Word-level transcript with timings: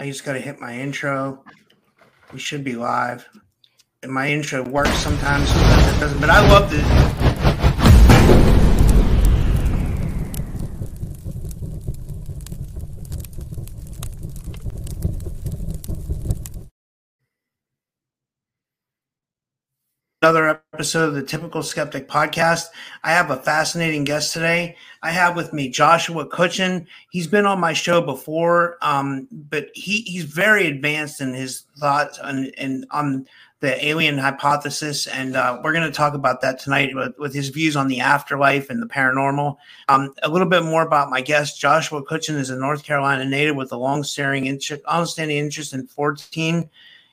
I 0.00 0.06
just 0.06 0.24
got 0.24 0.34
to 0.34 0.38
hit 0.38 0.60
my 0.60 0.78
intro. 0.78 1.42
We 2.32 2.38
should 2.38 2.62
be 2.62 2.76
live. 2.76 3.28
And 4.04 4.12
my 4.12 4.28
intro 4.28 4.62
works 4.62 4.96
sometimes, 4.98 5.48
sometimes 5.48 5.96
it 5.96 5.98
doesn't. 5.98 6.20
But 6.20 6.30
I 6.30 6.48
love 6.48 6.70
this. 6.70 6.84
Another 20.22 20.62
episode 20.78 21.08
of 21.08 21.14
the 21.14 21.24
Typical 21.24 21.60
Skeptic 21.60 22.06
podcast. 22.06 22.66
I 23.02 23.10
have 23.10 23.32
a 23.32 23.36
fascinating 23.36 24.04
guest 24.04 24.32
today. 24.32 24.76
I 25.02 25.10
have 25.10 25.34
with 25.34 25.52
me 25.52 25.68
Joshua 25.68 26.24
Cutchin. 26.24 26.86
He's 27.10 27.26
been 27.26 27.46
on 27.46 27.58
my 27.58 27.72
show 27.72 28.00
before, 28.00 28.78
um, 28.80 29.26
but 29.32 29.70
he, 29.74 30.02
he's 30.02 30.22
very 30.22 30.68
advanced 30.68 31.20
in 31.20 31.34
his 31.34 31.64
thoughts 31.78 32.20
and, 32.22 32.54
and 32.58 32.86
on 32.92 33.26
the 33.58 33.84
alien 33.84 34.18
hypothesis. 34.18 35.08
And 35.08 35.34
uh, 35.34 35.60
we're 35.64 35.72
going 35.72 35.82
to 35.82 35.90
talk 35.90 36.14
about 36.14 36.42
that 36.42 36.60
tonight 36.60 36.94
with, 36.94 37.18
with, 37.18 37.34
his 37.34 37.48
views 37.48 37.74
on 37.74 37.88
the 37.88 37.98
afterlife 37.98 38.70
and 38.70 38.80
the 38.80 38.86
paranormal. 38.86 39.56
Um, 39.88 40.14
a 40.22 40.28
little 40.28 40.48
bit 40.48 40.62
more 40.62 40.82
about 40.82 41.10
my 41.10 41.22
guest. 41.22 41.58
Joshua 41.58 42.04
Cutchin 42.04 42.36
is 42.36 42.50
a 42.50 42.56
North 42.56 42.84
Carolina 42.84 43.24
native 43.24 43.56
with 43.56 43.72
a 43.72 43.76
long-standing 43.76 44.46
interest, 44.46 44.82
long-standing 44.86 45.38
interest 45.38 45.74
in 45.74 45.88
Forteana 45.88 46.68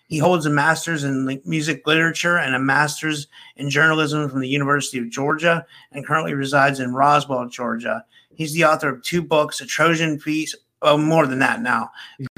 he 0.07 0.17
holds 0.17 0.45
a 0.45 0.49
master's 0.49 1.03
in 1.03 1.41
music 1.45 1.85
literature 1.87 2.37
and 2.37 2.55
a 2.55 2.59
master's 2.59 3.27
in 3.55 3.69
journalism 3.69 4.29
from 4.29 4.39
the 4.39 4.47
University 4.47 4.99
of 4.99 5.09
Georgia 5.09 5.65
and 5.91 6.05
currently 6.05 6.33
resides 6.33 6.79
in 6.79 6.93
Roswell, 6.93 7.47
Georgia. 7.47 8.05
He's 8.33 8.53
the 8.53 8.65
author 8.65 8.89
of 8.89 9.01
two 9.01 9.21
books, 9.21 9.61
A 9.61 9.65
Trojan 9.65 10.19
Feast, 10.19 10.55
well, 10.81 10.97
more 10.97 11.25
than 11.25 11.39
that 11.39 11.61
now, 11.61 11.89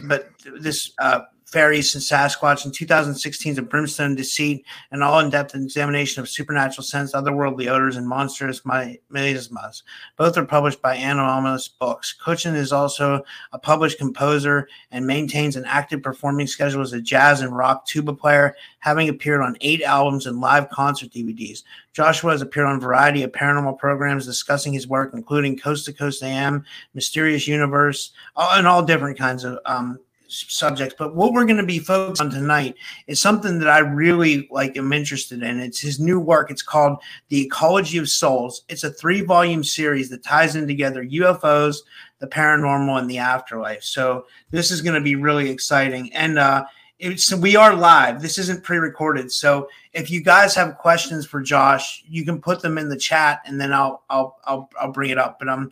but 0.03 0.29
this 0.59 0.91
uh, 0.99 1.21
fairies 1.47 1.95
and 1.95 2.03
Sasquatch 2.03 2.65
in 2.65 2.71
2016's 2.71 3.57
A 3.57 3.61
Brimstone 3.61 4.15
Deceit, 4.15 4.65
an 4.91 5.01
all 5.01 5.19
in 5.19 5.29
depth 5.29 5.55
examination 5.55 6.21
of 6.21 6.27
supernatural 6.27 6.83
scents, 6.83 7.13
otherworldly 7.13 7.71
odors, 7.71 7.95
and 7.95 8.07
monstrous 8.07 8.61
miasmas. 8.65 9.83
Both 10.17 10.37
are 10.37 10.45
published 10.45 10.81
by 10.81 10.97
Anomalist 10.97 11.79
Books. 11.79 12.11
Cutchin 12.11 12.53
is 12.53 12.73
also 12.73 13.23
a 13.53 13.59
published 13.59 13.97
composer 13.97 14.67
and 14.91 15.07
maintains 15.07 15.55
an 15.55 15.63
active 15.65 16.03
performing 16.03 16.47
schedule 16.47 16.81
as 16.81 16.91
a 16.91 17.01
jazz 17.01 17.39
and 17.39 17.55
rock 17.55 17.85
tuba 17.85 18.13
player, 18.13 18.53
having 18.79 19.07
appeared 19.07 19.41
on 19.41 19.57
eight 19.61 19.81
albums 19.81 20.25
and 20.25 20.41
live 20.41 20.69
concert 20.69 21.11
DVDs. 21.11 21.63
Joshua 21.93 22.31
has 22.31 22.41
appeared 22.41 22.67
on 22.67 22.75
a 22.75 22.79
variety 22.79 23.23
of 23.23 23.31
paranormal 23.31 23.79
programs 23.79 24.25
discussing 24.25 24.73
his 24.73 24.87
work, 24.87 25.13
including 25.13 25.57
Coast 25.57 25.85
to 25.85 25.93
Coast 25.93 26.21
AM, 26.21 26.65
Mysterious 26.93 27.47
Universe, 27.47 28.11
and 28.35 28.67
all 28.67 28.83
different 28.83 29.17
kinds 29.17 29.45
of 29.45 29.59
um, 29.65 29.97
subjects, 30.27 30.95
but 30.97 31.15
what 31.15 31.33
we're 31.33 31.45
going 31.45 31.57
to 31.57 31.65
be 31.65 31.79
focused 31.79 32.21
on 32.21 32.29
tonight 32.29 32.75
is 33.07 33.21
something 33.21 33.59
that 33.59 33.69
I 33.69 33.79
really 33.79 34.47
like 34.51 34.77
am 34.77 34.93
interested 34.93 35.43
in. 35.43 35.59
It's 35.59 35.79
his 35.79 35.99
new 35.99 36.19
work. 36.19 36.51
It's 36.51 36.61
called 36.61 36.99
The 37.29 37.41
Ecology 37.45 37.97
of 37.97 38.09
Souls. 38.09 38.63
It's 38.69 38.83
a 38.83 38.91
three 38.91 39.21
volume 39.21 39.63
series 39.63 40.09
that 40.09 40.23
ties 40.23 40.55
in 40.55 40.67
together 40.67 41.03
UFOs, 41.03 41.77
the 42.19 42.27
paranormal, 42.27 42.99
and 42.99 43.09
the 43.09 43.19
afterlife. 43.19 43.83
So 43.83 44.25
this 44.51 44.71
is 44.71 44.81
going 44.81 44.95
to 44.95 45.01
be 45.01 45.15
really 45.15 45.49
exciting. 45.49 46.13
And 46.13 46.37
uh, 46.39 46.65
it's 46.99 47.33
we 47.33 47.55
are 47.55 47.75
live. 47.75 48.21
This 48.21 48.37
isn't 48.37 48.63
pre-recorded. 48.63 49.31
So 49.31 49.67
if 49.93 50.09
you 50.09 50.21
guys 50.21 50.55
have 50.55 50.77
questions 50.77 51.25
for 51.25 51.41
Josh, 51.41 52.03
you 52.07 52.25
can 52.25 52.41
put 52.41 52.61
them 52.61 52.77
in 52.77 52.89
the 52.89 52.97
chat, 52.97 53.41
and 53.45 53.59
then 53.61 53.71
I'll 53.71 54.03
I'll 54.09 54.39
I'll, 54.45 54.69
I'll 54.79 54.91
bring 54.91 55.11
it 55.11 55.17
up. 55.17 55.37
But 55.39 55.49
I'm 55.49 55.71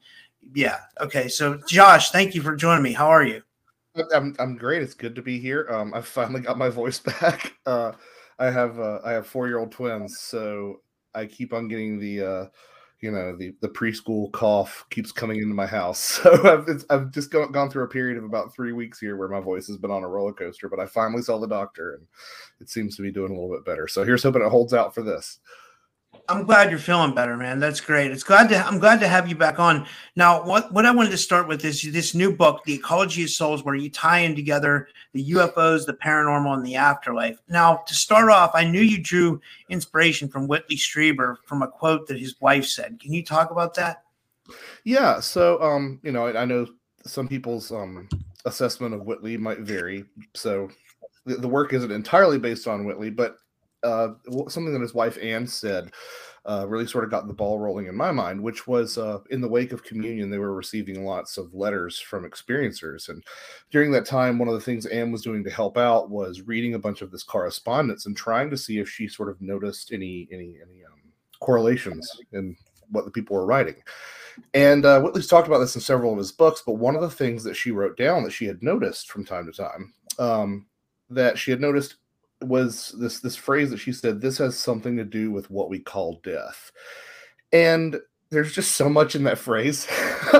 yeah 0.53 0.77
okay. 1.01 1.27
So 1.27 1.59
Josh, 1.67 2.11
thank 2.11 2.35
you 2.35 2.41
for 2.41 2.55
joining 2.55 2.83
me. 2.83 2.93
How 2.93 3.07
are 3.07 3.23
you? 3.23 3.41
I'm 4.13 4.35
I'm 4.39 4.55
great. 4.57 4.81
It's 4.81 4.93
good 4.93 5.15
to 5.15 5.21
be 5.21 5.39
here. 5.39 5.67
Um, 5.69 5.93
I 5.93 6.01
finally 6.01 6.41
got 6.41 6.57
my 6.57 6.69
voice 6.69 6.99
back. 7.21 7.53
Uh, 7.65 7.93
I 8.39 8.49
have 8.49 8.79
uh, 8.79 8.99
I 9.05 9.11
have 9.13 9.27
four 9.27 9.47
year 9.47 9.59
old 9.59 9.71
twins, 9.71 10.19
so 10.19 10.81
I 11.13 11.25
keep 11.25 11.53
on 11.53 11.67
getting 11.67 11.99
the 11.99 12.21
uh, 12.21 12.45
you 13.01 13.11
know 13.11 13.35
the 13.37 13.55
the 13.61 13.69
preschool 13.69 14.31
cough 14.33 14.85
keeps 14.89 15.11
coming 15.11 15.37
into 15.37 15.53
my 15.55 15.65
house. 15.67 16.19
So 16.23 16.31
I've 16.67 16.83
I've 16.89 17.11
just 17.11 17.31
gone, 17.31 17.51
gone 17.51 17.69
through 17.69 17.85
a 17.85 17.89
period 17.89 18.17
of 18.17 18.25
about 18.25 18.53
three 18.53 18.73
weeks 18.73 18.99
here 18.99 19.15
where 19.15 19.29
my 19.29 19.39
voice 19.39 19.67
has 19.67 19.77
been 19.77 19.91
on 19.91 20.03
a 20.03 20.07
roller 20.09 20.33
coaster. 20.33 20.67
But 20.69 20.79
I 20.79 20.85
finally 20.87 21.21
saw 21.21 21.37
the 21.39 21.47
doctor, 21.47 21.93
and 21.95 22.07
it 22.59 22.69
seems 22.69 22.95
to 22.97 23.01
be 23.01 23.11
doing 23.11 23.31
a 23.31 23.33
little 23.33 23.55
bit 23.55 23.65
better. 23.65 23.87
So 23.87 24.03
here's 24.03 24.23
hoping 24.23 24.41
it 24.41 24.49
holds 24.49 24.73
out 24.73 24.93
for 24.93 25.03
this. 25.03 25.39
I'm 26.27 26.45
glad 26.45 26.69
you're 26.69 26.79
feeling 26.79 27.13
better, 27.13 27.37
man. 27.37 27.59
That's 27.59 27.79
great. 27.79 28.11
It's 28.11 28.23
glad 28.23 28.49
to 28.49 28.65
I'm 28.65 28.79
glad 28.79 28.99
to 29.01 29.07
have 29.07 29.27
you 29.27 29.35
back 29.35 29.59
on. 29.59 29.85
Now, 30.15 30.43
what 30.43 30.71
what 30.71 30.85
I 30.85 30.91
wanted 30.91 31.11
to 31.11 31.17
start 31.17 31.47
with 31.47 31.63
is 31.63 31.81
this 31.81 32.15
new 32.15 32.35
book, 32.35 32.63
The 32.63 32.73
Ecology 32.73 33.23
of 33.23 33.29
Souls, 33.29 33.63
where 33.63 33.75
you 33.75 33.89
tie 33.89 34.19
in 34.19 34.35
together 34.35 34.87
the 35.13 35.31
UFOs, 35.31 35.85
the 35.85 35.93
paranormal, 35.93 36.55
and 36.55 36.65
the 36.65 36.75
afterlife. 36.75 37.39
Now, 37.47 37.83
to 37.87 37.93
start 37.93 38.29
off, 38.29 38.51
I 38.53 38.63
knew 38.63 38.81
you 38.81 39.01
drew 39.01 39.39
inspiration 39.69 40.27
from 40.27 40.47
Whitley 40.47 40.77
Strieber 40.77 41.37
from 41.45 41.61
a 41.61 41.67
quote 41.67 42.07
that 42.07 42.19
his 42.19 42.39
wife 42.41 42.65
said. 42.65 42.99
Can 42.99 43.13
you 43.13 43.23
talk 43.23 43.51
about 43.51 43.75
that? 43.75 44.03
Yeah. 44.83 45.19
So, 45.19 45.61
um, 45.61 45.99
you 46.03 46.11
know, 46.11 46.25
I, 46.25 46.41
I 46.41 46.45
know 46.45 46.67
some 47.05 47.27
people's 47.27 47.71
um 47.71 48.09
assessment 48.45 48.93
of 48.93 49.05
Whitley 49.05 49.37
might 49.37 49.59
vary. 49.59 50.05
So, 50.33 50.69
the, 51.25 51.35
the 51.35 51.47
work 51.47 51.73
isn't 51.73 51.91
entirely 51.91 52.39
based 52.39 52.67
on 52.67 52.85
Whitley, 52.85 53.09
but 53.09 53.37
uh, 53.85 54.09
something 54.47 54.73
that 54.73 54.81
his 54.81 54.93
wife 54.93 55.17
Anne 55.21 55.47
said 55.47 55.91
uh, 56.47 56.65
really 56.67 56.85
sort 56.85 57.03
of 57.03 57.09
got 57.09 57.27
the 57.27 57.33
ball 57.33 57.59
rolling 57.59 57.87
in 57.87 57.95
my 57.95 58.11
mind, 58.11 58.41
which 58.41 58.67
was 58.67 58.97
uh, 58.97 59.19
in 59.31 59.41
the 59.41 59.47
wake 59.47 59.71
of 59.71 59.83
communion, 59.83 60.29
they 60.29 60.37
were 60.37 60.53
receiving 60.53 61.03
lots 61.03 61.37
of 61.37 61.53
letters 61.53 61.99
from 61.99 62.29
experiencers. 62.29 63.09
And 63.09 63.23
during 63.71 63.91
that 63.91 64.05
time, 64.05 64.37
one 64.37 64.47
of 64.47 64.53
the 64.53 64.61
things 64.61 64.85
Anne 64.85 65.11
was 65.11 65.23
doing 65.23 65.43
to 65.43 65.49
help 65.49 65.77
out 65.77 66.11
was 66.11 66.41
reading 66.43 66.75
a 66.75 66.79
bunch 66.79 67.01
of 67.01 67.09
this 67.09 67.23
correspondence 67.23 68.05
and 68.05 68.15
trying 68.15 68.51
to 68.51 68.57
see 68.57 68.77
if 68.77 68.87
she 68.87 69.07
sort 69.07 69.29
of 69.29 69.41
noticed 69.41 69.91
any 69.91 70.27
any 70.31 70.57
any 70.61 70.83
um, 70.85 70.99
correlations 71.39 72.09
in 72.31 72.55
what 72.89 73.05
the 73.05 73.11
people 73.11 73.35
were 73.35 73.45
writing. 73.45 73.75
And 74.53 74.85
uh, 74.85 75.01
Whitley's 75.01 75.27
talked 75.27 75.47
about 75.47 75.59
this 75.59 75.75
in 75.75 75.81
several 75.81 76.11
of 76.11 76.17
his 76.17 76.31
books, 76.31 76.61
but 76.63 76.73
one 76.73 76.95
of 76.95 77.01
the 77.01 77.09
things 77.09 77.43
that 77.43 77.55
she 77.55 77.71
wrote 77.71 77.97
down 77.97 78.23
that 78.23 78.33
she 78.33 78.45
had 78.45 78.61
noticed 78.61 79.09
from 79.09 79.25
time 79.25 79.45
to 79.45 79.51
time 79.51 79.93
um, 80.19 80.67
that 81.09 81.39
she 81.39 81.49
had 81.49 81.61
noticed 81.61 81.95
was 82.41 82.95
this 82.99 83.19
this 83.19 83.35
phrase 83.35 83.69
that 83.69 83.77
she 83.77 83.91
said 83.91 84.19
this 84.19 84.37
has 84.37 84.57
something 84.57 84.97
to 84.97 85.05
do 85.05 85.31
with 85.31 85.49
what 85.49 85.69
we 85.69 85.79
call 85.79 86.19
death. 86.23 86.71
And 87.51 87.99
there's 88.29 88.53
just 88.53 88.73
so 88.73 88.89
much 88.89 89.15
in 89.15 89.23
that 89.23 89.37
phrase. 89.37 89.87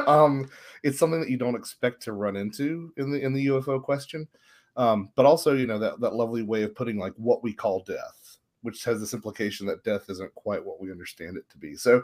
Um 0.08 0.50
it's 0.84 1.00
something 1.00 1.22
that 1.22 1.30
you 1.30 1.38
don't 1.38 1.56
expect 1.56 2.04
to 2.04 2.14
run 2.14 2.36
into 2.36 2.92
in 2.98 3.12
the 3.12 3.22
in 3.22 3.34
the 3.34 3.46
ufo 3.48 3.82
question. 3.82 4.28
Um 4.76 5.10
but 5.16 5.26
also 5.26 5.54
you 5.54 5.68
know 5.68 5.80
that 5.80 6.00
that 6.02 6.16
lovely 6.16 6.42
way 6.42 6.64
of 6.64 6.76
putting 6.76 6.98
like 6.98 7.14
what 7.16 7.44
we 7.44 7.54
call 7.54 7.84
death 7.84 8.38
which 8.62 8.84
has 8.84 9.00
this 9.00 9.14
implication 9.14 9.68
that 9.68 9.84
death 9.84 10.10
isn't 10.10 10.34
quite 10.34 10.66
what 10.66 10.82
we 10.82 10.92
understand 10.92 11.38
it 11.38 11.48
to 11.52 11.58
be. 11.58 11.76
So 11.76 12.02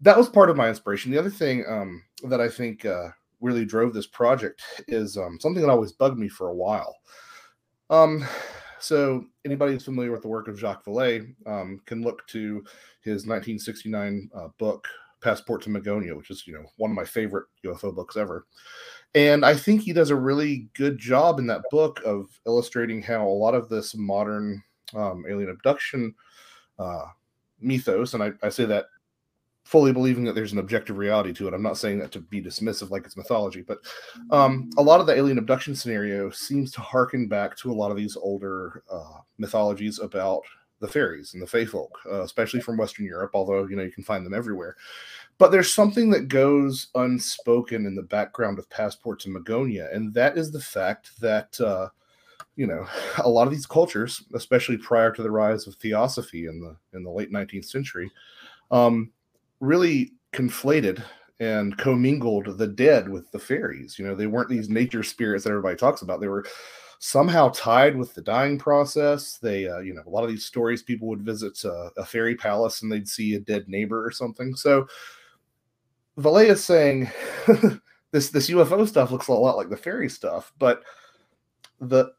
that 0.00 0.18
was 0.18 0.28
part 0.28 0.50
of 0.50 0.56
my 0.56 0.68
inspiration. 0.68 1.12
The 1.12 1.18
other 1.18 1.30
thing 1.30 1.64
um 1.68 2.02
that 2.28 2.40
i 2.40 2.48
think 2.48 2.84
uh 2.84 3.08
really 3.40 3.64
drove 3.64 3.94
this 3.94 4.06
project 4.06 4.62
is 4.88 5.16
um 5.16 5.38
something 5.40 5.62
that 5.62 5.70
always 5.70 5.92
bugged 5.92 6.18
me 6.18 6.28
for 6.28 6.48
a 6.48 6.54
while. 6.54 6.96
Um 7.90 8.26
so 8.84 9.24
anybody 9.44 9.72
who's 9.72 9.84
familiar 9.84 10.12
with 10.12 10.22
the 10.22 10.28
work 10.28 10.46
of 10.46 10.58
Jacques 10.58 10.84
Vallée 10.84 11.34
um, 11.46 11.80
can 11.86 12.02
look 12.02 12.26
to 12.28 12.62
his 13.00 13.26
1969 13.26 14.30
uh, 14.34 14.48
book 14.58 14.86
Passport 15.22 15.62
to 15.62 15.70
Magonia, 15.70 16.14
which 16.14 16.30
is 16.30 16.46
you 16.46 16.52
know 16.52 16.64
one 16.76 16.90
of 16.90 16.96
my 16.96 17.04
favorite 17.04 17.46
UFO 17.64 17.94
books 17.94 18.16
ever. 18.16 18.46
And 19.14 19.44
I 19.44 19.54
think 19.54 19.80
he 19.80 19.92
does 19.92 20.10
a 20.10 20.16
really 20.16 20.68
good 20.74 20.98
job 20.98 21.38
in 21.38 21.46
that 21.46 21.62
book 21.70 22.00
of 22.04 22.26
illustrating 22.46 23.00
how 23.00 23.26
a 23.26 23.28
lot 23.28 23.54
of 23.54 23.68
this 23.68 23.94
modern 23.94 24.62
um, 24.94 25.24
alien 25.28 25.50
abduction 25.50 26.14
uh, 26.78 27.06
mythos, 27.60 28.12
and 28.12 28.22
I, 28.22 28.32
I 28.42 28.50
say 28.50 28.66
that 28.66 28.86
fully 29.64 29.92
believing 29.92 30.24
that 30.24 30.34
there's 30.34 30.52
an 30.52 30.58
objective 30.58 30.98
reality 30.98 31.32
to 31.32 31.48
it. 31.48 31.54
I'm 31.54 31.62
not 31.62 31.78
saying 31.78 31.98
that 31.98 32.12
to 32.12 32.20
be 32.20 32.42
dismissive 32.42 32.90
like 32.90 33.04
it's 33.06 33.16
mythology, 33.16 33.62
but 33.62 33.78
um, 34.30 34.70
a 34.76 34.82
lot 34.82 35.00
of 35.00 35.06
the 35.06 35.16
alien 35.16 35.38
abduction 35.38 35.74
scenario 35.74 36.30
seems 36.30 36.70
to 36.72 36.80
harken 36.80 37.28
back 37.28 37.56
to 37.58 37.72
a 37.72 37.74
lot 37.74 37.90
of 37.90 37.96
these 37.96 38.16
older 38.16 38.82
uh, 38.90 39.20
mythologies 39.38 39.98
about 39.98 40.42
the 40.80 40.88
fairies 40.88 41.32
and 41.32 41.42
the 41.42 41.46
fae 41.46 41.64
folk, 41.64 41.98
uh, 42.10 42.22
especially 42.22 42.60
from 42.60 42.76
Western 42.76 43.06
Europe, 43.06 43.30
although 43.32 43.66
you 43.66 43.74
know 43.74 43.82
you 43.82 43.90
can 43.90 44.04
find 44.04 44.24
them 44.24 44.34
everywhere. 44.34 44.76
But 45.38 45.50
there's 45.50 45.72
something 45.72 46.10
that 46.10 46.28
goes 46.28 46.88
unspoken 46.94 47.86
in 47.86 47.94
the 47.94 48.02
background 48.02 48.58
of 48.58 48.68
Passport 48.68 49.18
to 49.20 49.30
Magonia, 49.30 49.94
and 49.94 50.12
that 50.14 50.36
is 50.36 50.52
the 50.52 50.60
fact 50.60 51.18
that 51.20 51.58
uh, 51.58 51.88
you 52.56 52.66
know 52.66 52.86
a 53.24 53.28
lot 53.28 53.46
of 53.46 53.52
these 53.52 53.66
cultures, 53.66 54.24
especially 54.34 54.76
prior 54.76 55.10
to 55.12 55.22
the 55.22 55.30
rise 55.30 55.66
of 55.66 55.74
theosophy 55.76 56.46
in 56.46 56.60
the 56.60 56.76
in 56.96 57.02
the 57.02 57.10
late 57.10 57.32
19th 57.32 57.64
century, 57.64 58.10
um, 58.70 59.10
really 59.64 60.12
conflated 60.32 61.02
and 61.40 61.76
commingled 61.78 62.58
the 62.58 62.66
dead 62.66 63.08
with 63.08 63.30
the 63.32 63.38
fairies. 63.38 63.98
You 63.98 64.06
know, 64.06 64.14
they 64.14 64.26
weren't 64.26 64.48
these 64.48 64.68
nature 64.68 65.02
spirits 65.02 65.44
that 65.44 65.50
everybody 65.50 65.76
talks 65.76 66.02
about. 66.02 66.20
They 66.20 66.28
were 66.28 66.44
somehow 67.00 67.50
tied 67.50 67.96
with 67.96 68.14
the 68.14 68.22
dying 68.22 68.58
process. 68.58 69.38
They, 69.38 69.68
uh, 69.68 69.80
you 69.80 69.94
know, 69.94 70.02
a 70.06 70.10
lot 70.10 70.24
of 70.24 70.30
these 70.30 70.46
stories, 70.46 70.82
people 70.82 71.08
would 71.08 71.22
visit 71.22 71.62
uh, 71.64 71.90
a 71.96 72.04
fairy 72.04 72.34
palace 72.34 72.82
and 72.82 72.90
they'd 72.90 73.08
see 73.08 73.34
a 73.34 73.40
dead 73.40 73.68
neighbor 73.68 74.04
or 74.04 74.10
something. 74.10 74.54
So 74.54 74.86
Vallée 76.18 76.48
is 76.48 76.64
saying 76.64 77.10
this 78.12 78.30
this 78.30 78.48
UFO 78.50 78.86
stuff 78.86 79.10
looks 79.10 79.28
a 79.28 79.32
lot 79.32 79.56
like 79.56 79.70
the 79.70 79.76
fairy 79.76 80.08
stuff, 80.08 80.52
but 80.58 80.82
the 81.80 82.12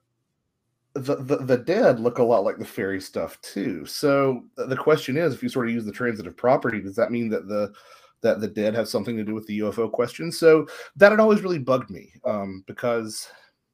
the, 0.95 1.38
the, 1.42 1.57
dead 1.57 2.00
look 2.00 2.19
a 2.19 2.24
lot 2.24 2.45
like 2.45 2.57
the 2.57 2.65
fairy 2.65 3.01
stuff 3.01 3.39
too. 3.42 3.86
So 3.86 4.45
the 4.56 4.77
question 4.77 5.18
is, 5.18 5.33
if 5.33 5.44
you 5.44 5.50
sort 5.50 5.68
of 5.68 5.74
use 5.74 5.86
the 5.86 5.92
transitive 5.92 6.38
property, 6.38 6.80
does 6.81 6.95
that 6.95 7.12
mean 7.12 7.30
that 7.30 7.47
the 7.47 7.74
that 8.21 8.39
the 8.39 8.47
dead 8.47 8.74
have 8.74 8.88
something 8.88 9.18
to 9.18 9.24
do 9.24 9.36
with 9.36 9.45
the 9.45 9.59
UFO 9.59 9.92
question? 9.92 10.31
So 10.31 10.68
that 10.95 11.12
had 11.12 11.19
always 11.19 11.42
really 11.42 11.59
bugged 11.59 11.89
me 11.89 12.13
um, 12.24 12.63
because 12.65 13.27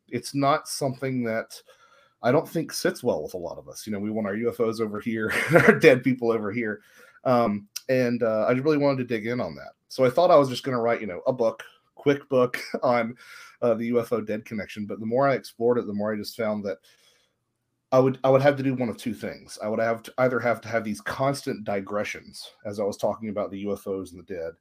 it's 0.09 0.33
not 0.33 0.67
something 0.67 1.23
that 1.23 1.61
I 2.23 2.31
don't 2.31 2.49
think 2.49 2.73
sits 2.73 3.03
well 3.03 3.21
with 3.21 3.35
a 3.35 3.37
lot 3.37 3.59
of 3.59 3.69
us. 3.69 3.85
You 3.85 3.93
know, 3.93 3.99
we 3.99 4.09
want 4.09 4.27
our 4.27 4.35
UFOs 4.35 4.81
over 4.81 4.99
here, 4.99 5.31
and 5.49 5.57
our 5.57 5.77
dead 5.77 6.03
people 6.03 6.31
over 6.31 6.51
here, 6.51 6.81
um, 7.23 7.67
and 7.87 8.23
uh, 8.23 8.45
I 8.47 8.51
really 8.53 8.77
wanted 8.77 8.97
to 8.97 9.15
dig 9.15 9.27
in 9.27 9.39
on 9.39 9.55
that. 9.55 9.73
So 9.89 10.05
I 10.05 10.09
thought 10.09 10.31
I 10.31 10.37
was 10.37 10.49
just 10.49 10.63
going 10.63 10.75
to 10.75 10.81
write, 10.81 11.01
you 11.01 11.07
know, 11.07 11.21
a 11.27 11.33
book, 11.33 11.63
quick 11.93 12.27
book 12.29 12.59
on 12.83 13.15
uh, 13.61 13.75
the 13.75 13.91
UFO 13.91 14.25
dead 14.25 14.43
connection. 14.43 14.87
But 14.87 14.99
the 14.99 15.05
more 15.05 15.27
I 15.27 15.35
explored 15.35 15.77
it, 15.77 15.85
the 15.85 15.93
more 15.93 16.13
I 16.13 16.17
just 16.17 16.35
found 16.35 16.65
that 16.65 16.79
I 17.91 17.99
would 17.99 18.19
I 18.23 18.29
would 18.29 18.41
have 18.41 18.55
to 18.57 18.63
do 18.63 18.73
one 18.73 18.89
of 18.89 18.97
two 18.97 19.13
things. 19.13 19.59
I 19.61 19.67
would 19.67 19.79
have 19.79 20.01
to 20.03 20.13
either 20.17 20.39
have 20.39 20.61
to 20.61 20.69
have 20.69 20.83
these 20.83 21.01
constant 21.01 21.65
digressions, 21.65 22.51
as 22.65 22.79
I 22.79 22.83
was 22.83 22.97
talking 22.97 23.29
about 23.29 23.51
the 23.51 23.65
UFOs 23.65 24.11
and 24.11 24.19
the 24.19 24.33
dead, 24.33 24.53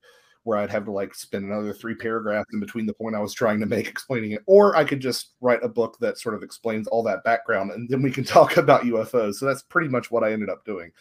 where 0.45 0.59
I'd 0.59 0.71
have 0.71 0.85
to 0.87 0.93
like 0.93 1.15
spend 1.15 1.45
another 1.45 1.73
three 1.73 1.95
paragraphs 1.95 2.49
in 2.53 2.61
between 2.61 2.87
the 2.87 2.95
point 2.95 3.15
I 3.15 3.21
was 3.21 3.35
trying 3.35 3.61
to 3.61 3.67
make 3.67 3.89
explaining 3.89 4.33
it, 4.33 4.43
or 4.47 4.77
I 4.77 4.85
could 4.85 5.01
just 5.01 5.33
write 5.41 5.63
a 5.63 5.69
book 5.69 5.97
that 6.01 6.19
sort 6.19 6.35
of 6.35 6.43
explains 6.43 6.87
all 6.89 7.03
that 7.05 7.25
background, 7.25 7.71
and 7.73 7.89
then 7.89 8.03
we 8.03 8.11
can 8.11 8.25
talk 8.37 8.57
about 8.57 8.83
UFOs. 8.83 9.35
So 9.35 9.47
that's 9.47 9.63
pretty 9.63 9.89
much 9.89 10.11
what 10.11 10.25
I 10.25 10.33
ended 10.33 10.51
up 10.51 10.65
doing 10.65 10.93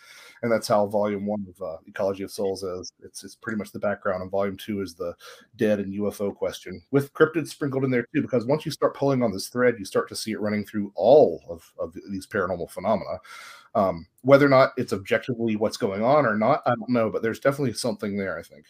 and 0.42 0.52
that's 0.52 0.68
how 0.68 0.86
volume 0.88 1.26
one 1.26 1.46
of 1.48 1.62
uh, 1.62 1.78
Ecology 1.88 2.24
of 2.24 2.32
Souls 2.32 2.64
is. 2.64 2.92
It's 3.04 3.24
it's 3.24 3.36
pretty 3.36 3.58
much 3.58 3.72
the 3.72 3.80
background, 3.80 4.22
and 4.22 4.32
volume 4.32 4.58
two 4.58 4.82
is 4.82 4.94
the 4.94 5.14
dead 5.58 5.80
and 5.80 5.94
UFO 5.94 6.34
question 6.34 6.82
with 6.92 7.14
cryptids 7.14 7.50
sprinkled 7.50 7.84
in 7.84 7.92
there 7.92 8.06
too. 8.14 8.22
Because 8.22 8.46
once 8.46 8.66
you 8.66 8.72
start 8.72 8.96
pulling 8.96 9.22
on 9.22 9.32
this 9.32 9.50
thread, 9.50 9.76
you 9.78 9.86
start 9.86 10.08
to 10.10 10.16
see 10.16 10.32
it 10.32 10.40
running 10.40 10.66
through 10.66 10.92
all 10.96 11.44
of, 11.50 11.72
of 11.80 11.96
these 12.10 12.28
paranormal 12.28 12.70
phenomena. 12.70 13.20
Um, 13.76 14.08
whether 14.22 14.46
or 14.46 14.50
not 14.50 14.72
it's 14.78 14.94
objectively 14.94 15.56
what's 15.56 15.78
going 15.78 16.04
on 16.04 16.26
or 16.26 16.36
not, 16.36 16.62
I 16.66 16.72
don't 16.72 16.90
know, 16.90 17.10
but 17.10 17.22
there's 17.22 17.40
definitely 17.40 17.74
something 17.74 18.18
there. 18.18 18.38
I 18.38 18.44
think. 18.44 18.66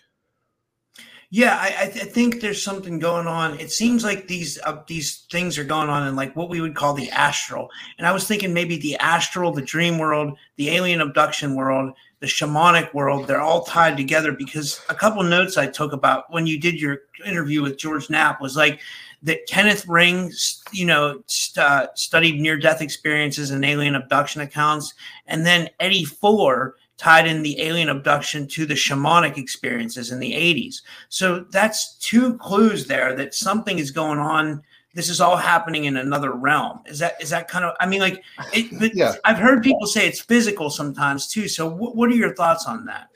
Yeah, 1.31 1.57
I, 1.59 1.83
I, 1.83 1.87
th- 1.89 2.05
think 2.05 2.41
there's 2.41 2.61
something 2.61 2.97
going 2.97 3.27
on. 3.27 3.59
It 3.59 3.71
seems 3.71 4.03
like 4.03 4.27
these 4.27 4.59
uh, 4.63 4.81
these 4.87 5.27
things 5.31 5.59
are 5.59 5.63
going 5.63 5.87
on 5.87 6.07
in 6.07 6.15
like 6.15 6.35
what 6.35 6.49
we 6.49 6.59
would 6.59 6.75
call 6.75 6.95
the 6.95 7.11
astral. 7.11 7.69
And 7.99 8.07
I 8.07 8.11
was 8.11 8.27
thinking 8.27 8.51
maybe 8.51 8.77
the 8.77 8.97
astral, 8.97 9.51
the 9.51 9.61
dream 9.61 9.99
world, 9.99 10.35
the 10.55 10.69
alien 10.71 11.01
abduction 11.01 11.53
world, 11.53 11.93
the 12.19 12.25
shamanic 12.25 12.95
world, 12.95 13.27
they're 13.27 13.41
all 13.41 13.63
tied 13.63 13.95
together 13.95 14.31
because 14.31 14.81
a 14.89 14.95
couple 14.95 15.21
notes 15.21 15.55
I 15.55 15.67
took 15.67 15.93
about 15.93 16.31
when 16.31 16.47
you 16.47 16.59
did 16.59 16.81
your 16.81 17.01
interview 17.23 17.61
with 17.61 17.77
George 17.77 18.09
Knapp 18.09 18.41
was 18.41 18.57
like 18.57 18.81
that 19.21 19.45
Kenneth 19.47 19.87
Ring, 19.87 20.31
you 20.71 20.85
know, 20.85 21.21
st- 21.27 21.63
uh, 21.63 21.87
studied 21.93 22.41
near 22.41 22.57
death 22.57 22.81
experiences 22.81 23.51
and 23.51 23.63
alien 23.63 23.95
abduction 23.95 24.41
accounts. 24.41 24.95
And 25.27 25.45
then 25.45 25.69
Eddie 25.79 26.05
Fuller 26.05 26.75
tied 26.99 27.25
in 27.25 27.41
the 27.41 27.59
alien 27.61 27.89
abduction 27.89 28.45
to 28.45 28.65
the 28.65 28.75
shamanic 28.75 29.37
experiences 29.37 30.11
in 30.11 30.19
the 30.19 30.33
80s. 30.33 30.81
So 31.07 31.45
that's 31.49 31.95
two 31.95 32.37
clues 32.37 32.85
there 32.85 33.15
that 33.15 33.33
something 33.33 33.79
is 33.79 33.89
going 33.89 34.19
on. 34.19 34.61
This 34.93 35.09
is 35.09 35.21
all 35.21 35.37
happening 35.37 35.85
in 35.85 35.97
another 35.97 36.33
realm. 36.33 36.81
Is 36.85 36.99
that 36.99 37.21
is 37.21 37.29
that 37.29 37.47
kind 37.47 37.63
of? 37.63 37.75
I 37.79 37.85
mean, 37.85 38.01
like, 38.01 38.21
it, 38.51 38.91
yeah. 38.95 39.13
I've 39.23 39.37
heard 39.37 39.63
people 39.63 39.87
say 39.87 40.07
it's 40.07 40.19
physical 40.19 40.69
sometimes 40.69 41.27
too. 41.27 41.47
So, 41.47 41.69
w- 41.69 41.93
what 41.93 42.09
are 42.09 42.15
your 42.15 42.35
thoughts 42.35 42.65
on 42.65 42.85
that? 42.85 43.09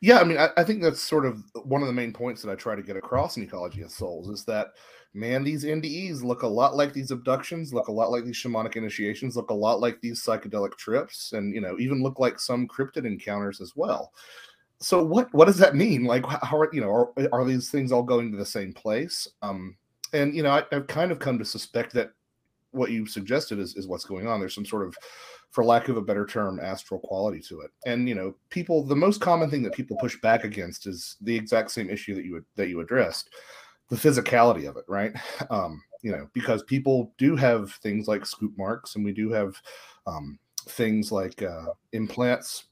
Yeah, 0.00 0.18
I 0.18 0.24
mean, 0.24 0.38
I, 0.38 0.48
I 0.56 0.64
think 0.64 0.82
that's 0.82 1.02
sort 1.02 1.26
of 1.26 1.42
one 1.64 1.82
of 1.82 1.86
the 1.86 1.92
main 1.92 2.12
points 2.12 2.42
that 2.42 2.50
I 2.50 2.54
try 2.54 2.74
to 2.74 2.82
get 2.82 2.96
across 2.96 3.36
in 3.36 3.42
Ecology 3.42 3.82
of 3.82 3.90
Souls 3.90 4.28
is 4.30 4.44
that 4.46 4.68
man, 5.14 5.44
these 5.44 5.64
NDEs 5.64 6.22
look 6.22 6.42
a 6.42 6.48
lot 6.48 6.76
like 6.76 6.92
these 6.92 7.10
abductions, 7.10 7.72
look 7.72 7.88
a 7.88 7.92
lot 7.92 8.10
like 8.10 8.24
these 8.24 8.36
shamanic 8.36 8.76
initiations, 8.76 9.36
look 9.36 9.50
a 9.50 9.54
lot 9.54 9.80
like 9.80 10.00
these 10.00 10.22
psychedelic 10.22 10.76
trips, 10.76 11.32
and 11.32 11.54
you 11.54 11.60
know, 11.60 11.76
even 11.78 12.02
look 12.02 12.18
like 12.18 12.38
some 12.38 12.68
cryptid 12.68 13.06
encounters 13.06 13.60
as 13.60 13.72
well. 13.74 14.12
So 14.80 15.02
what 15.02 15.32
what 15.32 15.46
does 15.46 15.58
that 15.58 15.74
mean? 15.74 16.04
Like 16.04 16.24
how 16.26 16.58
are 16.58 16.70
you 16.72 16.80
know 16.80 16.90
are, 16.90 17.12
are 17.32 17.44
these 17.44 17.70
things 17.70 17.90
all 17.90 18.02
going 18.02 18.30
to 18.30 18.38
the 18.38 18.46
same 18.46 18.72
place? 18.72 19.26
Um, 19.42 19.76
and 20.12 20.34
you 20.34 20.42
know, 20.42 20.50
I, 20.50 20.64
I've 20.72 20.86
kind 20.86 21.10
of 21.10 21.18
come 21.18 21.38
to 21.38 21.44
suspect 21.44 21.92
that 21.94 22.12
what 22.72 22.90
you 22.90 23.06
suggested 23.06 23.58
is, 23.58 23.76
is 23.76 23.88
what's 23.88 24.04
going 24.04 24.26
on. 24.26 24.40
There's 24.40 24.54
some 24.54 24.66
sort 24.66 24.86
of, 24.86 24.94
for 25.50 25.64
lack 25.64 25.88
of 25.88 25.96
a 25.96 26.02
better 26.02 26.26
term, 26.26 26.60
astral 26.60 27.00
quality 27.00 27.40
to 27.48 27.60
it. 27.62 27.70
And 27.86 28.08
you 28.08 28.14
know, 28.14 28.34
people 28.50 28.84
the 28.84 28.94
most 28.96 29.20
common 29.20 29.50
thing 29.50 29.62
that 29.62 29.74
people 29.74 29.96
push 29.96 30.20
back 30.20 30.44
against 30.44 30.86
is 30.86 31.16
the 31.22 31.34
exact 31.34 31.70
same 31.70 31.90
issue 31.90 32.14
that 32.14 32.24
you 32.24 32.44
that 32.56 32.68
you 32.68 32.80
addressed 32.80 33.30
the 33.88 33.96
physicality 33.96 34.68
of 34.68 34.76
it, 34.76 34.84
right? 34.88 35.12
Um, 35.50 35.82
you 36.02 36.12
know, 36.12 36.28
because 36.32 36.62
people 36.62 37.12
do 37.18 37.34
have 37.34 37.72
things 37.72 38.06
like 38.06 38.24
scoop 38.24 38.56
marks, 38.56 38.94
and 38.94 39.04
we 39.04 39.12
do 39.12 39.30
have 39.30 39.60
um, 40.06 40.38
things 40.68 41.10
like 41.10 41.42
uh, 41.42 41.66
implants. 41.92 42.64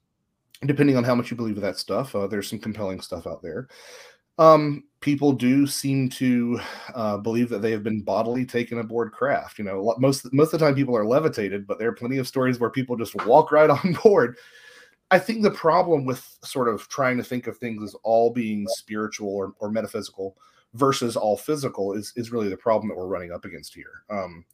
Depending 0.64 0.96
on 0.96 1.04
how 1.04 1.14
much 1.14 1.30
you 1.30 1.37
believe 1.37 1.61
that 1.61 1.76
stuff, 1.76 2.14
uh, 2.14 2.26
there's 2.26 2.49
some 2.49 2.58
compelling 2.58 3.00
stuff 3.00 3.26
out 3.26 3.42
there. 3.42 3.68
Um, 4.38 4.85
people 5.00 5.32
do 5.32 5.66
seem 5.66 6.08
to 6.11 6.61
uh, 6.94 7.16
believe 7.18 7.49
that 7.49 7.62
they 7.62 7.70
have 7.70 7.82
been 7.82 8.02
bodily 8.02 8.44
taken 8.44 8.78
aboard 8.78 9.12
craft. 9.12 9.58
You 9.58 9.64
know, 9.64 9.94
most 9.99 10.32
most 10.32 10.52
of 10.52 10.61
the 10.61 10.66
time 10.66 10.75
people 10.75 10.96
are 10.96 11.06
levitated, 11.06 11.66
but 11.66 11.78
there 11.78 11.88
are 11.88 11.94
plenty 11.94 12.18
of 12.18 12.28
stories 12.28 12.61
where 12.61 12.70
people 12.70 12.96
just 12.96 13.14
walk 13.26 13.50
right 13.50 13.70
on 13.85 13.96
board. 14.02 14.37
I 15.11 15.18
think 15.18 15.42
the 15.42 15.50
problem 15.50 16.04
with 16.04 16.25
sort 16.42 16.68
of 16.68 16.88
trying 16.88 17.16
to 17.16 17.25
think 17.25 17.46
of 17.46 17.56
things 17.58 17.82
as 17.82 17.94
all 18.02 18.32
being 18.32 18.66
spiritual 18.68 19.35
or, 19.35 19.54
or 19.61 19.70
metaphysical 19.70 20.37
versus 20.76 21.16
all 21.16 21.37
physical 21.37 21.92
is 21.92 22.12
is 22.16 22.33
really 22.33 22.49
the 22.49 22.56
problem 22.56 22.88
that 22.88 22.97
we're 22.97 23.06
running 23.06 23.33
up 23.33 23.45
against 23.45 23.75
here. 23.75 24.04
Um, 24.11 24.45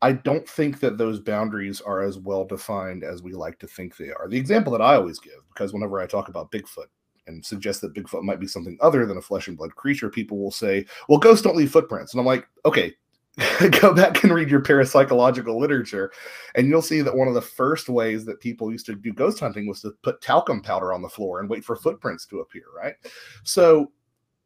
I 0.00 0.12
don't 0.12 0.48
think 0.48 0.80
that 0.80 0.98
those 0.98 1.20
boundaries 1.20 1.80
are 1.80 2.02
as 2.02 2.18
well 2.18 2.44
defined 2.44 3.04
as 3.04 3.22
we 3.22 3.32
like 3.32 3.58
to 3.60 3.68
think 3.68 3.96
they 3.96 4.10
are. 4.10 4.28
The 4.28 4.38
example 4.38 4.72
that 4.72 4.82
I 4.82 4.96
always 4.96 5.20
give, 5.20 5.46
because 5.48 5.72
whenever 5.72 6.00
I 6.00 6.06
talk 6.06 6.28
about 6.28 6.50
Bigfoot 6.50 6.86
and 7.28 7.44
suggest 7.44 7.80
that 7.82 7.94
Bigfoot 7.94 8.24
might 8.24 8.40
be 8.40 8.48
something 8.48 8.76
other 8.80 9.06
than 9.06 9.18
a 9.18 9.22
flesh 9.22 9.46
and 9.46 9.56
blood 9.56 9.76
creature, 9.76 10.10
people 10.10 10.38
will 10.38 10.50
say, 10.50 10.86
"Well, 11.08 11.18
ghosts 11.18 11.42
don't 11.42 11.56
leave 11.56 11.70
footprints," 11.70 12.12
and 12.12 12.20
I'm 12.20 12.26
like, 12.26 12.48
"Okay." 12.64 12.94
go 13.80 13.94
back 13.94 14.22
and 14.22 14.34
read 14.34 14.50
your 14.50 14.60
parapsychological 14.60 15.58
literature, 15.58 16.12
and 16.54 16.68
you'll 16.68 16.82
see 16.82 17.00
that 17.00 17.16
one 17.16 17.28
of 17.28 17.34
the 17.34 17.40
first 17.40 17.88
ways 17.88 18.26
that 18.26 18.40
people 18.40 18.70
used 18.70 18.84
to 18.84 18.94
do 18.94 19.10
ghost 19.10 19.40
hunting 19.40 19.66
was 19.66 19.80
to 19.80 19.92
put 20.02 20.20
talcum 20.20 20.60
powder 20.60 20.92
on 20.92 21.00
the 21.00 21.08
floor 21.08 21.40
and 21.40 21.48
wait 21.48 21.64
for 21.64 21.74
footprints 21.74 22.26
to 22.26 22.40
appear, 22.40 22.64
right? 22.76 22.94
So 23.42 23.90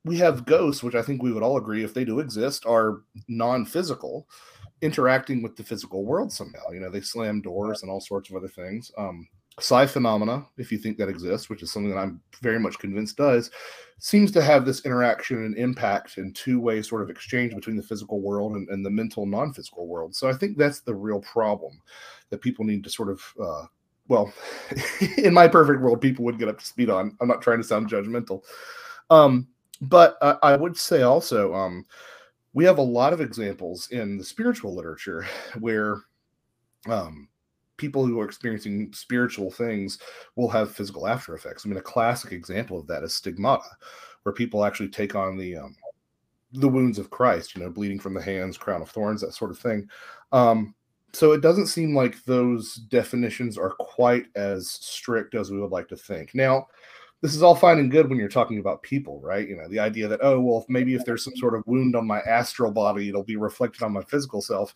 we 0.07 0.17
have 0.19 0.47
ghosts, 0.47 0.83
which 0.83 0.95
I 0.95 1.03
think 1.03 1.23
we 1.23 1.33
would 1.33 1.43
all 1.43 1.57
agree, 1.57 1.85
if 1.85 1.93
they 1.93 2.05
do 2.05 2.21
exist, 2.21 2.65
are 2.65 3.03
non-physical, 3.29 4.29
interacting 4.81 5.43
with 5.43 5.57
the 5.57 5.65
physical 5.65 6.05
world 6.05 6.33
somehow. 6.33 6.71
You 6.73 6.81
know, 6.81 6.91
they 6.91 7.01
slam 7.01 7.41
doors 7.41 7.83
and 7.83 7.91
all 7.91 8.01
sorts 8.01 8.31
of 8.31 8.37
other 8.37 8.49
things. 8.49 8.93
Um, 8.97 9.27
psi 9.59 9.87
phenomena, 9.87 10.47
if 10.59 10.71
you 10.71 10.79
think 10.79 10.97
that 10.99 11.09
exists, 11.09 11.49
which 11.49 11.63
is 11.63 11.73
something 11.73 11.91
that 11.91 11.99
I'm 11.99 12.21
very 12.41 12.61
much 12.61 12.79
convinced 12.79 13.17
does, 13.17 13.51
seems 13.99 14.31
to 14.33 14.43
have 14.43 14.65
this 14.65 14.85
interaction 14.85 15.45
and 15.45 15.57
impact 15.57 16.19
and 16.19 16.37
two-way 16.37 16.83
sort 16.83 17.03
of 17.03 17.11
exchange 17.11 17.55
between 17.55 17.77
the 17.77 17.83
physical 17.83 18.21
world 18.21 18.55
and, 18.55 18.69
and 18.69 18.85
the 18.85 18.91
mental 18.91 19.27
non-physical 19.27 19.89
world. 19.89 20.15
So 20.15 20.29
I 20.29 20.35
think 20.35 20.57
that's 20.57 20.81
the 20.81 20.95
real 20.95 21.21
problem 21.21 21.81
that 22.31 22.43
people 22.43 22.65
need 22.65 22.85
to 22.85 22.91
sort 22.91 23.09
of 23.09 23.21
uh, 23.43 23.65
well, 24.09 24.33
in 25.19 25.35
my 25.35 25.49
perfect 25.49 25.81
world, 25.81 26.01
people 26.01 26.25
would 26.25 26.39
get 26.39 26.49
up 26.49 26.61
to 26.61 26.67
speed 26.67 26.91
on. 26.91 27.17
I'm 27.21 27.27
not 27.27 27.43
trying 27.43 27.59
to 27.59 27.67
sound 27.67 27.91
judgmental. 27.91 28.43
Um, 29.11 29.49
but 29.81 30.17
uh, 30.21 30.37
I 30.43 30.57
would 30.57 30.77
say 30.77 31.03
also, 31.03 31.55
um, 31.55 31.87
we 32.53 32.65
have 32.65 32.79
a 32.79 32.83
lot 32.83 33.13
of 33.13 33.21
examples 33.21 33.89
in 33.91 34.17
the 34.17 34.25
spiritual 34.25 34.75
literature 34.75 35.27
where 35.61 36.03
um, 36.89 37.29
people 37.77 38.07
who 38.07 38.21
are 38.21 38.25
experiencing 38.25 38.93
spiritual 38.93 39.51
things 39.51 39.99
will 40.37 40.49
have 40.49 40.75
physical 40.75 41.07
after 41.07 41.35
effects. 41.35 41.65
I 41.65 41.69
mean, 41.69 41.79
a 41.79 41.83
classic 41.83 42.33
example 42.33 42.79
of 42.79 42.87
that 42.87 43.03
is 43.03 43.15
stigmata, 43.15 43.69
where 44.23 44.33
people 44.33 44.65
actually 44.65 44.89
take 44.89 45.15
on 45.15 45.37
the 45.37 45.57
um, 45.57 45.77
the 46.53 46.69
wounds 46.69 46.99
of 46.99 47.11
Christ, 47.11 47.55
you 47.55 47.63
know, 47.63 47.71
bleeding 47.71 47.99
from 47.99 48.15
the 48.15 48.23
hands, 48.23 48.57
crown 48.57 48.81
of 48.83 48.91
thorns, 48.91 49.21
that 49.21 49.35
sort 49.35 49.51
of 49.51 49.59
thing. 49.59 49.89
Um, 50.33 50.75
so 51.13 51.33
it 51.33 51.41
doesn't 51.41 51.67
seem 51.67 51.95
like 51.95 52.23
those 52.25 52.75
definitions 52.75 53.57
are 53.59 53.71
quite 53.71 54.27
as 54.35 54.71
strict 54.71 55.35
as 55.35 55.51
we 55.51 55.61
would 55.61 55.71
like 55.71 55.89
to 55.89 55.97
think. 55.97 56.35
Now, 56.35 56.67
this 57.23 57.35
is 57.35 57.43
all 57.43 57.55
fine 57.55 57.79
and 57.79 57.91
good 57.91 58.09
when 58.09 58.19
you're 58.19 58.29
talking 58.29 58.59
about 58.59 58.83
people, 58.83 59.21
right? 59.21 59.49
You 59.49 59.57
know, 59.57 59.69
the 59.69 59.79
idea 59.79 60.07
that, 60.09 60.21
oh, 60.23 60.41
well, 60.41 60.67
maybe 60.69 60.95
if 60.95 61.05
there's 61.05 61.25
some 61.25 61.37
sort 61.37 61.55
of 61.55 61.63
wound 61.67 61.97
on 61.97 62.07
my 62.07 62.21
astral 62.21 62.71
body, 62.71 63.09
it'll 63.09 63.25
be 63.25 63.37
reflected 63.37 63.83
on 63.83 63.93
my 63.93 64.03
physical 64.03 64.43
self. 64.43 64.75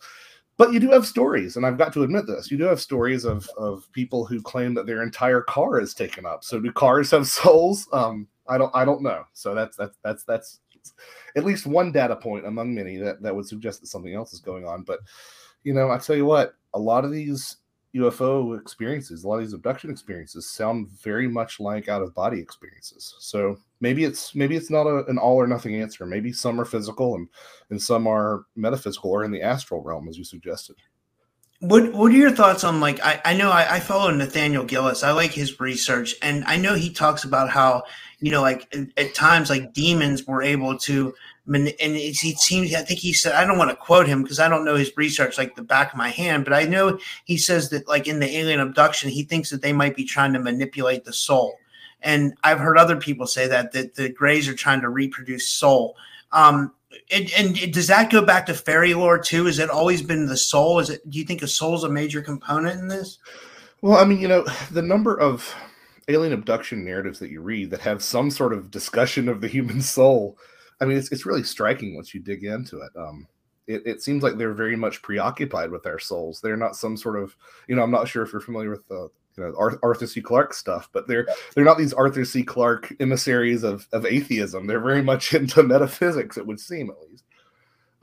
But 0.57 0.73
you 0.73 0.79
do 0.79 0.91
have 0.91 1.07
stories, 1.07 1.55
and 1.55 1.65
I've 1.65 1.77
got 1.77 1.93
to 1.93 2.03
admit 2.03 2.27
this. 2.27 2.51
You 2.51 2.57
do 2.57 2.65
have 2.65 2.81
stories 2.81 3.25
of 3.25 3.49
of 3.57 3.91
people 3.93 4.25
who 4.25 4.41
claim 4.41 4.73
that 4.75 4.85
their 4.85 5.01
entire 5.01 5.41
car 5.41 5.79
is 5.79 5.93
taken 5.93 6.25
up. 6.25 6.43
So 6.43 6.59
do 6.59 6.71
cars 6.71 7.09
have 7.11 7.27
souls? 7.27 7.87
Um, 7.93 8.27
I 8.47 8.57
don't 8.57 8.75
I 8.75 8.85
don't 8.85 9.01
know. 9.01 9.23
So 9.33 9.55
that's 9.55 9.77
that's 9.77 9.97
that's 10.03 10.23
that's 10.23 10.59
at 11.35 11.45
least 11.45 11.65
one 11.65 11.91
data 11.91 12.15
point 12.15 12.45
among 12.45 12.75
many 12.75 12.97
that, 12.97 13.21
that 13.21 13.35
would 13.35 13.47
suggest 13.47 13.81
that 13.81 13.87
something 13.87 14.13
else 14.13 14.33
is 14.33 14.39
going 14.39 14.65
on. 14.65 14.83
But 14.83 14.99
you 15.63 15.73
know, 15.73 15.89
I 15.89 15.97
tell 15.97 16.15
you 16.15 16.25
what, 16.25 16.53
a 16.73 16.79
lot 16.79 17.05
of 17.05 17.11
these 17.11 17.57
UFO 17.95 18.59
experiences, 18.59 19.23
a 19.23 19.27
lot 19.27 19.35
of 19.35 19.41
these 19.41 19.53
abduction 19.53 19.89
experiences 19.89 20.49
sound 20.49 20.89
very 20.89 21.27
much 21.27 21.59
like 21.59 21.89
out 21.89 22.01
of 22.01 22.15
body 22.15 22.39
experiences. 22.39 23.15
So 23.19 23.57
maybe 23.81 24.05
it's 24.05 24.33
maybe 24.33 24.55
it's 24.55 24.69
not 24.69 24.87
a, 24.87 25.05
an 25.07 25.17
all 25.17 25.35
or 25.35 25.47
nothing 25.47 25.75
answer. 25.75 26.05
Maybe 26.05 26.31
some 26.31 26.59
are 26.59 26.65
physical 26.65 27.15
and 27.15 27.27
and 27.69 27.81
some 27.81 28.07
are 28.07 28.45
metaphysical 28.55 29.11
or 29.11 29.23
in 29.25 29.31
the 29.31 29.41
astral 29.41 29.83
realm, 29.83 30.07
as 30.07 30.17
you 30.17 30.23
suggested. 30.23 30.77
What 31.61 31.93
What 31.93 32.11
are 32.11 32.15
your 32.15 32.31
thoughts 32.31 32.63
on 32.63 32.79
like 32.79 32.99
I, 33.01 33.21
I 33.23 33.33
know 33.35 33.51
I, 33.51 33.75
I 33.75 33.79
follow 33.79 34.09
Nathaniel 34.09 34.65
Gillis. 34.65 35.03
I 35.03 35.11
like 35.11 35.29
his 35.29 35.59
research, 35.59 36.15
and 36.23 36.43
I 36.45 36.57
know 36.57 36.73
he 36.73 36.89
talks 36.89 37.23
about 37.23 37.51
how 37.51 37.83
you 38.19 38.31
know 38.31 38.41
like 38.41 38.75
at 38.97 39.13
times 39.13 39.51
like 39.51 39.71
demons 39.71 40.25
were 40.25 40.41
able 40.41 40.75
to 40.79 41.13
and 41.47 41.67
it, 41.67 42.15
seems 42.15 42.73
I 42.73 42.81
think 42.81 42.99
he 42.99 43.13
said 43.13 43.33
I 43.33 43.45
don't 43.45 43.59
want 43.59 43.69
to 43.69 43.75
quote 43.75 44.07
him 44.07 44.23
because 44.23 44.39
I 44.39 44.49
don't 44.49 44.65
know 44.65 44.75
his 44.75 44.91
research 44.97 45.37
like 45.37 45.55
the 45.55 45.61
back 45.61 45.91
of 45.93 45.99
my 45.99 46.09
hand, 46.09 46.45
but 46.45 46.53
I 46.53 46.63
know 46.63 46.97
he 47.25 47.37
says 47.37 47.69
that 47.69 47.87
like 47.87 48.07
in 48.07 48.19
the 48.19 48.37
alien 48.37 48.59
abduction, 48.59 49.11
he 49.11 49.21
thinks 49.21 49.51
that 49.51 49.61
they 49.61 49.73
might 49.73 49.95
be 49.95 50.03
trying 50.03 50.33
to 50.33 50.39
manipulate 50.39 51.05
the 51.05 51.13
soul, 51.13 51.59
and 52.01 52.33
I've 52.43 52.59
heard 52.59 52.79
other 52.79 52.97
people 52.97 53.27
say 53.27 53.47
that 53.47 53.71
that 53.73 53.93
the 53.93 54.09
Greys 54.09 54.49
are 54.49 54.55
trying 54.55 54.81
to 54.81 54.89
reproduce 54.89 55.47
soul. 55.47 55.95
Um, 56.31 56.73
and, 57.11 57.31
and, 57.37 57.73
does 57.73 57.87
that 57.87 58.11
go 58.11 58.23
back 58.23 58.45
to 58.45 58.53
fairy 58.53 58.93
lore 58.93 59.19
too? 59.19 59.45
Has 59.45 59.59
it 59.59 59.69
always 59.69 60.01
been 60.01 60.27
the 60.27 60.37
soul? 60.37 60.79
Is 60.79 60.89
it? 60.89 61.09
Do 61.09 61.17
you 61.19 61.25
think 61.25 61.41
a 61.41 61.47
soul 61.47 61.75
is 61.75 61.83
a 61.83 61.89
major 61.89 62.21
component 62.21 62.79
in 62.79 62.87
this? 62.87 63.17
Well, 63.81 63.97
I 63.97 64.05
mean, 64.05 64.19
you 64.19 64.27
know, 64.27 64.45
the 64.71 64.81
number 64.81 65.19
of 65.19 65.53
alien 66.07 66.33
abduction 66.33 66.83
narratives 66.83 67.19
that 67.19 67.31
you 67.31 67.41
read 67.41 67.71
that 67.71 67.81
have 67.81 68.03
some 68.03 68.29
sort 68.29 68.53
of 68.53 68.71
discussion 68.71 69.29
of 69.29 69.41
the 69.41 69.47
human 69.47 69.81
soul 69.81 70.37
I 70.81 70.85
mean, 70.85 70.97
it's, 70.97 71.11
it's 71.11 71.25
really 71.27 71.43
striking 71.43 71.95
once 71.95 72.13
you 72.13 72.19
dig 72.19 72.43
into 72.43 72.81
it. 72.81 72.91
Um, 72.97 73.27
it, 73.67 73.83
it 73.85 74.01
seems 74.01 74.23
like 74.23 74.37
they're 74.37 74.53
very 74.53 74.75
much 74.75 75.03
preoccupied 75.03 75.69
with 75.69 75.83
their 75.83 75.99
souls. 75.99 76.41
They're 76.41 76.57
not 76.57 76.75
some 76.75 76.97
sort 76.97 77.21
of, 77.21 77.35
you 77.67 77.75
know, 77.75 77.83
I'm 77.83 77.91
not 77.91 78.07
sure 78.07 78.23
if 78.23 78.33
you're 78.33 78.41
familiar 78.41 78.71
with 78.71 78.87
the, 78.87 79.09
you 79.41 79.47
know, 79.47 79.79
Arthur 79.83 80.07
C. 80.07 80.21
Clarke 80.21 80.53
stuff, 80.53 80.89
but 80.93 81.07
they're 81.07 81.27
they're 81.55 81.65
not 81.65 81.77
these 81.77 81.93
Arthur 81.93 82.25
C. 82.25 82.43
Clarke 82.43 82.93
emissaries 82.99 83.63
of 83.63 83.87
of 83.93 84.05
atheism. 84.05 84.67
They're 84.67 84.79
very 84.79 85.01
much 85.01 85.33
into 85.33 85.63
metaphysics, 85.63 86.37
it 86.37 86.45
would 86.45 86.59
seem 86.59 86.89
at 86.89 87.01
least. 87.09 87.25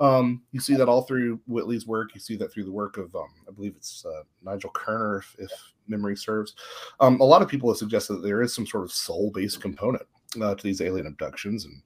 Um, 0.00 0.42
you 0.52 0.60
see 0.60 0.76
that 0.76 0.88
all 0.88 1.02
through 1.02 1.40
Whitley's 1.46 1.86
work. 1.86 2.14
You 2.14 2.20
see 2.20 2.36
that 2.36 2.52
through 2.52 2.64
the 2.64 2.72
work 2.72 2.98
of, 2.98 3.14
um, 3.16 3.28
I 3.48 3.50
believe 3.50 3.74
it's 3.76 4.06
uh, 4.06 4.22
Nigel 4.42 4.70
Kerner, 4.70 5.18
if, 5.18 5.34
if 5.38 5.50
memory 5.88 6.16
serves. 6.16 6.54
Um, 7.00 7.20
a 7.20 7.24
lot 7.24 7.42
of 7.42 7.48
people 7.48 7.68
have 7.68 7.78
suggested 7.78 8.14
that 8.14 8.22
there 8.22 8.42
is 8.42 8.54
some 8.54 8.66
sort 8.66 8.84
of 8.84 8.92
soul-based 8.92 9.60
component 9.60 10.06
uh, 10.40 10.54
to 10.54 10.62
these 10.62 10.80
alien 10.80 11.06
abductions, 11.06 11.64
and 11.64 11.82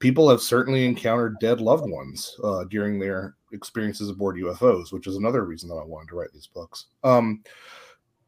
people 0.00 0.28
have 0.28 0.40
certainly 0.40 0.84
encountered 0.84 1.38
dead 1.38 1.60
loved 1.60 1.88
ones 1.88 2.36
uh, 2.42 2.64
during 2.64 2.98
their 2.98 3.36
experiences 3.52 4.08
aboard 4.08 4.36
UFOs, 4.36 4.92
which 4.92 5.06
is 5.06 5.16
another 5.16 5.44
reason 5.44 5.68
that 5.68 5.76
I 5.76 5.84
wanted 5.84 6.08
to 6.08 6.16
write 6.16 6.32
these 6.32 6.48
books. 6.48 6.86
Um, 7.04 7.44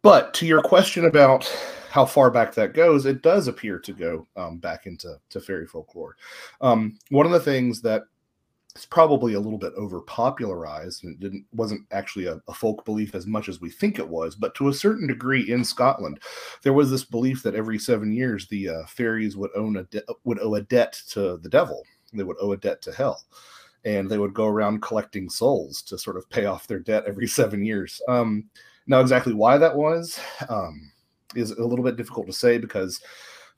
but 0.05 0.33
to 0.35 0.47
your 0.47 0.63
question 0.63 1.07
about 1.07 1.51
how 1.91 2.05
far 2.05 2.31
back 2.31 2.55
that 2.55 2.75
goes, 2.75 3.07
it 3.07 3.23
does 3.23 3.49
appear 3.49 3.79
to 3.81 3.93
go 3.93 4.27
um, 4.37 4.59
back 4.59 4.87
into 4.87 5.17
to 5.31 5.41
fairy 5.41 5.67
folklore. 5.67 6.17
Um, 6.61 6.99
one 7.09 7.27
of 7.27 7.33
the 7.33 7.41
things 7.41 7.81
that 7.83 8.03
is 8.77 8.85
probably 8.85 9.35
a 9.35 9.41
little 9.41 9.59
bit 9.59 9.73
over 9.77 10.01
popularized 10.03 11.05
and 11.05 11.15
it 11.15 11.21
didn't 11.21 11.47
wasn't 11.53 11.81
actually 11.93 12.27
a, 12.27 12.41
a, 12.49 12.55
folk 12.55 12.85
belief 12.85 13.15
as 13.15 13.27
much 13.27 13.49
as 13.49 13.61
we 13.61 13.71
think 13.71 14.01
it 14.01 14.09
was 14.09 14.35
but 14.35 14.53
to 14.57 14.67
a 14.67 14.75
certain 14.75 15.07
degree 15.07 15.49
in 15.53 15.63
scotland 15.63 16.19
there 16.63 16.73
was 16.73 16.91
this 16.91 17.05
belief 17.05 17.41
that 17.45 17.55
every 17.55 17.79
seven 17.79 18.11
years 18.11 18.49
the 18.49 18.69
uh, 18.69 18.85
fairies 18.89 19.37
would 19.37 19.53
own 19.55 19.77
a 19.77 19.85
de- 19.85 20.03
would 20.25 20.41
owe 20.41 20.57
a 20.57 20.63
debt 20.63 21.01
to 21.09 21.37
the 21.37 21.49
devil. 21.49 21.85
They 22.13 22.25
would 22.25 22.37
owe 22.41 22.53
a 22.53 22.57
debt 22.57 22.81
to 22.83 22.93
hell. 22.93 23.23
And 23.85 24.09
they 24.09 24.19
would 24.19 24.33
go 24.33 24.47
around 24.47 24.83
collecting 24.83 25.29
souls 25.29 25.83
to 25.83 25.99
sort 25.99 26.17
of 26.17 26.29
pay 26.31 26.47
off 26.47 26.67
their 26.67 26.79
debt 26.79 27.05
every 27.07 27.27
seven 27.41 27.65
years. 27.65 28.01
Um, 28.09 28.49
now 28.87 29.00
exactly 29.00 29.33
why 29.33 29.59
that 29.59 29.75
was 29.75 30.19
um, 30.49 30.93
is 31.35 31.50
a 31.53 31.64
little 31.64 31.85
bit 31.85 31.97
difficult 31.97 32.26
to 32.26 32.33
say 32.33 32.59
because 32.59 33.00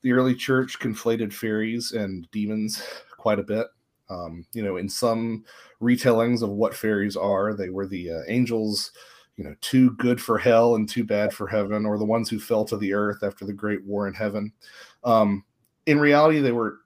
the 0.02 0.12
early 0.12 0.34
church 0.34 0.78
conflated 0.78 1.32
fairies 1.32 1.92
and 1.92 2.28
demons 2.30 2.82
quite 3.16 3.38
a 3.38 3.44
bit 3.44 3.66
um, 4.08 4.46
you 4.52 4.62
know, 4.62 4.76
in 4.76 4.88
some 4.88 5.44
retellings 5.80 6.42
of 6.42 6.50
what 6.50 6.74
fairies 6.74 7.16
are, 7.16 7.54
they 7.54 7.70
were 7.70 7.86
the 7.86 8.10
uh, 8.10 8.22
angels, 8.28 8.92
you 9.36 9.44
know, 9.44 9.54
too 9.60 9.92
good 9.92 10.20
for 10.20 10.38
hell 10.38 10.76
and 10.76 10.88
too 10.88 11.04
bad 11.04 11.32
for 11.32 11.46
heaven, 11.46 11.84
or 11.84 11.98
the 11.98 12.04
ones 12.04 12.28
who 12.28 12.38
fell 12.38 12.64
to 12.66 12.76
the 12.76 12.92
earth 12.92 13.22
after 13.22 13.44
the 13.44 13.52
great 13.52 13.84
war 13.84 14.06
in 14.06 14.14
heaven. 14.14 14.52
Um, 15.04 15.44
in 15.86 15.98
reality, 15.98 16.40
they 16.40 16.52
were. 16.52 16.78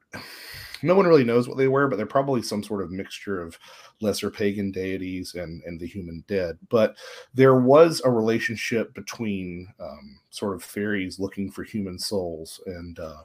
No 0.82 0.94
one 0.94 1.06
really 1.06 1.25
knows 1.25 1.49
what 1.49 1.56
they 1.56 1.68
were, 1.68 1.88
but 1.88 1.96
they're 1.96 2.06
probably 2.06 2.42
some 2.42 2.62
sort 2.62 2.82
of 2.82 2.90
mixture 2.90 3.42
of 3.42 3.58
lesser 4.00 4.30
pagan 4.30 4.70
deities 4.70 5.34
and 5.34 5.62
and 5.64 5.78
the 5.78 5.87
human 5.87 6.25
dead. 6.26 6.58
But 6.68 6.96
there 7.34 7.56
was 7.56 8.00
a 8.04 8.10
relationship 8.10 8.94
between 8.94 9.68
um, 9.78 10.20
sort 10.30 10.54
of 10.54 10.62
fairies 10.62 11.18
looking 11.18 11.50
for 11.50 11.64
human 11.64 11.99
souls, 11.99 12.60
and 12.66 12.99
uh, 12.99 13.22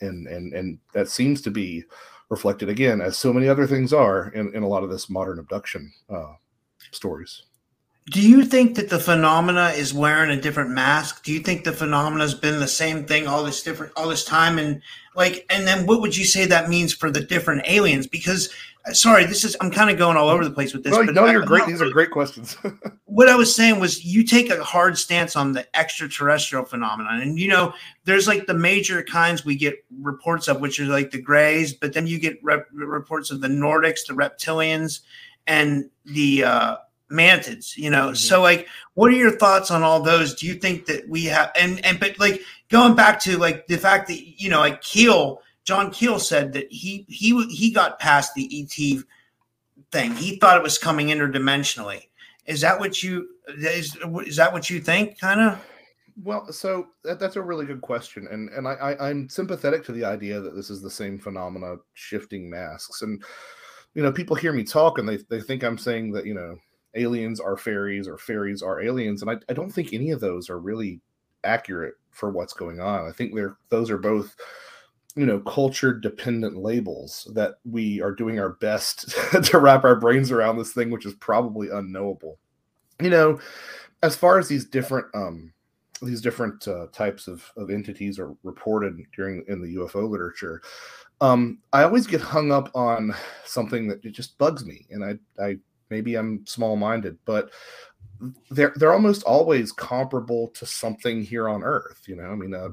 and 0.00 0.26
and 0.26 0.52
and 0.52 0.78
that 0.92 1.08
seems 1.08 1.40
to 1.42 1.50
be 1.50 1.84
reflected 2.28 2.68
again, 2.68 3.00
as 3.00 3.16
so 3.16 3.32
many 3.32 3.48
other 3.48 3.66
things 3.66 3.92
are 3.92 4.28
in, 4.30 4.54
in 4.54 4.62
a 4.62 4.68
lot 4.68 4.82
of 4.82 4.90
this 4.90 5.08
modern 5.08 5.38
abduction 5.38 5.92
uh, 6.10 6.34
stories. 6.90 7.44
Do 8.10 8.26
you 8.26 8.44
think 8.44 8.76
that 8.76 8.88
the 8.88 8.98
phenomena 8.98 9.72
is 9.76 9.92
wearing 9.92 10.30
a 10.30 10.40
different 10.40 10.70
mask? 10.70 11.24
Do 11.24 11.32
you 11.32 11.40
think 11.40 11.64
the 11.64 11.72
phenomena 11.72 12.22
has 12.22 12.34
been 12.34 12.58
the 12.58 12.68
same 12.68 13.04
thing 13.04 13.26
all 13.26 13.44
this 13.44 13.62
different 13.62 13.92
all 13.96 14.08
this 14.08 14.24
time? 14.24 14.58
And 14.58 14.80
like, 15.14 15.44
and 15.50 15.66
then 15.66 15.86
what 15.86 16.00
would 16.00 16.16
you 16.16 16.24
say 16.24 16.46
that 16.46 16.68
means 16.68 16.94
for 16.94 17.10
the 17.10 17.20
different 17.20 17.62
aliens? 17.66 18.06
Because 18.06 18.50
sorry, 18.92 19.24
this 19.24 19.44
is 19.44 19.56
I'm 19.60 19.70
kind 19.70 19.90
of 19.90 19.98
going 19.98 20.16
all 20.16 20.28
over 20.28 20.44
the 20.44 20.50
place 20.50 20.72
with 20.72 20.84
this. 20.84 20.92
No, 20.92 21.02
no 21.02 21.26
you're 21.26 21.42
I, 21.42 21.46
great. 21.46 21.66
These 21.66 21.82
are 21.82 21.90
great 21.90 22.10
questions. 22.10 22.56
what 23.04 23.28
I 23.28 23.36
was 23.36 23.54
saying 23.54 23.80
was 23.80 24.04
you 24.04 24.24
take 24.24 24.50
a 24.50 24.62
hard 24.62 24.96
stance 24.96 25.36
on 25.36 25.52
the 25.52 25.66
extraterrestrial 25.76 26.64
phenomenon, 26.64 27.20
and 27.20 27.38
you 27.38 27.48
know 27.48 27.74
there's 28.04 28.26
like 28.26 28.46
the 28.46 28.54
major 28.54 29.02
kinds 29.02 29.44
we 29.44 29.56
get 29.56 29.84
reports 30.00 30.48
of, 30.48 30.60
which 30.60 30.80
are 30.80 30.84
like 30.84 31.10
the 31.10 31.20
Greys, 31.20 31.72
but 31.72 31.92
then 31.92 32.06
you 32.06 32.18
get 32.18 32.38
rep- 32.42 32.68
reports 32.72 33.30
of 33.30 33.40
the 33.40 33.48
Nordics, 33.48 34.06
the 34.06 34.14
reptilians, 34.14 35.00
and 35.46 35.90
the 36.04 36.44
uh, 36.44 36.76
mantids. 37.10 37.76
You 37.76 37.90
know, 37.90 38.06
mm-hmm. 38.08 38.14
so 38.14 38.42
like, 38.42 38.68
what 38.94 39.10
are 39.10 39.16
your 39.16 39.36
thoughts 39.36 39.70
on 39.70 39.82
all 39.82 40.00
those? 40.00 40.34
Do 40.34 40.46
you 40.46 40.54
think 40.54 40.86
that 40.86 41.08
we 41.08 41.24
have 41.24 41.50
and 41.58 41.84
and 41.84 41.98
but 42.00 42.18
like 42.18 42.40
going 42.68 42.94
back 42.94 43.20
to 43.20 43.38
like 43.38 43.66
the 43.66 43.78
fact 43.78 44.08
that 44.08 44.40
you 44.40 44.50
know 44.50 44.60
like 44.60 44.80
Keel 44.80 45.42
John 45.64 45.90
Keel 45.90 46.18
said 46.18 46.52
that 46.54 46.70
he 46.70 47.04
he 47.08 47.46
he 47.48 47.70
got 47.70 47.98
past 47.98 48.34
the 48.34 48.48
ET 48.50 49.04
thing. 49.92 50.14
He 50.14 50.36
thought 50.36 50.56
it 50.56 50.62
was 50.62 50.78
coming 50.78 51.08
interdimensionally. 51.08 52.08
Is 52.46 52.62
that 52.62 52.80
what 52.80 53.02
you 53.02 53.28
is 53.48 53.96
is 54.26 54.36
that 54.36 54.52
what 54.52 54.70
you 54.70 54.80
think? 54.80 55.20
Kind 55.20 55.40
of. 55.40 55.64
Well, 56.24 56.50
so 56.50 56.88
that, 57.04 57.20
that's 57.20 57.36
a 57.36 57.42
really 57.42 57.66
good 57.66 57.82
question, 57.82 58.26
and 58.30 58.48
and 58.48 58.66
I, 58.66 58.72
I 58.72 59.08
I'm 59.10 59.28
sympathetic 59.28 59.84
to 59.84 59.92
the 59.92 60.04
idea 60.04 60.40
that 60.40 60.56
this 60.56 60.70
is 60.70 60.82
the 60.82 60.90
same 60.90 61.18
phenomena, 61.18 61.76
shifting 61.92 62.48
masks, 62.50 63.02
and 63.02 63.22
you 63.94 64.02
know 64.02 64.10
people 64.10 64.36
hear 64.36 64.52
me 64.52 64.64
talk 64.64 64.98
and 64.98 65.08
they 65.08 65.18
they 65.28 65.40
think 65.40 65.62
I'm 65.62 65.78
saying 65.78 66.12
that 66.12 66.24
you 66.24 66.34
know 66.34 66.56
aliens 66.94 67.40
are 67.40 67.56
fairies 67.56 68.08
or 68.08 68.18
fairies 68.18 68.62
are 68.62 68.80
aliens, 68.80 69.22
and 69.22 69.30
I 69.30 69.36
I 69.48 69.52
don't 69.52 69.70
think 69.70 69.92
any 69.92 70.10
of 70.10 70.20
those 70.20 70.50
are 70.50 70.58
really 70.58 71.00
accurate 71.44 71.94
for 72.10 72.30
what's 72.30 72.52
going 72.52 72.80
on. 72.80 73.08
I 73.08 73.12
think 73.12 73.34
they're 73.34 73.56
those 73.68 73.90
are 73.90 73.98
both 73.98 74.36
you 75.16 75.26
know 75.26 75.40
culture 75.40 75.92
dependent 75.92 76.56
labels 76.56 77.30
that 77.34 77.56
we 77.64 78.00
are 78.00 78.12
doing 78.12 78.38
our 78.38 78.50
best 78.54 79.10
to 79.44 79.58
wrap 79.58 79.84
our 79.84 79.96
brains 79.96 80.30
around 80.30 80.58
this 80.58 80.72
thing 80.72 80.90
which 80.90 81.06
is 81.06 81.14
probably 81.14 81.70
unknowable 81.70 82.38
you 83.00 83.08
know 83.08 83.40
as 84.02 84.14
far 84.14 84.38
as 84.38 84.48
these 84.48 84.66
different 84.66 85.06
um 85.14 85.52
these 86.02 86.20
different 86.20 86.66
uh, 86.68 86.86
types 86.92 87.26
of, 87.26 87.50
of 87.56 87.70
entities 87.70 88.18
are 88.18 88.34
reported 88.42 88.98
during 89.14 89.44
in 89.48 89.60
the 89.60 89.76
UFO 89.76 90.08
literature, 90.08 90.62
um, 91.20 91.58
I 91.72 91.82
always 91.82 92.06
get 92.06 92.20
hung 92.20 92.52
up 92.52 92.70
on 92.74 93.14
something 93.44 93.88
that 93.88 94.02
just 94.02 94.38
bugs 94.38 94.64
me, 94.64 94.86
and 94.90 95.04
I, 95.04 95.42
I 95.42 95.58
maybe 95.90 96.16
I'm 96.16 96.46
small 96.46 96.76
minded, 96.76 97.18
but 97.24 97.50
they're 98.50 98.72
they're 98.76 98.92
almost 98.92 99.22
always 99.22 99.72
comparable 99.72 100.48
to 100.48 100.66
something 100.66 101.22
here 101.22 101.48
on 101.48 101.62
Earth. 101.62 102.02
You 102.06 102.16
know, 102.16 102.30
I 102.30 102.34
mean, 102.34 102.54
uh, 102.54 102.70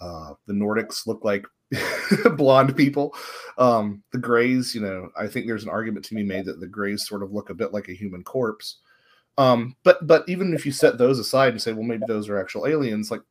uh, 0.00 0.34
the 0.46 0.52
Nordics 0.52 1.06
look 1.06 1.24
like 1.24 1.46
blonde 2.36 2.76
people. 2.76 3.14
Um, 3.58 4.02
the 4.12 4.18
Greys, 4.18 4.74
you 4.74 4.80
know, 4.80 5.10
I 5.16 5.26
think 5.26 5.46
there's 5.46 5.64
an 5.64 5.70
argument 5.70 6.04
to 6.06 6.14
be 6.14 6.22
made 6.22 6.46
that 6.46 6.60
the 6.60 6.66
Greys 6.66 7.06
sort 7.06 7.22
of 7.22 7.32
look 7.32 7.50
a 7.50 7.54
bit 7.54 7.72
like 7.72 7.88
a 7.88 7.94
human 7.94 8.24
corpse. 8.24 8.78
Um, 9.36 9.76
but 9.82 10.06
but 10.06 10.28
even 10.28 10.54
if 10.54 10.64
you 10.64 10.72
set 10.72 10.98
those 10.98 11.18
aside 11.18 11.52
and 11.52 11.62
say, 11.62 11.72
well, 11.72 11.82
maybe 11.82 12.04
those 12.06 12.28
are 12.28 12.40
actual 12.40 12.66
aliens, 12.66 13.10
like 13.10 13.22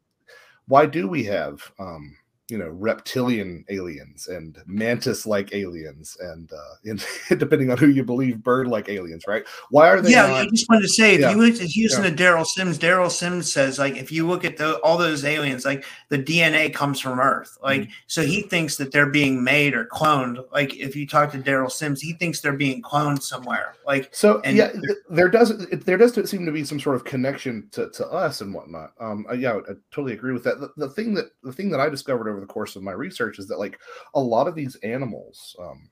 why 0.67 0.85
do 0.85 1.07
we 1.07 1.23
have 1.25 1.61
um, 1.79 2.15
you 2.53 2.59
know 2.59 2.69
reptilian 2.69 3.65
aliens 3.69 4.27
and 4.27 4.59
mantis 4.67 5.25
like 5.25 5.51
aliens 5.55 6.15
and 6.19 6.51
uh 6.53 6.75
in, 6.83 6.99
depending 7.39 7.71
on 7.71 7.79
who 7.79 7.87
you 7.87 8.03
believe 8.03 8.43
bird 8.43 8.67
like 8.67 8.89
aliens 8.89 9.23
right 9.27 9.43
why 9.71 9.89
are 9.89 9.99
they 10.01 10.11
yeah 10.11 10.27
not, 10.27 10.41
i 10.41 10.45
just 10.49 10.69
wanted 10.69 10.83
to 10.83 10.87
say 10.87 11.15
if 11.15 11.21
Yeah. 11.21 11.31
you 11.31 11.37
look 11.37 11.55
at 11.59 11.67
Houston 11.67 12.03
Yeah. 12.03 12.11
to 12.11 12.15
Derrel 12.15 12.45
Sims 12.45 12.77
Derrel 12.77 13.09
Sims 13.09 13.51
says 13.51 13.79
like 13.79 13.97
if 13.97 14.11
you 14.11 14.27
look 14.27 14.45
at 14.45 14.57
the, 14.57 14.75
all 14.81 14.99
those 14.99 15.25
aliens 15.25 15.65
like 15.65 15.83
the 16.09 16.19
dna 16.19 16.71
comes 16.71 16.99
from 16.99 17.19
earth 17.19 17.57
like 17.63 17.81
Mm-hmm. 17.81 17.91
so 18.05 18.21
he 18.21 18.43
thinks 18.43 18.77
that 18.77 18.91
they're 18.91 19.09
being 19.09 19.43
made 19.43 19.73
or 19.73 19.85
cloned 19.85 20.37
like 20.51 20.75
if 20.77 20.95
you 20.95 21.07
talk 21.07 21.31
to 21.31 21.39
Derrel 21.39 21.71
Sims 21.71 22.01
he 22.01 22.13
thinks 22.13 22.39
they're 22.39 22.53
being 22.53 22.83
cloned 22.83 23.23
somewhere 23.23 23.73
like 23.87 24.13
so 24.13 24.41
and- 24.41 24.55
yeah 24.55 24.71
there 25.09 25.27
does 25.29 25.49
it, 25.49 25.85
there 25.85 25.97
does 25.97 26.13
seem 26.29 26.45
to 26.45 26.51
be 26.51 26.63
some 26.63 26.79
sort 26.79 26.95
of 26.95 27.03
connection 27.03 27.67
to, 27.71 27.89
to 27.89 28.05
us 28.07 28.41
and 28.41 28.53
whatnot 28.53 28.91
um 28.99 29.25
yeah 29.35 29.53
i 29.55 29.73
totally 29.91 30.13
agree 30.13 30.33
with 30.33 30.43
that 30.43 30.59
the, 30.59 30.69
the 30.77 30.89
thing 30.89 31.15
that 31.15 31.31
the 31.41 31.51
thing 31.51 31.69
that 31.71 31.79
i 31.79 31.89
discovered 31.89 32.29
over 32.29 32.42
the 32.43 32.53
course 32.53 32.75
of 32.75 32.83
my 32.83 32.91
research 32.91 33.39
is 33.39 33.47
that 33.47 33.59
like 33.59 33.79
a 34.15 34.19
lot 34.19 34.47
of 34.47 34.55
these 34.55 34.75
animals 34.83 35.55
um 35.59 35.89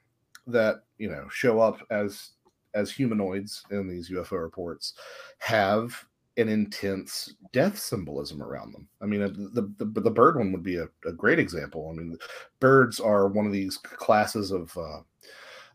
that 0.48 0.84
you 0.98 1.10
know 1.10 1.27
show 1.29 1.60
up 1.60 1.79
as 1.89 2.31
as 2.74 2.91
humanoids 2.91 3.63
in 3.72 3.88
these 3.88 4.10
ufo 4.10 4.41
reports 4.41 4.93
have 5.39 6.05
an 6.38 6.48
intense 6.48 7.36
death 7.51 7.77
symbolism 7.77 8.41
around 8.41 8.74
them. 8.74 8.88
I 9.01 9.05
mean, 9.05 9.22
uh, 9.22 9.27
the 9.27 9.72
the, 9.77 10.01
the 10.01 10.12
bird 10.12 10.38
one 10.38 10.51
would 10.51 10.63
be 10.63 10.77
a, 10.77 10.88
a 11.05 11.12
great 11.12 11.39
example. 11.39 11.89
I 11.89 11.98
mean, 11.98 12.17
birds 12.60 13.00
are 13.00 13.27
one 13.27 13.46
of 13.46 13.51
these 13.51 13.77
classes 13.77 14.51
of 14.51 14.75
uh, 14.77 15.01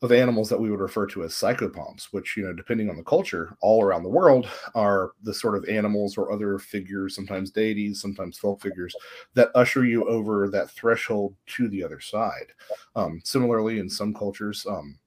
of 0.02 0.12
animals 0.12 0.48
that 0.48 0.60
we 0.60 0.70
would 0.70 0.80
refer 0.80 1.06
to 1.06 1.24
as 1.24 1.32
psychopomps, 1.32 2.08
which 2.12 2.36
you 2.36 2.44
know, 2.44 2.52
depending 2.52 2.90
on 2.90 2.96
the 2.96 3.02
culture, 3.02 3.56
all 3.60 3.82
around 3.82 4.02
the 4.02 4.08
world, 4.08 4.48
are 4.74 5.12
the 5.22 5.34
sort 5.34 5.56
of 5.56 5.68
animals 5.68 6.16
or 6.16 6.32
other 6.32 6.58
figures, 6.58 7.14
sometimes 7.14 7.50
deities, 7.50 8.00
sometimes 8.00 8.38
folk 8.38 8.60
figures, 8.60 8.94
that 9.34 9.50
usher 9.54 9.84
you 9.84 10.08
over 10.08 10.48
that 10.48 10.70
threshold 10.70 11.34
to 11.46 11.68
the 11.68 11.82
other 11.82 12.00
side. 12.00 12.52
Um, 12.94 13.20
similarly, 13.24 13.78
in 13.78 13.88
some 13.88 14.14
cultures. 14.14 14.66
Um, 14.68 14.98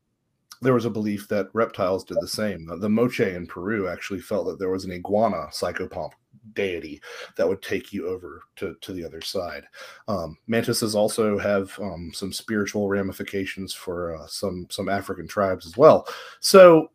there 0.62 0.74
was 0.74 0.86
a 0.86 0.90
belief 0.90 1.28
that 1.30 1.48
reptiles 1.54 2.04
did 2.04 2.18
the 2.20 2.28
same. 2.28 2.66
The, 2.66 2.76
the 2.76 2.90
Moche 2.90 3.22
in 3.22 3.48
Peru 3.48 3.88
actually 3.88 4.20
felt 4.20 4.46
that 4.48 4.60
there 4.60 4.70
was 4.70 4.84
an 4.84 4.92
iguana 4.92 5.48
psychopomp 5.52 6.12
deity 6.54 7.02
that 7.36 7.48
would 7.48 7.62
take 7.62 7.92
you 7.94 8.08
over 8.08 8.42
to, 8.58 8.76
to 8.82 8.94
the 8.94 9.04
other 9.04 9.22
side. 9.22 9.66
Um, 10.08 10.38
mantises 10.48 10.96
also 10.96 11.38
have 11.38 11.78
um, 11.80 12.12
some 12.14 12.32
spiritual 12.32 12.88
ramifications 12.88 13.74
for 13.74 14.16
uh, 14.16 14.28
some 14.28 14.68
some 14.70 14.90
African 14.90 15.28
tribes 15.28 15.66
as 15.66 15.78
well. 15.78 16.08
So 16.40 16.92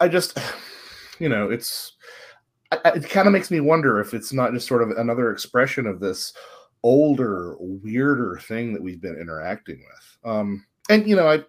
I 0.00 0.08
just, 0.08 0.38
you 1.18 1.28
know, 1.28 1.50
it's 1.50 1.92
it 2.72 3.08
kind 3.08 3.26
of 3.26 3.32
makes 3.32 3.50
me 3.50 3.60
wonder 3.60 4.00
if 4.00 4.12
it's 4.12 4.32
not 4.32 4.52
just 4.52 4.66
sort 4.66 4.82
of 4.82 4.90
another 4.90 5.30
expression 5.30 5.86
of 5.86 6.00
this 6.00 6.32
older, 6.82 7.56
weirder 7.58 8.38
thing 8.42 8.72
that 8.72 8.82
we've 8.82 9.00
been 9.00 9.18
interacting 9.20 9.78
with. 9.78 10.30
Um, 10.30 10.66
and 10.88 11.08
you 11.08 11.16
know, 11.16 11.28
I 11.28 11.44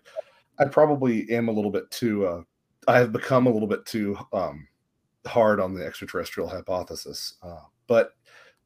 I 0.59 0.65
probably 0.65 1.29
am 1.31 1.47
a 1.47 1.51
little 1.51 1.71
bit 1.71 1.89
too. 1.91 2.25
Uh, 2.25 2.41
I 2.87 2.99
have 2.99 3.11
become 3.11 3.47
a 3.47 3.51
little 3.51 3.67
bit 3.67 3.85
too 3.85 4.17
um, 4.33 4.67
hard 5.25 5.59
on 5.59 5.73
the 5.73 5.85
extraterrestrial 5.85 6.49
hypothesis. 6.49 7.35
Uh, 7.41 7.61
but 7.87 8.11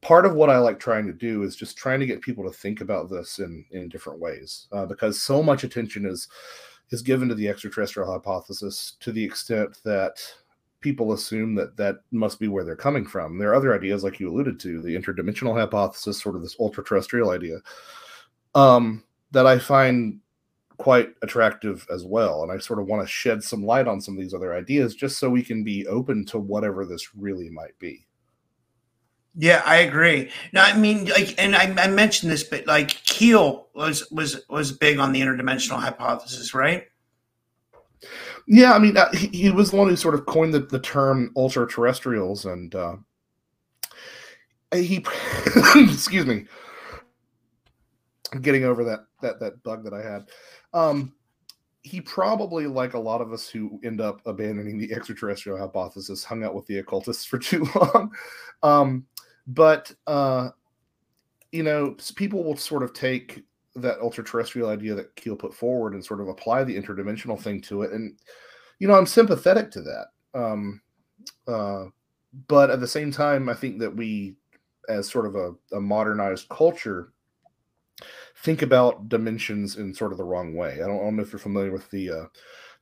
part 0.00 0.26
of 0.26 0.34
what 0.34 0.50
I 0.50 0.58
like 0.58 0.78
trying 0.78 1.06
to 1.06 1.12
do 1.12 1.42
is 1.44 1.56
just 1.56 1.76
trying 1.76 2.00
to 2.00 2.06
get 2.06 2.20
people 2.20 2.44
to 2.44 2.56
think 2.56 2.80
about 2.80 3.08
this 3.08 3.38
in 3.38 3.64
in 3.70 3.88
different 3.88 4.20
ways, 4.20 4.68
uh, 4.72 4.86
because 4.86 5.22
so 5.22 5.42
much 5.42 5.64
attention 5.64 6.04
is 6.04 6.28
is 6.90 7.02
given 7.02 7.28
to 7.28 7.34
the 7.34 7.48
extraterrestrial 7.48 8.10
hypothesis 8.10 8.96
to 9.00 9.12
the 9.12 9.24
extent 9.24 9.78
that 9.84 10.20
people 10.80 11.12
assume 11.12 11.54
that 11.54 11.76
that 11.76 12.00
must 12.10 12.38
be 12.38 12.48
where 12.48 12.64
they're 12.64 12.76
coming 12.76 13.06
from. 13.06 13.38
There 13.38 13.50
are 13.50 13.54
other 13.54 13.74
ideas, 13.74 14.04
like 14.04 14.20
you 14.20 14.28
alluded 14.28 14.60
to, 14.60 14.82
the 14.82 14.94
interdimensional 14.94 15.56
hypothesis, 15.58 16.20
sort 16.20 16.36
of 16.36 16.42
this 16.42 16.56
ultra 16.60 16.84
terrestrial 16.84 17.30
idea, 17.30 17.58
um, 18.54 19.04
that 19.30 19.46
I 19.46 19.58
find 19.58 20.18
quite 20.76 21.10
attractive 21.22 21.86
as 21.92 22.04
well. 22.04 22.42
And 22.42 22.52
I 22.52 22.58
sort 22.58 22.78
of 22.78 22.86
want 22.86 23.02
to 23.02 23.08
shed 23.08 23.42
some 23.42 23.64
light 23.64 23.88
on 23.88 24.00
some 24.00 24.14
of 24.14 24.20
these 24.20 24.34
other 24.34 24.54
ideas 24.54 24.94
just 24.94 25.18
so 25.18 25.30
we 25.30 25.42
can 25.42 25.64
be 25.64 25.86
open 25.86 26.24
to 26.26 26.38
whatever 26.38 26.84
this 26.84 27.14
really 27.14 27.50
might 27.50 27.78
be. 27.78 28.06
Yeah, 29.34 29.62
I 29.64 29.76
agree. 29.76 30.30
No, 30.52 30.60
I 30.60 30.76
mean, 30.76 31.06
like, 31.06 31.34
and 31.38 31.56
I, 31.56 31.74
I 31.82 31.88
mentioned 31.88 32.30
this, 32.30 32.44
but 32.44 32.66
like 32.66 32.90
Keel 32.90 33.68
was 33.74 34.10
was 34.10 34.44
was 34.50 34.72
big 34.72 34.98
on 34.98 35.12
the 35.12 35.22
interdimensional 35.22 35.80
hypothesis, 35.80 36.52
right? 36.52 36.84
Yeah, 38.46 38.74
I 38.74 38.78
mean, 38.78 38.96
uh, 38.96 39.10
he, 39.12 39.28
he 39.28 39.50
was 39.50 39.70
the 39.70 39.76
one 39.76 39.88
who 39.88 39.96
sort 39.96 40.14
of 40.14 40.26
coined 40.26 40.52
the, 40.52 40.60
the 40.60 40.80
term 40.80 41.32
ultra 41.36 41.66
terrestrials, 41.66 42.44
and 42.44 42.74
uh, 42.74 42.96
he, 44.74 44.96
excuse 45.76 46.26
me, 46.26 46.44
I'm 48.32 48.40
getting 48.40 48.64
over 48.64 48.84
that 48.84 49.00
that 49.22 49.40
that 49.40 49.62
bug 49.62 49.84
that 49.84 49.94
I 49.94 50.02
had. 50.02 50.28
Um, 50.74 51.14
he 51.82 52.00
probably, 52.00 52.66
like 52.66 52.94
a 52.94 52.98
lot 52.98 53.20
of 53.20 53.32
us 53.32 53.48
who 53.48 53.80
end 53.84 54.00
up 54.00 54.20
abandoning 54.24 54.78
the 54.78 54.92
extraterrestrial 54.92 55.58
hypothesis, 55.58 56.22
hung 56.22 56.44
out 56.44 56.54
with 56.54 56.66
the 56.66 56.78
occultists 56.78 57.24
for 57.24 57.38
too 57.40 57.66
long. 57.74 58.12
Um, 58.62 59.06
but 59.46 59.92
uh, 60.06 60.50
you 61.50 61.62
know, 61.62 61.96
people 62.16 62.44
will 62.44 62.56
sort 62.56 62.82
of 62.82 62.92
take 62.92 63.44
that 63.74 64.00
ultra 64.00 64.22
terrestrial 64.22 64.68
idea 64.68 64.94
that 64.94 65.14
Keel 65.16 65.36
put 65.36 65.54
forward 65.54 65.94
and 65.94 66.04
sort 66.04 66.20
of 66.20 66.28
apply 66.28 66.64
the 66.64 66.76
interdimensional 66.76 67.40
thing 67.40 67.60
to 67.62 67.82
it. 67.82 67.92
And 67.92 68.18
you 68.78 68.88
know, 68.88 68.94
I'm 68.94 69.06
sympathetic 69.06 69.70
to 69.72 69.82
that. 69.82 70.06
Um, 70.34 70.80
uh, 71.46 71.84
but 72.48 72.70
at 72.70 72.80
the 72.80 72.88
same 72.88 73.12
time, 73.12 73.48
I 73.48 73.54
think 73.54 73.78
that 73.78 73.94
we, 73.94 74.34
as 74.88 75.08
sort 75.08 75.26
of 75.26 75.36
a, 75.36 75.76
a 75.76 75.80
modernized 75.80 76.48
culture, 76.48 77.12
think 78.36 78.62
about 78.62 79.08
dimensions 79.08 79.76
in 79.76 79.94
sort 79.94 80.12
of 80.12 80.18
the 80.18 80.24
wrong 80.24 80.54
way. 80.54 80.74
I 80.74 80.86
don't, 80.86 81.00
I 81.00 81.04
don't 81.04 81.16
know 81.16 81.22
if 81.22 81.32
you're 81.32 81.38
familiar 81.38 81.72
with 81.72 81.90
the 81.90 82.10
uh, 82.10 82.24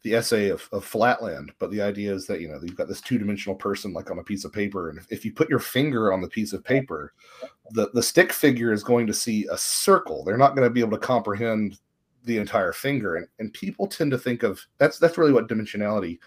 the 0.02 0.14
essay 0.14 0.48
of, 0.48 0.66
of 0.72 0.84
Flatland, 0.84 1.52
but 1.58 1.70
the 1.70 1.82
idea 1.82 2.12
is 2.12 2.26
that 2.26 2.40
you 2.40 2.48
know 2.48 2.58
you've 2.62 2.76
got 2.76 2.88
this 2.88 3.00
two 3.00 3.18
dimensional 3.18 3.54
person 3.54 3.92
like 3.92 4.10
on 4.10 4.18
a 4.18 4.24
piece 4.24 4.44
of 4.44 4.52
paper, 4.52 4.88
and 4.88 4.98
if, 4.98 5.06
if 5.10 5.24
you 5.24 5.32
put 5.32 5.50
your 5.50 5.58
finger 5.58 6.12
on 6.12 6.20
the 6.20 6.28
piece 6.28 6.52
of 6.52 6.64
paper, 6.64 7.12
the 7.70 7.90
the 7.92 8.02
stick 8.02 8.32
figure 8.32 8.72
is 8.72 8.82
going 8.82 9.06
to 9.06 9.14
see 9.14 9.46
a 9.50 9.58
circle. 9.58 10.24
They're 10.24 10.38
not 10.38 10.56
going 10.56 10.66
to 10.66 10.72
be 10.72 10.80
able 10.80 10.98
to 10.98 11.06
comprehend 11.06 11.78
the 12.24 12.38
entire 12.38 12.72
finger, 12.72 13.16
and 13.16 13.26
and 13.38 13.52
people 13.52 13.86
tend 13.86 14.10
to 14.12 14.18
think 14.18 14.42
of 14.42 14.60
that's 14.78 14.98
that's 14.98 15.18
really 15.18 15.32
what 15.32 15.48
dimensionality 15.48 16.18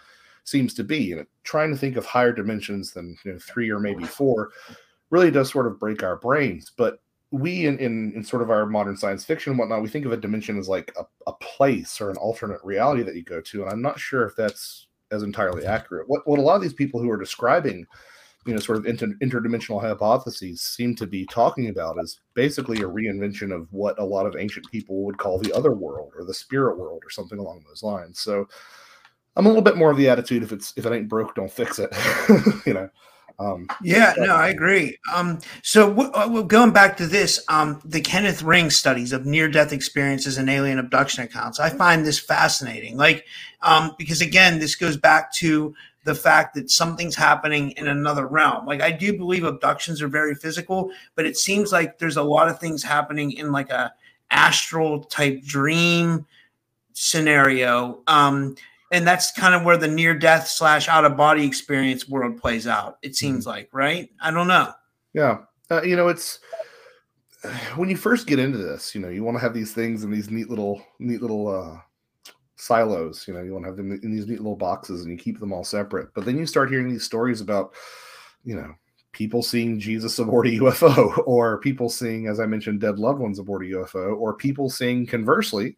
seems 0.43 0.73
to 0.75 0.84
be, 0.84 1.13
and 1.13 1.25
trying 1.43 1.71
to 1.71 1.77
think 1.77 1.95
of 1.95 2.06
higher 2.06 2.34
dimensions 2.34 2.91
than 2.93 3.17
you 3.25 3.34
know, 3.34 3.39
three 3.39 3.71
or 3.71 3.79
maybe 3.79 4.03
four 4.03 4.51
really 5.10 5.32
does 5.32 5.49
sort 5.51 5.67
of 5.67 5.79
break 5.79 6.01
our 6.01 6.17
brains, 6.17 6.71
but 6.75 6.99
we 7.34 7.65
in, 7.65 7.80
in 7.80 8.13
in 8.13 8.24
sort 8.24 8.43
of 8.43 8.52
our 8.52 8.67
modern 8.67 8.96
science 8.96 9.26
fiction 9.26 9.52
and 9.52 9.60
whatnot, 9.60 9.82
we 9.82 9.89
think 9.89 10.06
of 10.06 10.12
a 10.12 10.17
dimension 10.17 10.60
as 10.60 10.69
like 10.69 10.93
a, 11.00 11.04
a 11.26 11.34
place 11.34 12.00
or 12.00 12.12
an 12.12 12.17
alternate 12.17 12.63
reality 12.63 13.02
that 13.02 13.15
you 13.15 13.24
go 13.24 13.41
to. 13.41 13.63
And 13.63 13.72
I'm 13.72 13.82
not 13.82 14.00
sure 14.00 14.24
if 14.24 14.36
that's 14.36 14.86
as 15.10 15.24
entirely 15.24 15.65
accurate. 15.65 16.08
What 16.08 16.28
what 16.28 16.38
a 16.38 16.43
lot 16.43 16.58
of 16.58 16.62
these 16.62 16.76
people 16.76 17.02
who 17.02 17.10
are 17.10 17.17
describing, 17.17 17.88
you 18.46 18.54
know, 18.54 18.60
sort 18.60 18.78
of 18.78 18.86
inter, 18.86 19.08
interdimensional 19.24 19.82
hypotheses 19.82 20.62
seem 20.62 20.96
to 20.96 21.08
be 21.08 21.26
talking 21.26 21.69
about 21.69 21.98
is 22.04 22.19
basically 22.36 22.78
a 22.84 22.88
reinvention 22.88 23.52
of 23.52 23.67
what 23.74 23.98
a 23.98 24.06
lot 24.06 24.28
of 24.28 24.36
ancient 24.38 24.69
people 24.69 25.04
would 25.04 25.17
call 25.17 25.39
the 25.39 25.54
other 25.54 25.72
world 25.74 26.13
or 26.15 26.26
the 26.26 26.36
spirit 26.36 26.78
world 26.78 27.02
or 27.04 27.10
something 27.10 27.39
along 27.39 27.63
those 27.67 27.82
lines. 27.82 28.19
So 28.19 28.48
I'm 29.36 29.48
a 29.48 29.50
little 29.50 29.63
bit 29.63 29.78
more 29.78 29.89
of 29.89 29.98
the 29.98 30.08
attitude 30.08 30.43
if 30.43 30.52
it's 30.52 30.72
if 30.78 30.86
it 30.86 30.93
ain't 30.93 31.10
broke, 31.10 31.34
don't 31.34 31.52
fix 31.52 31.80
it. 31.80 31.91
you 32.67 32.76
know. 32.76 32.89
Um, 33.39 33.67
Yeah, 33.82 34.13
no, 34.17 34.36
I 34.36 34.50
agree. 34.50 34.98
Um, 35.13 35.39
so 35.62 35.89
w- 35.89 36.12
w- 36.12 36.43
going 36.43 36.72
back 36.72 36.98
to 36.98 37.08
this, 37.08 37.43
um, 37.48 37.82
the 37.84 38.02
Kenneth 38.02 38.43
Ring 38.43 38.69
studies 38.69 39.12
of 39.12 39.26
near-death 39.26 39.74
experiences 39.74 40.38
and 40.38 40.50
alien 40.50 40.80
abduction 40.80 41.24
accounts, 41.24 41.60
I 41.60 41.69
find 41.69 42.06
this 42.06 42.19
fascinating. 42.19 42.98
Like, 42.98 43.26
um, 43.62 43.96
because 43.98 44.22
again, 44.22 44.60
this 44.60 44.76
goes 44.76 44.98
back 44.98 45.34
to 45.36 45.74
the 46.06 46.15
fact 46.15 46.54
that 46.56 46.69
something's 46.69 47.15
happening 47.15 47.72
in 47.72 47.88
another 47.88 48.28
realm. 48.28 48.65
Like, 48.65 48.82
I 48.82 48.91
do 48.91 49.17
believe 49.17 49.43
abductions 49.43 50.02
are 50.02 50.08
very 50.08 50.36
physical, 50.36 50.91
but 51.15 51.26
it 51.26 51.38
seems 51.38 51.72
like 51.72 51.98
there's 51.98 52.17
a 52.17 52.24
lot 52.24 52.50
of 52.50 52.60
things 52.60 52.84
happening 52.84 53.32
in 53.32 53.52
like 53.52 53.69
a 53.69 53.93
astral 54.30 55.04
type 55.06 55.41
dream 55.43 56.26
scenario. 56.93 58.02
Um, 58.08 58.56
and 58.93 59.08
that's 59.08 59.32
kind 59.32 59.56
of 59.56 59.63
where 59.63 59.75
the 59.75 59.88
near 59.88 60.13
death 60.13 60.47
slash 60.47 60.88
out 60.88 61.03
of 61.03 61.17
body 61.17 61.45
experience 61.45 62.08
world 62.08 62.39
plays 62.39 62.67
out. 62.67 62.99
It 63.01 63.15
seems 63.15 63.47
like, 63.47 63.67
right? 63.73 64.08
I 64.21 64.29
don't 64.29 64.47
know. 64.47 64.71
Yeah. 65.13 65.39
Uh, 65.71 65.82
you 65.82 65.95
know, 65.95 66.10
it's 66.10 66.39
when 67.75 67.89
you 67.89 67.97
first 67.97 68.27
get 68.27 68.38
into 68.38 68.60
this, 68.60 68.93
you 68.93 69.01
know, 69.01 69.10
you 69.10 69.23
want 69.23 69.36
to 69.36 69.41
have 69.41 69.56
these 69.56 69.73
things 69.73 70.03
in 70.03 70.12
these 70.12 70.29
neat 70.29 70.47
little, 70.47 70.86
neat 70.99 71.23
little 71.23 71.47
uh, 71.47 71.79
silos. 72.56 73.27
You 73.27 73.34
know, 73.34 73.41
you 73.41 73.51
want 73.51 73.65
to 73.65 73.69
have 73.69 73.77
them 73.77 73.91
in 73.91 74.12
these 74.15 74.27
neat 74.27 74.39
little 74.39 74.56
boxes, 74.56 75.01
and 75.01 75.12
you 75.12 75.17
keep 75.17 75.39
them 75.39 75.51
all 75.51 75.63
separate. 75.63 76.13
But 76.13 76.25
then 76.25 76.38
you 76.38 76.45
start 76.45 76.69
hearing 76.69 76.88
these 76.88 77.03
stories 77.03 77.41
about, 77.41 77.73
you 78.43 78.56
know, 78.56 78.75
people 79.12 79.41
seeing 79.41 79.79
Jesus 79.79 80.19
aboard 80.19 80.45
a 80.45 80.51
UFO, 80.51 81.19
or 81.25 81.60
people 81.62 81.89
seeing, 81.89 82.27
as 82.27 82.39
I 82.39 82.45
mentioned, 82.45 82.82
dead 82.82 82.99
loved 82.99 83.19
ones 83.19 83.39
aboard 83.39 83.63
a 83.63 83.69
UFO, 83.69 84.15
or 84.15 84.36
people 84.36 84.69
seeing 84.69 85.08
conversely 85.08 85.77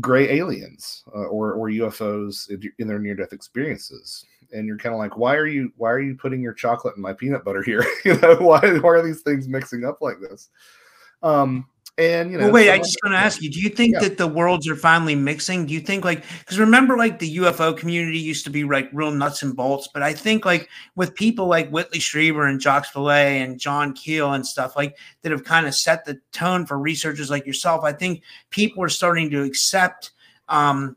gray 0.00 0.38
aliens 0.38 1.04
uh, 1.14 1.26
or 1.26 1.52
or 1.52 1.68
UFOs 1.68 2.50
in 2.78 2.88
their 2.88 2.98
near 2.98 3.14
death 3.14 3.32
experiences. 3.32 4.24
And 4.52 4.66
you're 4.66 4.78
kind 4.78 4.94
of 4.94 4.98
like, 4.98 5.16
why 5.16 5.34
are 5.36 5.46
you 5.46 5.72
why 5.76 5.90
are 5.90 6.00
you 6.00 6.14
putting 6.14 6.42
your 6.42 6.52
chocolate 6.52 6.96
in 6.96 7.02
my 7.02 7.12
peanut 7.12 7.44
butter 7.44 7.62
here? 7.62 7.84
you 8.04 8.18
know, 8.18 8.36
why 8.36 8.60
why 8.78 8.90
are 8.90 9.02
these 9.02 9.22
things 9.22 9.48
mixing 9.48 9.84
up 9.84 9.98
like 10.00 10.20
this? 10.20 10.48
Um, 11.22 11.66
and 11.98 12.32
you 12.32 12.38
know, 12.38 12.44
well, 12.44 12.54
wait, 12.54 12.70
I 12.70 12.78
just 12.78 12.96
want 13.04 13.12
to 13.12 13.18
ask 13.18 13.42
you: 13.42 13.50
Do 13.50 13.60
you 13.60 13.68
think 13.68 13.94
yeah. 13.94 14.00
that 14.00 14.16
the 14.16 14.26
worlds 14.26 14.66
are 14.66 14.76
finally 14.76 15.14
mixing? 15.14 15.66
Do 15.66 15.74
you 15.74 15.80
think 15.80 16.06
like 16.06 16.24
because 16.38 16.58
remember, 16.58 16.96
like 16.96 17.18
the 17.18 17.36
UFO 17.36 17.76
community 17.76 18.18
used 18.18 18.44
to 18.44 18.50
be 18.50 18.64
like 18.64 18.88
real 18.94 19.10
nuts 19.10 19.42
and 19.42 19.54
bolts, 19.54 19.88
but 19.92 20.02
I 20.02 20.14
think 20.14 20.46
like 20.46 20.70
with 20.96 21.14
people 21.14 21.48
like 21.48 21.68
Whitley 21.68 21.98
Strieber 21.98 22.48
and 22.48 22.62
Jacques 22.62 22.92
Vallée 22.94 23.44
and 23.44 23.60
John 23.60 23.92
Keel 23.92 24.32
and 24.32 24.46
stuff 24.46 24.74
like 24.74 24.96
that 25.20 25.32
have 25.32 25.44
kind 25.44 25.66
of 25.66 25.74
set 25.74 26.06
the 26.06 26.18
tone 26.32 26.64
for 26.64 26.78
researchers 26.78 27.28
like 27.28 27.46
yourself. 27.46 27.84
I 27.84 27.92
think 27.92 28.22
people 28.48 28.82
are 28.82 28.88
starting 28.88 29.28
to 29.28 29.42
accept 29.42 30.12
um, 30.48 30.96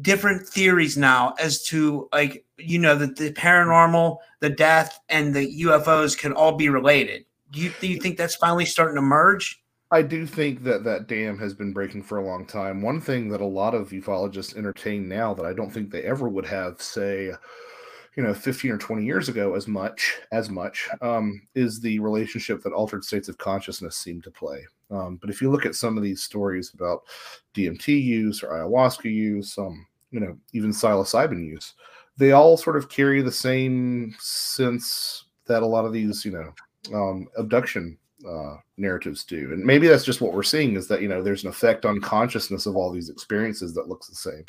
different 0.00 0.46
theories 0.46 0.96
now 0.96 1.34
as 1.40 1.64
to 1.64 2.08
like 2.12 2.44
you 2.58 2.78
know 2.78 2.94
that 2.94 3.16
the 3.16 3.32
paranormal, 3.32 4.18
the 4.38 4.50
death, 4.50 5.00
and 5.08 5.34
the 5.34 5.62
UFOs 5.62 6.16
can 6.16 6.32
all 6.32 6.52
be 6.52 6.68
related. 6.68 7.24
Do 7.50 7.60
you 7.60 7.72
do 7.80 7.88
you 7.88 7.98
think 7.98 8.16
that's 8.16 8.36
finally 8.36 8.66
starting 8.66 8.94
to 8.94 9.02
merge? 9.02 9.60
I 9.90 10.02
do 10.02 10.26
think 10.26 10.64
that 10.64 10.84
that 10.84 11.06
dam 11.06 11.38
has 11.38 11.54
been 11.54 11.72
breaking 11.72 12.02
for 12.02 12.18
a 12.18 12.24
long 12.24 12.44
time. 12.44 12.82
One 12.82 13.00
thing 13.00 13.28
that 13.30 13.40
a 13.40 13.46
lot 13.46 13.74
of 13.74 13.88
ufologists 13.90 14.56
entertain 14.56 15.08
now 15.08 15.32
that 15.32 15.46
I 15.46 15.54
don't 15.54 15.70
think 15.70 15.90
they 15.90 16.02
ever 16.02 16.28
would 16.28 16.44
have, 16.44 16.82
say, 16.82 17.32
you 18.14 18.22
know, 18.22 18.34
15 18.34 18.70
or 18.70 18.78
20 18.78 19.04
years 19.04 19.30
ago, 19.30 19.54
as 19.54 19.66
much 19.66 20.20
as 20.30 20.50
much, 20.50 20.88
um, 21.00 21.40
is 21.54 21.80
the 21.80 21.98
relationship 22.00 22.62
that 22.62 22.72
altered 22.72 23.02
states 23.02 23.28
of 23.28 23.38
consciousness 23.38 23.96
seem 23.96 24.20
to 24.22 24.30
play. 24.30 24.66
Um, 24.90 25.16
but 25.20 25.30
if 25.30 25.40
you 25.40 25.50
look 25.50 25.64
at 25.64 25.74
some 25.74 25.96
of 25.96 26.02
these 26.02 26.22
stories 26.22 26.72
about 26.74 27.04
DMT 27.54 28.02
use 28.02 28.42
or 28.42 28.50
ayahuasca 28.50 29.04
use, 29.04 29.56
um, 29.56 29.86
you 30.10 30.20
know, 30.20 30.36
even 30.52 30.70
psilocybin 30.70 31.46
use, 31.46 31.74
they 32.18 32.32
all 32.32 32.58
sort 32.58 32.76
of 32.76 32.90
carry 32.90 33.22
the 33.22 33.32
same 33.32 34.14
sense 34.18 35.24
that 35.46 35.62
a 35.62 35.66
lot 35.66 35.86
of 35.86 35.92
these, 35.94 36.26
you 36.26 36.32
know, 36.32 36.52
um, 36.94 37.28
abduction 37.38 37.96
uh, 38.26 38.56
narratives 38.76 39.24
do. 39.24 39.52
And 39.52 39.64
maybe 39.64 39.86
that's 39.86 40.04
just 40.04 40.20
what 40.20 40.32
we're 40.32 40.42
seeing 40.42 40.76
is 40.76 40.88
that, 40.88 41.02
you 41.02 41.08
know, 41.08 41.22
there's 41.22 41.44
an 41.44 41.50
effect 41.50 41.84
on 41.84 42.00
consciousness 42.00 42.66
of 42.66 42.76
all 42.76 42.90
these 42.90 43.08
experiences 43.08 43.74
that 43.74 43.88
looks 43.88 44.08
the 44.08 44.14
same. 44.14 44.44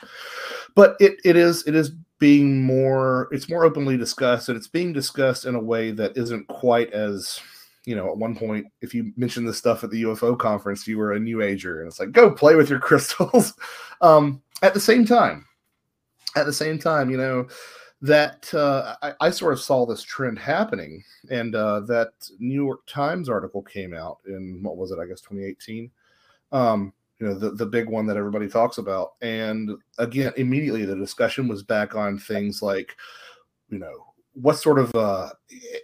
But 0.75 0.95
it, 0.99 1.17
it 1.23 1.35
is, 1.35 1.65
it 1.67 1.75
is 1.75 1.91
being 2.19 2.63
more, 2.63 3.27
it's 3.31 3.49
more 3.49 3.65
openly 3.65 3.97
discussed 3.97 4.49
and 4.49 4.57
it's 4.57 4.67
being 4.67 4.93
discussed 4.93 5.45
in 5.45 5.55
a 5.55 5.59
way 5.59 5.91
that 5.91 6.17
isn't 6.17 6.47
quite 6.47 6.91
as, 6.91 7.39
you 7.85 7.95
know, 7.95 8.09
at 8.09 8.17
one 8.17 8.35
point, 8.35 8.65
if 8.81 8.93
you 8.93 9.13
mentioned 9.15 9.47
this 9.47 9.57
stuff 9.57 9.83
at 9.83 9.91
the 9.91 10.03
UFO 10.03 10.37
conference, 10.37 10.87
you 10.87 10.97
were 10.97 11.13
a 11.13 11.19
new 11.19 11.41
ager 11.41 11.81
and 11.81 11.87
it's 11.87 11.99
like, 11.99 12.11
go 12.11 12.31
play 12.31 12.55
with 12.55 12.69
your 12.69 12.79
crystals. 12.87 13.53
um, 14.01 14.41
at 14.61 14.73
the 14.73 14.79
same 14.79 15.05
time, 15.05 15.45
at 16.35 16.45
the 16.45 16.53
same 16.53 16.77
time, 16.77 17.09
you 17.09 17.17
know, 17.17 17.47
that 18.01 18.53
uh, 18.53 18.95
I, 19.01 19.13
I, 19.19 19.29
sort 19.29 19.53
of 19.53 19.59
saw 19.59 19.85
this 19.85 20.03
trend 20.03 20.39
happening, 20.39 21.03
and 21.29 21.53
uh, 21.53 21.81
that 21.81 22.11
New 22.39 22.55
York 22.55 22.85
Times 22.87 23.27
article 23.27 23.61
came 23.61 23.93
out 23.93 24.19
in 24.25 24.59
what 24.63 24.77
was 24.77 24.91
it? 24.91 24.99
I 24.99 25.05
guess 25.05 25.21
2018. 25.21 25.91
Um, 26.51 26.93
you 27.19 27.27
know, 27.27 27.33
the 27.33 27.51
the 27.51 27.65
big 27.65 27.89
one 27.89 28.05
that 28.07 28.15
everybody 28.15 28.47
talks 28.47 28.77
about, 28.77 29.13
and 29.21 29.71
again, 29.97 30.31
immediately 30.37 30.85
the 30.85 30.95
discussion 30.95 31.47
was 31.47 31.61
back 31.61 31.95
on 31.95 32.17
things 32.17 32.61
like, 32.61 32.95
you 33.69 33.79
know, 33.79 34.05
what 34.33 34.57
sort 34.57 34.79
of 34.79 34.95
uh, 34.95 35.29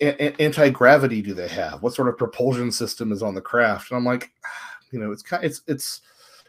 a- 0.01 0.41
anti 0.41 0.69
gravity 0.69 1.21
do 1.21 1.33
they 1.33 1.49
have? 1.49 1.81
What 1.81 1.93
sort 1.93 2.07
of 2.07 2.17
propulsion 2.17 2.71
system 2.71 3.11
is 3.11 3.21
on 3.21 3.35
the 3.35 3.41
craft? 3.41 3.91
And 3.91 3.97
I'm 3.97 4.05
like, 4.05 4.31
you 4.91 4.99
know, 4.99 5.11
it's 5.11 5.23
kind, 5.23 5.43
it's 5.43 5.61
it's 5.67 6.01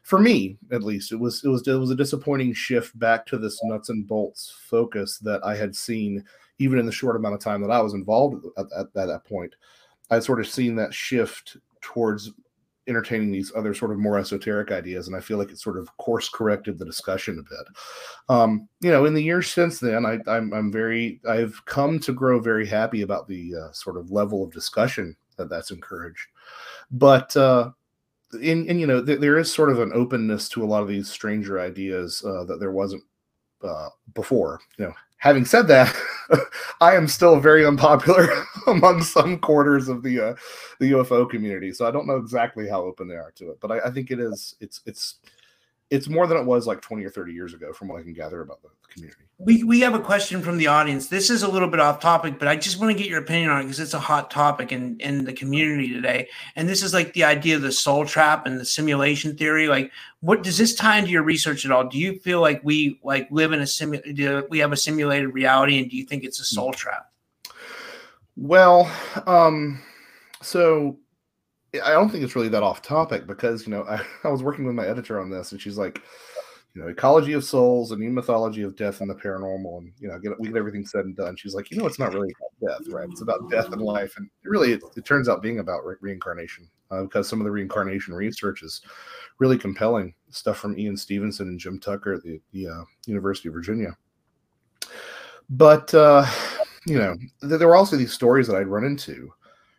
for 0.07 0.21
me 0.21 0.57
at 0.71 0.85
least 0.85 1.11
it 1.11 1.17
was 1.17 1.43
it 1.43 1.49
was 1.49 1.67
it 1.67 1.75
was 1.75 1.91
a 1.91 1.97
disappointing 1.97 2.53
shift 2.53 2.97
back 2.97 3.27
to 3.27 3.37
this 3.37 3.59
nuts 3.65 3.89
and 3.89 4.07
bolts 4.07 4.55
focus 4.71 5.19
that 5.19 5.45
i 5.45 5.55
had 5.55 5.75
seen 5.75 6.25
even 6.61 6.79
in 6.79 6.87
the 6.87 6.93
short 6.93 7.17
amount 7.17 7.35
of 7.35 7.41
time 7.41 7.61
that 7.61 7.73
i 7.73 7.81
was 7.81 7.93
involved 7.93 8.47
at, 8.57 8.67
at, 8.79 8.87
at 8.87 9.09
that 9.09 9.25
point. 9.25 9.55
I'd 10.09 10.23
sort 10.23 10.39
of 10.39 10.47
seen 10.47 10.77
that 10.77 10.95
shift 10.95 11.57
towards 11.81 12.31
entertaining 12.87 13.33
these 13.33 13.51
other 13.57 13.75
sort 13.75 13.91
of 13.91 13.99
more 13.99 14.17
esoteric 14.17 14.71
ideas 14.71 15.09
and 15.09 15.17
i 15.17 15.21
feel 15.21 15.39
like 15.39 15.51
it 15.51 15.59
sort 15.59 15.77
of 15.77 15.95
course 15.97 16.29
corrected 16.29 16.79
the 16.79 16.85
discussion 16.85 17.41
a 17.41 17.43
bit. 17.43 17.67
Um, 18.29 18.69
you 18.81 18.93
know 18.93 19.07
in 19.07 19.15
the 19.15 19.25
years 19.25 19.51
since 19.51 19.81
then 19.81 20.07
I, 20.07 20.21
I'm, 20.29 20.53
I'm 20.53 20.71
very 20.71 21.21
i've 21.29 21.61
come 21.65 21.99
to 21.99 22.13
grow 22.13 22.39
very 22.39 22.65
happy 22.65 23.03
about 23.03 23.27
the 23.27 23.53
uh, 23.57 23.73
sort 23.73 23.97
of 23.97 24.13
level 24.13 24.45
of 24.45 24.53
discussion 24.53 25.17
that 25.37 25.51
that's 25.51 25.73
encouraged. 25.73 26.29
But 26.91 27.37
uh, 27.37 27.73
and, 28.33 28.69
and 28.69 28.81
you 28.81 28.87
know 28.87 29.05
th- 29.05 29.21
there 29.21 29.39
is 29.39 29.53
sort 29.53 29.71
of 29.71 29.81
an 29.81 29.93
openness 29.95 30.49
to 30.51 30.65
a 30.65 30.67
lot 30.67 30.83
of 30.83 30.89
these 30.89 31.09
stranger 31.09 31.61
ideas 31.61 32.25
uh, 32.25 32.45
that 32.45 32.59
there 32.61 32.73
wasn't 32.73 33.03
uh, 33.63 33.89
before 34.15 34.61
you 34.79 34.87
know. 34.87 34.95
Having 35.19 35.47
said 35.47 35.67
that 35.69 35.97
i 36.83 36.95
am 36.95 37.09
still 37.09 37.41
very 37.41 37.65
unpopular 37.65 38.29
among 38.67 39.03
some 39.03 39.39
quarters 39.39 39.89
of 39.89 40.03
the 40.03 40.21
uh, 40.21 40.35
the 40.79 40.93
ufo 40.93 41.29
community 41.29 41.73
so 41.73 41.87
i 41.87 41.91
don't 41.91 42.07
know 42.07 42.17
exactly 42.17 42.69
how 42.69 42.83
open 42.83 43.09
they 43.09 43.17
are 43.17 43.33
to 43.33 43.51
it 43.51 43.59
but 43.61 43.73
I, 43.73 43.87
I 43.87 43.91
think 43.91 44.11
it 44.11 44.21
is 44.21 44.55
it's 44.61 44.83
it's 44.85 45.17
it's 45.91 46.09
more 46.09 46.27
than 46.27 46.37
it 46.37 46.45
was 46.45 46.67
like 46.67 46.81
20 46.81 47.05
or 47.05 47.11
30 47.11 47.33
years 47.33 47.55
ago 47.55 47.73
from 47.73 47.89
what 47.89 48.01
i 48.01 48.03
can 48.03 48.13
gather 48.13 48.41
about 48.41 48.61
the 48.63 48.69
community. 48.93 49.23
We, 49.39 49.65
we 49.65 49.81
have 49.81 49.95
a 49.95 50.01
question 50.01 50.41
from 50.41 50.57
the 50.57 50.69
audience. 50.69 51.09
This 51.09 51.29
is 51.29 51.43
a 51.43 51.49
little 51.49 51.69
bit 51.69 51.79
off 51.79 52.01
topic 52.01 52.39
but 52.39 52.49
i 52.49 52.57
just 52.57 52.81
want 52.81 52.91
to 52.97 53.01
get 53.01 53.11
your 53.11 53.21
opinion 53.21 53.51
on 53.51 53.61
it 53.61 53.65
because 53.65 53.81
it's 53.81 53.95
a 53.95 54.01
hot 54.01 54.31
topic 54.31 54.73
in 54.73 54.99
in 55.01 55.25
the 55.25 55.33
community 55.33 55.93
today. 55.93 56.29
And 56.57 56.69
this 56.69 56.83
is 56.83 56.95
like 56.95 57.13
the 57.13 57.25
idea 57.25 57.57
of 57.57 57.63
the 57.63 57.73
soul 57.73 58.05
trap 58.05 58.47
and 58.47 58.59
the 58.59 58.65
simulation 58.65 59.37
theory. 59.37 59.69
Like 59.69 59.93
what 60.21 60.43
does 60.43 60.59
this 60.59 60.75
tie 60.75 60.99
into 60.99 61.11
your 61.11 61.23
research 61.23 61.65
at 61.65 61.71
all? 61.71 61.89
Do 61.89 61.99
you 61.99 62.19
feel 62.19 62.41
like 62.41 62.61
we 62.65 62.99
like 63.05 63.29
live 63.31 63.53
in 63.53 63.61
a 63.61 63.65
simu 63.65 64.49
we 64.49 64.59
have 64.59 64.73
a 64.73 64.77
simulated 64.77 65.35
reality 65.35 65.79
and 65.79 65.91
do 65.91 65.97
you 65.97 66.05
think 66.05 66.25
it's 66.25 66.41
a 66.41 66.45
soul 66.45 66.73
trap? 66.73 67.11
Well 68.37 68.91
um 69.27 69.83
so 70.43 70.99
I 71.81 71.91
don't 71.91 72.11
think 72.11 72.25
it's 72.25 72.37
really 72.37 72.49
that 72.49 72.63
off 72.63 72.83
topic 72.83 73.27
because 73.27 73.67
you 73.67 73.71
know 73.71 73.85
I, 73.85 74.01
I 74.25 74.29
was 74.29 74.43
working 74.43 74.65
with 74.65 74.75
my 74.75 74.87
editor 74.87 75.21
on 75.21 75.31
this, 75.31 75.53
and 75.53 75.61
she's 75.61 75.79
like, 75.79 76.03
you 76.75 76.83
know, 76.83 76.89
ecology 76.89 77.33
of 77.33 77.43
souls, 77.43 77.93
a 77.93 77.97
new 77.97 78.11
mythology 78.11 78.63
of 78.63 78.77
death 78.77 79.01
and 79.01 79.09
the 79.09 79.15
paranormal, 79.15 79.79
and 79.79 79.93
you 79.99 80.09
know, 80.09 80.19
get 80.19 80.39
we 80.39 80.49
get 80.49 80.57
everything 80.57 80.85
said 80.85 81.07
and 81.07 81.17
done. 81.17 81.37
She's 81.37 81.55
like, 81.55 81.71
you 81.71 81.79
know, 81.79 81.87
it's 81.87 81.99
not 81.99 82.13
really 82.13 82.33
about 82.39 82.79
death, 82.79 82.93
right? 82.93 83.09
It's 83.11 83.23
about 83.23 83.51
death 83.51 83.73
and 83.73 83.81
life, 83.81 84.15
and 84.19 84.29
really 84.45 84.73
it, 84.73 84.83
it 84.97 85.05
turns 85.07 85.29
out 85.29 85.43
being 85.43 85.61
about 85.61 85.87
re- 85.87 85.97
reincarnation 86.01 86.69
uh, 86.91 87.03
because 87.03 87.29
some 87.29 87.41
of 87.41 87.45
the 87.45 87.51
reincarnation 87.51 88.15
research 88.15 88.63
is 88.63 88.83
really 89.39 89.57
compelling 89.57 90.15
stuff 90.29 90.59
from 90.59 90.79
Ian 90.79 90.97
Stevenson 90.97 91.49
and 91.49 91.59
Jim 91.59 91.81
Tucker 91.81 92.15
at 92.15 92.23
the, 92.23 92.41
the 92.53 92.69
uh, 92.69 92.85
University 93.07 93.49
of 93.49 93.55
Virginia. 93.55 93.97
But 95.49 95.95
uh, 95.95 96.27
you 96.87 96.99
know, 96.99 97.17
th- 97.41 97.59
there 97.59 97.69
were 97.69 97.77
also 97.77 97.97
these 97.97 98.13
stories 98.13 98.47
that 98.49 98.57
I'd 98.57 98.67
run 98.67 98.85
into 98.85 99.33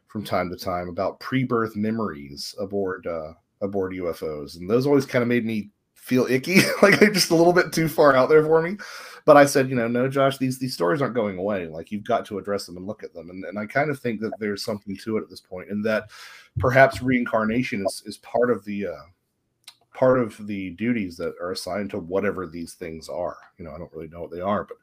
from 0.08 0.24
time 0.24 0.50
to 0.50 0.58
time 0.58 0.90
about 0.90 1.20
pre-birth 1.20 1.76
memories 1.76 2.56
aboard 2.60 3.08
uh, 3.08 3.34
aboard 3.62 3.94
UFOs, 3.94 4.58
and 4.58 4.70
those 4.70 4.86
always 4.86 5.06
kind 5.06 5.22
of 5.22 5.28
made 5.28 5.46
me 5.46 5.70
feel 6.08 6.26
icky, 6.28 6.62
like 6.82 7.00
they're 7.00 7.12
just 7.12 7.32
a 7.32 7.36
little 7.36 7.54
bit 7.54 7.74
too 7.74 7.88
far 7.88 8.16
out 8.16 8.30
there 8.30 8.44
for 8.44 8.62
me. 8.62 8.78
But 9.26 9.36
I 9.36 9.46
said, 9.46 9.70
you 9.70 9.76
know, 9.76 9.90
no, 9.90 10.08
Josh, 10.08 10.38
these 10.38 10.58
these 10.58 10.74
stories 10.74 11.02
aren't 11.02 11.16
going 11.16 11.38
away. 11.38 11.68
Like 11.68 11.92
you've 11.92 12.06
got 12.06 12.26
to 12.28 12.38
address 12.38 12.66
them 12.66 12.78
and 12.78 12.88
look 12.88 13.04
at 13.04 13.14
them. 13.14 13.30
And, 13.30 13.44
and 13.44 13.60
I 13.60 13.66
kind 13.66 13.90
of 13.90 14.00
think 14.00 14.22
that 14.22 14.32
there's 14.40 14.64
something 14.64 14.96
to 15.04 15.18
it 15.18 15.24
at 15.24 15.30
this 15.30 15.42
point, 15.42 15.70
and 15.70 15.86
that 15.86 16.10
perhaps 16.58 17.02
reincarnation 17.02 17.86
is 17.86 18.04
is 18.06 18.18
part 18.20 18.50
of 18.50 18.64
the 18.64 18.88
uh, 18.88 19.06
part 19.94 20.20
of 20.20 20.48
the 20.48 20.70
duties 20.72 21.18
that 21.18 21.34
are 21.42 21.52
assigned 21.52 21.90
to 21.90 22.00
whatever 22.00 22.48
these 22.48 22.76
things 22.76 23.10
are. 23.10 23.38
You 23.58 23.66
know, 23.66 23.72
I 23.72 23.78
don't 23.78 23.92
really 23.92 24.08
know 24.08 24.22
what 24.22 24.32
they 24.32 24.42
are, 24.42 24.64
but 24.64 24.78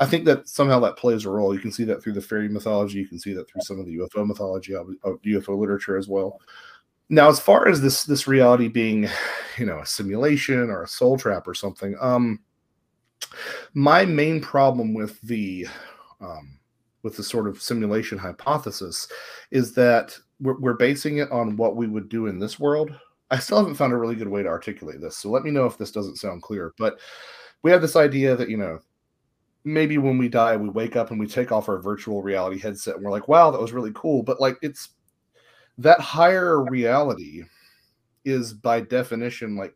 I 0.00 0.06
think 0.06 0.24
that 0.26 0.48
somehow 0.48 0.78
that 0.80 0.96
plays 0.96 1.24
a 1.24 1.30
role. 1.30 1.52
You 1.52 1.60
can 1.60 1.72
see 1.72 1.84
that 1.84 2.02
through 2.02 2.12
the 2.12 2.20
fairy 2.20 2.48
mythology. 2.48 2.98
You 2.98 3.08
can 3.08 3.18
see 3.18 3.32
that 3.32 3.48
through 3.48 3.62
some 3.62 3.80
of 3.80 3.86
the 3.86 3.96
UFO 3.96 4.26
mythology 4.26 4.74
of, 4.74 4.88
of 5.02 5.20
UFO 5.22 5.58
literature 5.58 5.96
as 5.96 6.08
well. 6.08 6.40
Now, 7.08 7.28
as 7.28 7.40
far 7.40 7.68
as 7.68 7.80
this 7.80 8.04
this 8.04 8.28
reality 8.28 8.68
being, 8.68 9.08
you 9.56 9.66
know, 9.66 9.78
a 9.78 9.86
simulation 9.86 10.70
or 10.70 10.82
a 10.82 10.88
soul 10.88 11.18
trap 11.18 11.48
or 11.48 11.54
something, 11.54 11.96
um, 12.00 12.40
my 13.74 14.04
main 14.04 14.40
problem 14.40 14.94
with 14.94 15.20
the 15.22 15.66
um, 16.20 16.58
with 17.02 17.16
the 17.16 17.22
sort 17.22 17.48
of 17.48 17.62
simulation 17.62 18.18
hypothesis 18.18 19.08
is 19.50 19.72
that 19.74 20.16
we're, 20.40 20.58
we're 20.58 20.74
basing 20.74 21.18
it 21.18 21.30
on 21.30 21.56
what 21.56 21.76
we 21.76 21.86
would 21.86 22.08
do 22.08 22.26
in 22.26 22.38
this 22.38 22.60
world. 22.60 22.90
I 23.30 23.38
still 23.38 23.58
haven't 23.58 23.74
found 23.74 23.92
a 23.92 23.96
really 23.96 24.16
good 24.16 24.28
way 24.28 24.42
to 24.42 24.48
articulate 24.48 25.00
this, 25.00 25.16
so 25.16 25.30
let 25.30 25.42
me 25.42 25.50
know 25.50 25.66
if 25.66 25.78
this 25.78 25.92
doesn't 25.92 26.16
sound 26.16 26.42
clear. 26.42 26.72
But 26.78 26.98
we 27.62 27.70
have 27.70 27.82
this 27.82 27.96
idea 27.96 28.36
that 28.36 28.48
you 28.48 28.56
know 28.56 28.80
maybe 29.68 29.98
when 29.98 30.18
we 30.18 30.28
die, 30.28 30.56
we 30.56 30.68
wake 30.68 30.96
up 30.96 31.10
and 31.10 31.20
we 31.20 31.26
take 31.26 31.52
off 31.52 31.68
our 31.68 31.78
virtual 31.78 32.22
reality 32.22 32.58
headset 32.58 32.96
and 32.96 33.04
we're 33.04 33.10
like, 33.10 33.28
wow, 33.28 33.50
that 33.50 33.60
was 33.60 33.72
really 33.72 33.92
cool. 33.94 34.22
But 34.22 34.40
like, 34.40 34.56
it's 34.62 34.90
that 35.78 36.00
higher 36.00 36.64
reality 36.64 37.44
is 38.24 38.52
by 38.52 38.80
definition 38.80 39.56
like 39.56 39.74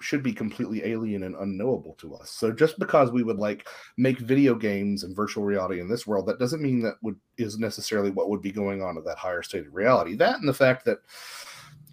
should 0.00 0.22
be 0.22 0.32
completely 0.32 0.84
alien 0.84 1.22
and 1.22 1.36
unknowable 1.36 1.94
to 1.94 2.14
us. 2.14 2.30
So 2.30 2.50
just 2.50 2.78
because 2.78 3.12
we 3.12 3.22
would 3.22 3.38
like 3.38 3.68
make 3.96 4.18
video 4.18 4.54
games 4.54 5.04
and 5.04 5.14
virtual 5.14 5.44
reality 5.44 5.80
in 5.80 5.88
this 5.88 6.06
world, 6.06 6.26
that 6.26 6.38
doesn't 6.38 6.62
mean 6.62 6.80
that 6.82 6.96
would 7.02 7.16
is 7.38 7.58
necessarily 7.58 8.10
what 8.10 8.28
would 8.28 8.42
be 8.42 8.52
going 8.52 8.82
on 8.82 8.98
at 8.98 9.04
that 9.04 9.18
higher 9.18 9.42
state 9.42 9.66
of 9.66 9.74
reality. 9.74 10.16
That 10.16 10.40
and 10.40 10.48
the 10.48 10.54
fact 10.54 10.84
that 10.86 10.98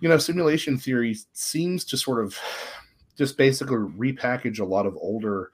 you 0.02 0.10
know 0.10 0.18
simulation 0.18 0.78
theory 0.78 1.18
seems 1.34 1.86
to 1.86 1.98
sort 1.98 2.24
of 2.24 2.38
just 3.18 3.38
basically 3.38 3.76
repackage 3.76 4.60
a 4.60 4.66
lot 4.66 4.86
of 4.86 4.98
older 4.98 5.52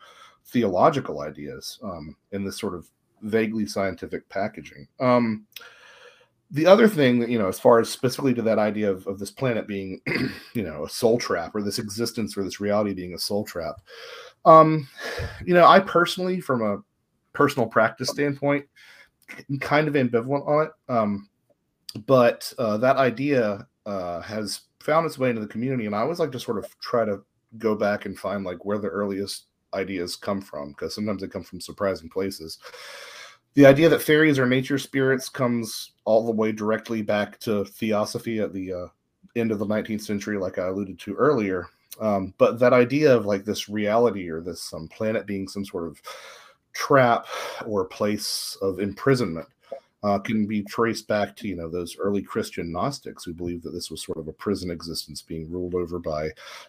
theological 0.48 1.22
ideas 1.22 1.80
um, 1.84 2.16
in 2.32 2.44
this 2.44 2.58
sort 2.58 2.76
of 2.76 2.90
vaguely 3.22 3.66
scientific 3.66 4.28
packaging. 4.30 4.88
Um, 5.00 5.46
the 6.52 6.66
other 6.66 6.88
thing 6.88 7.20
that 7.20 7.30
you 7.30 7.40
know 7.40 7.48
as 7.48 7.60
far 7.60 7.80
as 7.80 7.90
specifically 7.90 8.34
to 8.34 8.42
that 8.44 8.60
idea 8.60 8.90
of, 8.90 9.06
of 9.08 9.20
this 9.20 9.32
planet 9.32 9.68
being 9.68 10.00
you 10.54 10.64
know 10.64 10.86
a 10.86 10.90
soul 10.90 11.18
trap 11.18 11.56
or 11.56 11.62
this 11.62 11.80
existence 11.80 12.38
or 12.38 12.44
this 12.44 12.60
reality 12.60 12.94
being 12.94 13.14
a 13.14 13.20
soul 13.20 13.44
trap 13.44 13.82
um 14.46 14.88
you 15.44 15.54
know 15.54 15.66
i 15.66 15.80
personally 15.80 16.40
from 16.40 16.62
a 16.62 16.78
personal 17.34 17.68
practice 17.68 18.10
standpoint 18.10 18.66
I'm 19.50 19.60
kind 19.60 19.88
of 19.88 19.96
ambivalent 19.96 20.48
on 20.48 20.66
it 20.68 20.72
um 20.88 21.30
but 22.06 22.54
uh, 22.60 22.78
that 22.78 22.98
idea 22.98 23.68
uh, 23.86 24.20
has 24.22 24.62
found 24.82 25.06
its 25.06 25.18
way 25.18 25.30
into 25.30 25.42
the 25.42 25.48
community 25.48 25.88
and 25.88 25.96
i 25.96 26.02
always 26.02 26.20
like 26.20 26.32
to 26.32 26.40
sort 26.40 26.60
of 26.60 26.80
try 26.80 27.06
to 27.06 27.24
go 27.58 27.74
back 27.74 28.06
and 28.06 28.20
find 28.20 28.44
like 28.44 28.64
where 28.66 28.78
the 28.78 28.88
earliest 28.88 29.46
ideas 29.76 30.16
come 30.16 30.42
from 30.42 30.70
because 30.70 30.96
sometimes 30.96 31.22
they 31.22 31.28
come 31.28 31.44
from 31.44 31.62
surprising 31.62 32.10
places 32.10 32.60
the 33.56 33.66
idea 33.66 33.88
that 33.90 34.02
fairies 34.02 34.38
are 34.38 34.46
nature 34.46 34.78
spirits 34.78 35.30
comes 35.30 35.92
all 36.04 36.26
the 36.26 36.32
way 36.32 36.52
directly 36.52 37.02
back 37.02 37.40
to 37.40 37.64
theosophy 37.66 38.40
at 38.40 38.54
the 38.54 38.74
uh, 38.74 38.88
end 39.36 39.52
of 39.52 39.60
the 39.60 39.66
19th 39.66 40.02
century, 40.02 40.38
like 40.38 40.60
I 40.60 40.68
alluded 40.68 41.00
to 41.00 41.16
earlier. 41.16 41.70
Um, 42.00 42.34
but 42.38 42.60
that 42.60 42.74
idea 42.74 43.16
of 43.16 43.26
like 43.26 43.46
this 43.46 43.70
reality 43.70 44.30
or 44.30 44.42
this 44.42 44.74
um, 44.74 44.90
planet 44.90 45.26
being 45.26 45.48
some 45.48 45.64
sort 45.64 45.88
of 45.88 46.02
trap 46.74 47.26
or 47.66 47.86
place 47.86 48.58
of 48.62 48.80
imprisonment 48.80 49.48
uh, 50.04 50.20
can 50.20 50.46
be 50.46 50.62
traced 50.64 51.08
back 51.08 51.36
to 51.38 51.48
you 51.48 51.56
know 51.56 51.70
those 51.70 51.96
early 51.98 52.22
Christian 52.22 52.70
Gnostics 52.72 53.24
who 53.24 53.34
believed 53.34 53.64
that 53.64 53.72
this 53.72 53.90
was 53.90 54.04
sort 54.04 54.18
of 54.18 54.28
a 54.28 54.34
prison 54.34 54.70
existence 54.70 55.22
being 55.22 55.50
ruled 55.50 55.74
over 55.74 55.98
by 55.98 56.26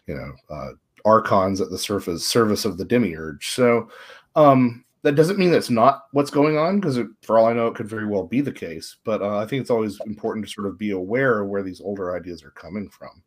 you 0.06 0.14
know 0.14 0.32
uh, 0.48 0.70
archons 1.06 1.60
at 1.60 1.70
the 1.70 1.78
surface 1.78 2.26
service 2.26 2.66
of 2.66 2.76
the 2.76 2.84
demiurge. 2.84 3.50
So 3.50 3.88
um, 4.34 4.84
that 5.06 5.14
doesn't 5.14 5.38
mean 5.38 5.52
that's 5.52 5.70
not 5.70 6.02
what's 6.10 6.32
going 6.32 6.58
on 6.58 6.80
because 6.80 6.98
for 7.22 7.38
all 7.38 7.46
i 7.46 7.52
know 7.52 7.68
it 7.68 7.76
could 7.76 7.88
very 7.88 8.06
well 8.06 8.26
be 8.26 8.40
the 8.40 8.50
case 8.50 8.96
but 9.04 9.22
uh, 9.22 9.38
i 9.38 9.46
think 9.46 9.60
it's 9.60 9.70
always 9.70 10.00
important 10.04 10.44
to 10.44 10.50
sort 10.50 10.66
of 10.66 10.76
be 10.76 10.90
aware 10.90 11.42
of 11.42 11.48
where 11.48 11.62
these 11.62 11.80
older 11.80 12.16
ideas 12.16 12.42
are 12.42 12.50
coming 12.50 12.90
from. 12.90 13.22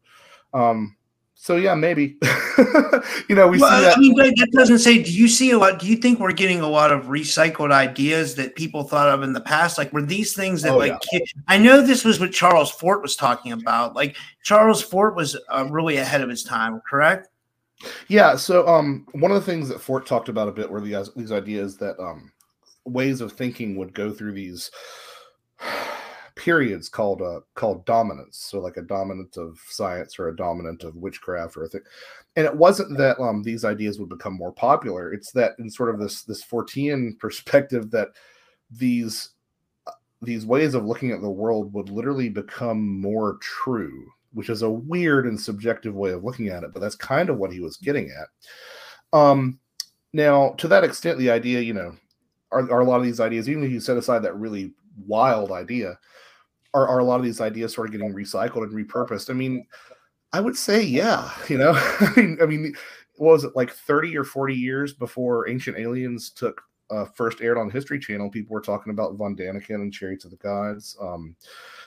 Um, 0.53 0.97
so 1.35 1.55
yeah 1.55 1.75
maybe. 1.75 2.17
You 3.29 3.35
know 3.35 3.47
we 3.47 3.59
well, 3.59 3.69
see 3.69 3.85
that. 3.85 3.97
I 3.97 3.99
mean, 4.01 4.15
that 4.15 4.49
doesn't 4.51 4.79
say 4.79 5.01
do 5.01 5.13
you 5.13 5.29
see 5.29 5.51
a 5.51 5.57
lot 5.57 5.79
do 5.79 5.87
you 5.87 5.95
think 5.95 6.19
we're 6.19 6.33
getting 6.33 6.59
a 6.59 6.67
lot 6.67 6.91
of 6.91 7.05
recycled 7.05 7.71
ideas 7.71 8.35
that 8.35 8.55
people 8.55 8.83
thought 8.83 9.07
of 9.07 9.23
in 9.23 9.31
the 9.31 9.39
past? 9.39 9.77
Like 9.77 9.93
were 9.93 10.01
these 10.01 10.33
things 10.33 10.63
that 10.63 10.73
Oh, 10.73 10.77
like 10.77 10.99
i 11.47 11.57
know 11.57 11.81
this 11.81 12.03
was 12.03 12.19
what 12.19 12.33
charles 12.33 12.71
fort 12.71 13.01
was 13.01 13.15
talking 13.15 13.53
about. 13.53 13.95
Like 13.95 14.17
charles 14.43 14.81
fort 14.81 15.15
was 15.15 15.37
uh, 15.49 15.65
really 15.69 15.97
ahead 15.97 16.21
of 16.21 16.29
his 16.29 16.43
time 16.43 16.81
correct 16.89 17.29
Yeah. 18.07 18.35
So, 18.35 18.67
um, 18.67 19.05
one 19.13 19.31
of 19.31 19.35
the 19.35 19.51
things 19.51 19.69
that 19.69 19.81
Fort 19.81 20.05
talked 20.05 20.29
about 20.29 20.47
a 20.47 20.51
bit 20.53 20.69
were 20.69 20.81
these 20.81 21.13
these 21.15 21.31
ideas 21.31 21.77
that 21.77 21.99
um, 21.99 22.31
ways 22.85 23.21
of 23.21 23.31
thinking 23.31 23.75
would 23.77 23.93
go 23.93 24.11
through 24.11 24.33
these 24.33 24.71
periods 26.35 26.87
called 26.89 27.21
uh 27.21 27.39
called 27.55 27.85
dominants. 27.85 28.37
So, 28.49 28.59
like 28.59 28.77
a 28.77 28.81
dominant 28.81 29.37
of 29.37 29.59
science 29.67 30.19
or 30.19 30.29
a 30.29 30.35
dominant 30.35 30.83
of 30.83 30.95
witchcraft 30.95 31.55
or 31.57 31.63
a 31.63 31.69
thing. 31.69 31.81
And 32.35 32.45
it 32.45 32.55
wasn't 32.55 32.97
that 32.97 33.19
um 33.19 33.43
these 33.43 33.63
ideas 33.65 33.99
would 33.99 34.09
become 34.09 34.33
more 34.33 34.51
popular. 34.53 35.13
It's 35.13 35.31
that 35.33 35.53
in 35.59 35.69
sort 35.69 35.93
of 35.93 35.99
this 35.99 36.23
this 36.23 36.43
Fortean 36.43 37.17
perspective 37.19 37.91
that 37.91 38.09
these 38.71 39.31
uh, 39.87 39.91
these 40.21 40.45
ways 40.45 40.73
of 40.73 40.85
looking 40.85 41.11
at 41.11 41.21
the 41.21 41.29
world 41.29 41.73
would 41.73 41.89
literally 41.89 42.29
become 42.29 42.99
more 43.01 43.37
true 43.41 44.11
which 44.33 44.49
is 44.49 44.61
a 44.61 44.69
weird 44.69 45.25
and 45.25 45.39
subjective 45.39 45.95
way 45.95 46.11
of 46.11 46.23
looking 46.23 46.49
at 46.49 46.63
it, 46.63 46.73
but 46.73 46.79
that's 46.79 46.95
kind 46.95 47.29
of 47.29 47.37
what 47.37 47.51
he 47.51 47.59
was 47.59 47.77
getting 47.77 48.11
at. 48.11 49.17
Um, 49.17 49.59
now, 50.13 50.51
to 50.57 50.67
that 50.67 50.83
extent, 50.83 51.17
the 51.17 51.31
idea, 51.31 51.61
you 51.61 51.73
know, 51.73 51.95
are, 52.51 52.71
are 52.71 52.81
a 52.81 52.85
lot 52.85 52.97
of 52.97 53.03
these 53.03 53.19
ideas, 53.19 53.49
even 53.49 53.63
if 53.63 53.71
you 53.71 53.79
set 53.79 53.97
aside 53.97 54.23
that 54.23 54.35
really 54.35 54.73
wild 55.05 55.51
idea, 55.51 55.97
are, 56.73 56.87
are 56.87 56.99
a 56.99 57.03
lot 57.03 57.19
of 57.19 57.25
these 57.25 57.41
ideas 57.41 57.73
sort 57.73 57.87
of 57.87 57.91
getting 57.91 58.13
recycled 58.13 58.63
and 58.63 58.73
repurposed? 58.73 59.29
I 59.29 59.33
mean, 59.33 59.65
I 60.33 60.39
would 60.39 60.55
say, 60.55 60.83
yeah, 60.83 61.31
you 61.47 61.57
know, 61.57 61.73
I 61.99 62.13
mean, 62.15 62.37
I 62.41 62.45
mean, 62.45 62.75
was 63.17 63.43
it 63.43 63.55
like 63.55 63.71
30 63.71 64.17
or 64.17 64.23
40 64.23 64.55
years 64.55 64.93
before 64.93 65.49
Ancient 65.49 65.77
Aliens 65.77 66.29
took 66.29 66.61
uh, 66.89 67.05
first 67.05 67.41
aired 67.41 67.57
on 67.57 67.69
History 67.69 67.99
Channel? 67.99 68.29
People 68.29 68.53
were 68.53 68.61
talking 68.61 68.91
about 68.91 69.15
Von 69.15 69.35
Daniken 69.35 69.75
and 69.75 69.93
Chariots 69.93 70.25
of 70.25 70.31
the 70.31 70.37
Gods. 70.37 70.95
Um, 71.01 71.35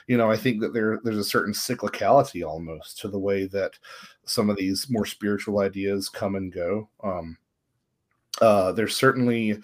you 0.07 0.17
know, 0.17 0.31
I 0.31 0.37
think 0.37 0.61
that 0.61 0.73
there 0.73 1.01
there's 1.05 1.19
a 1.19 1.25
certain 1.25 1.53
cyclicality 1.53 2.47
almost 2.47 2.99
to 3.01 3.09
the 3.09 3.19
way 3.19 3.47
that 3.47 3.79
some 4.25 4.51
of 4.51 4.57
these 4.57 4.87
more 4.91 5.07
spiritual 5.07 5.61
ideas 5.61 6.09
come 6.09 6.35
and 6.35 6.53
go. 6.53 6.89
Um, 7.03 7.37
uh, 8.41 8.73
there's 8.73 8.97
certainly 8.97 9.59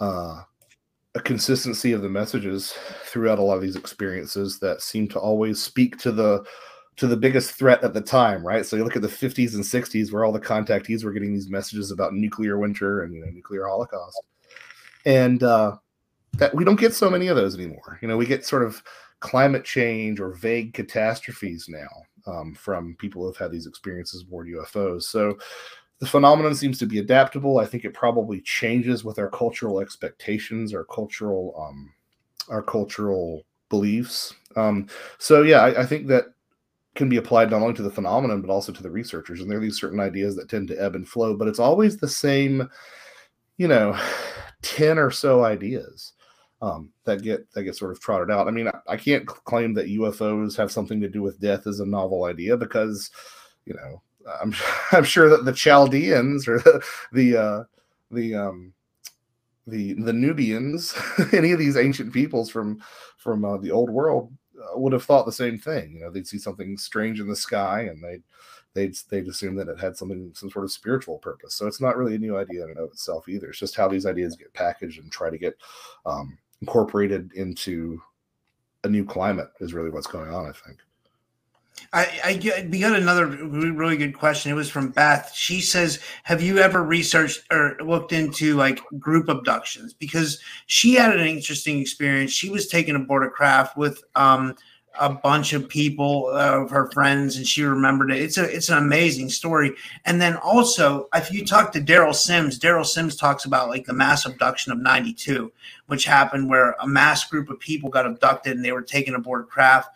uh, 0.00 0.42
a 1.14 1.20
consistency 1.20 1.92
of 1.92 2.02
the 2.02 2.08
messages 2.08 2.72
throughout 3.04 3.38
a 3.38 3.42
lot 3.42 3.56
of 3.56 3.62
these 3.62 3.76
experiences 3.76 4.58
that 4.58 4.82
seem 4.82 5.08
to 5.08 5.18
always 5.18 5.62
speak 5.62 5.98
to 5.98 6.12
the 6.12 6.44
to 6.96 7.06
the 7.06 7.16
biggest 7.16 7.52
threat 7.52 7.84
at 7.84 7.92
the 7.92 8.00
time, 8.00 8.46
right? 8.46 8.64
So 8.64 8.74
you 8.74 8.82
look 8.82 8.96
at 8.96 9.02
the 9.02 9.08
50s 9.08 9.54
and 9.54 9.62
60s 9.62 10.10
where 10.10 10.24
all 10.24 10.32
the 10.32 10.40
contactees 10.40 11.04
were 11.04 11.12
getting 11.12 11.34
these 11.34 11.50
messages 11.50 11.90
about 11.90 12.14
nuclear 12.14 12.58
winter 12.58 13.02
and 13.02 13.14
you 13.14 13.20
know 13.20 13.30
nuclear 13.30 13.66
holocaust, 13.66 14.22
and 15.04 15.42
uh, 15.42 15.76
that 16.34 16.54
we 16.54 16.64
don't 16.64 16.80
get 16.80 16.94
so 16.94 17.10
many 17.10 17.28
of 17.28 17.36
those 17.36 17.54
anymore. 17.54 17.98
You 18.02 18.08
know, 18.08 18.16
we 18.16 18.26
get 18.26 18.44
sort 18.44 18.62
of 18.62 18.82
climate 19.20 19.64
change 19.64 20.20
or 20.20 20.34
vague 20.34 20.74
catastrophes 20.74 21.68
now 21.68 21.88
um, 22.26 22.54
from 22.54 22.96
people 22.98 23.22
who 23.22 23.28
have 23.28 23.36
had 23.36 23.52
these 23.52 23.66
experiences 23.66 24.22
aboard 24.22 24.48
UFOs. 24.48 25.04
So 25.04 25.38
the 25.98 26.06
phenomenon 26.06 26.54
seems 26.54 26.78
to 26.78 26.86
be 26.86 26.98
adaptable. 26.98 27.58
I 27.58 27.66
think 27.66 27.84
it 27.84 27.94
probably 27.94 28.40
changes 28.42 29.04
with 29.04 29.18
our 29.18 29.30
cultural 29.30 29.80
expectations, 29.80 30.74
our 30.74 30.84
cultural, 30.84 31.54
um, 31.58 31.92
our 32.48 32.62
cultural 32.62 33.44
beliefs. 33.70 34.34
Um, 34.56 34.88
so 35.18 35.42
yeah, 35.42 35.60
I, 35.60 35.82
I 35.82 35.86
think 35.86 36.06
that 36.08 36.26
can 36.94 37.08
be 37.08 37.16
applied 37.16 37.50
not 37.50 37.62
only 37.62 37.74
to 37.74 37.82
the 37.82 37.90
phenomenon 37.90 38.40
but 38.40 38.50
also 38.50 38.72
to 38.72 38.82
the 38.82 38.90
researchers. 38.90 39.40
And 39.40 39.50
there 39.50 39.58
are 39.58 39.62
these 39.62 39.80
certain 39.80 40.00
ideas 40.00 40.36
that 40.36 40.48
tend 40.48 40.68
to 40.68 40.82
ebb 40.82 40.94
and 40.94 41.08
flow, 41.08 41.36
but 41.36 41.48
it's 41.48 41.58
always 41.58 41.96
the 41.96 42.08
same, 42.08 42.68
you 43.56 43.68
know, 43.68 43.98
ten 44.62 44.98
or 44.98 45.10
so 45.10 45.44
ideas 45.44 46.12
um, 46.62 46.90
that 47.04 47.22
get 47.22 47.50
that 47.52 47.64
get 47.64 47.76
sort 47.76 47.92
of 47.92 48.00
trotted 48.00 48.30
out. 48.30 48.48
I 48.48 48.50
mean, 48.50 48.68
I, 48.68 48.78
I 48.88 48.96
can't 48.96 49.26
claim 49.26 49.74
that 49.74 49.88
UFOs 49.88 50.56
have 50.56 50.72
something 50.72 51.00
to 51.00 51.08
do 51.08 51.22
with 51.22 51.40
death 51.40 51.66
as 51.66 51.80
a 51.80 51.86
novel 51.86 52.24
idea 52.24 52.56
because, 52.56 53.10
you 53.66 53.74
know, 53.74 54.02
I'm 54.42 54.54
I'm 54.92 55.04
sure 55.04 55.28
that 55.28 55.44
the 55.44 55.52
Chaldeans 55.52 56.48
or 56.48 56.58
the 56.60 56.84
the 57.12 57.36
uh, 57.36 57.64
the 58.10 58.34
um, 58.34 58.72
the 59.66 59.94
the 59.94 60.12
Nubians, 60.12 60.94
any 61.32 61.52
of 61.52 61.58
these 61.58 61.76
ancient 61.76 62.12
peoples 62.12 62.50
from 62.50 62.82
from 63.16 63.44
uh, 63.44 63.58
the 63.58 63.70
old 63.70 63.90
world 63.90 64.32
uh, 64.58 64.78
would 64.78 64.92
have 64.92 65.04
thought 65.04 65.26
the 65.26 65.32
same 65.32 65.58
thing. 65.58 65.94
You 65.94 66.00
know, 66.00 66.10
they'd 66.10 66.26
see 66.26 66.38
something 66.38 66.76
strange 66.78 67.20
in 67.20 67.28
the 67.28 67.36
sky 67.36 67.82
and 67.82 68.02
they'd 68.02 68.22
they'd 68.74 68.96
they'd 69.10 69.28
assume 69.28 69.56
that 69.56 69.68
it 69.68 69.80
had 69.80 69.96
something 69.96 70.32
some 70.34 70.50
sort 70.50 70.64
of 70.64 70.72
spiritual 70.72 71.18
purpose. 71.18 71.54
So 71.54 71.66
it's 71.66 71.80
not 71.80 71.96
really 71.96 72.14
a 72.14 72.18
new 72.18 72.36
idea 72.36 72.64
in 72.64 72.70
and 72.70 72.78
of 72.78 72.90
itself 72.90 73.28
either. 73.28 73.48
It's 73.48 73.58
just 73.58 73.76
how 73.76 73.88
these 73.88 74.06
ideas 74.06 74.36
get 74.36 74.52
packaged 74.52 75.00
and 75.00 75.10
try 75.10 75.30
to 75.30 75.38
get 75.38 75.56
um, 76.04 76.38
incorporated 76.60 77.32
into 77.34 78.00
a 78.84 78.88
new 78.88 79.04
climate 79.04 79.48
is 79.60 79.74
really 79.74 79.90
what's 79.90 80.06
going 80.06 80.32
on. 80.32 80.46
I 80.46 80.52
think. 80.52 80.78
I, 81.92 82.20
I 82.24 82.68
we 82.70 82.80
got 82.80 82.96
another 82.96 83.26
really 83.26 83.96
good 83.96 84.16
question. 84.16 84.50
It 84.50 84.54
was 84.54 84.70
from 84.70 84.90
Beth. 84.90 85.32
She 85.34 85.60
says, 85.60 86.00
"Have 86.24 86.42
you 86.42 86.58
ever 86.58 86.82
researched 86.82 87.42
or 87.50 87.76
looked 87.80 88.12
into 88.12 88.56
like 88.56 88.80
group 88.98 89.28
abductions?" 89.28 89.92
Because 89.92 90.40
she 90.66 90.94
had 90.94 91.14
an 91.14 91.26
interesting 91.26 91.80
experience. 91.80 92.32
She 92.32 92.50
was 92.50 92.66
taken 92.68 92.96
aboard 92.96 93.24
a 93.24 93.30
craft 93.30 93.76
with 93.76 94.02
um, 94.14 94.54
a 94.98 95.12
bunch 95.12 95.52
of 95.52 95.68
people 95.68 96.28
uh, 96.32 96.62
of 96.62 96.70
her 96.70 96.90
friends, 96.90 97.36
and 97.36 97.46
she 97.46 97.62
remembered 97.62 98.10
it. 98.10 98.20
It's 98.20 98.38
a 98.38 98.44
it's 98.44 98.68
an 98.68 98.78
amazing 98.78 99.30
story. 99.30 99.72
And 100.04 100.20
then 100.20 100.36
also, 100.36 101.08
if 101.14 101.32
you 101.32 101.44
talk 101.44 101.72
to 101.72 101.80
Derrel 101.80 102.14
Sims, 102.14 102.58
Derrel 102.58 102.86
Sims 102.86 103.16
talks 103.16 103.44
about 103.44 103.68
like 103.68 103.86
the 103.86 103.92
mass 103.92 104.26
abduction 104.26 104.72
of 104.72 104.78
'92, 104.78 105.52
which 105.86 106.04
happened 106.04 106.48
where 106.48 106.76
a 106.80 106.86
mass 106.86 107.28
group 107.28 107.50
of 107.50 107.58
people 107.60 107.90
got 107.90 108.06
abducted 108.06 108.56
and 108.56 108.64
they 108.64 108.72
were 108.72 108.82
taken 108.82 109.14
aboard 109.14 109.48
craft 109.48 109.90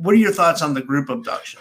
what 0.00 0.14
are 0.14 0.18
your 0.18 0.32
thoughts 0.32 0.62
on 0.62 0.74
the 0.74 0.80
group 0.80 1.08
abduction? 1.08 1.60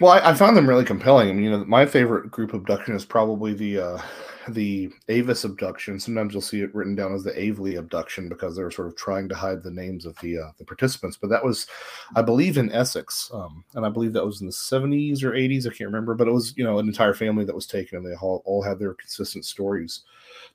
Well, 0.00 0.12
I, 0.12 0.30
I 0.30 0.34
found 0.34 0.56
them 0.56 0.68
really 0.68 0.84
compelling. 0.84 1.28
I 1.28 1.32
mean, 1.32 1.44
you 1.44 1.50
know, 1.50 1.64
my 1.64 1.86
favorite 1.86 2.30
group 2.30 2.52
abduction 2.52 2.94
is 2.94 3.04
probably 3.04 3.52
the 3.52 3.78
uh, 3.78 4.02
the 4.48 4.90
Avis 5.08 5.44
abduction. 5.44 5.98
Sometimes 5.98 6.32
you'll 6.32 6.42
see 6.42 6.60
it 6.60 6.74
written 6.74 6.94
down 6.94 7.14
as 7.14 7.24
the 7.24 7.32
Aveley 7.32 7.78
abduction 7.78 8.28
because 8.28 8.56
they 8.56 8.62
were 8.62 8.70
sort 8.70 8.88
of 8.88 8.96
trying 8.96 9.28
to 9.28 9.34
hide 9.34 9.62
the 9.62 9.70
names 9.70 10.06
of 10.06 10.18
the 10.20 10.38
uh, 10.38 10.50
the 10.58 10.64
participants. 10.64 11.16
But 11.20 11.30
that 11.30 11.44
was, 11.44 11.66
I 12.14 12.22
believe, 12.22 12.58
in 12.58 12.72
Essex, 12.72 13.30
um, 13.32 13.64
and 13.74 13.84
I 13.86 13.88
believe 13.88 14.12
that 14.12 14.24
was 14.24 14.40
in 14.40 14.46
the 14.46 14.52
seventies 14.52 15.22
or 15.22 15.34
eighties. 15.34 15.66
I 15.66 15.70
can't 15.70 15.88
remember, 15.88 16.14
but 16.14 16.28
it 16.28 16.32
was 16.32 16.56
you 16.56 16.64
know 16.64 16.78
an 16.78 16.86
entire 16.86 17.14
family 17.14 17.44
that 17.44 17.54
was 17.54 17.66
taken, 17.66 17.98
and 17.98 18.06
they 18.06 18.16
all, 18.16 18.42
all 18.44 18.62
had 18.62 18.78
their 18.78 18.94
consistent 18.94 19.44
stories 19.44 20.02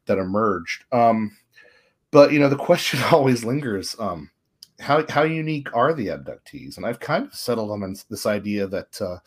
that 0.06 0.17
emerged. 0.17 0.84
Um, 0.91 1.36
but 2.12 2.32
you 2.32 2.39
know, 2.39 2.49
the 2.49 2.56
question 2.56 3.02
always 3.12 3.45
lingers: 3.45 3.95
um, 3.99 4.30
how 4.80 5.06
how 5.10 5.23
unique 5.23 5.75
are 5.75 5.93
the 5.93 6.08
abductees? 6.08 6.78
And 6.78 6.86
I've 6.86 6.99
kind 6.99 7.25
of 7.25 7.34
settled 7.34 7.71
on 7.71 7.95
this 8.10 8.25
idea 8.25 8.67
that 8.67 9.02
uh, 9.02 9.17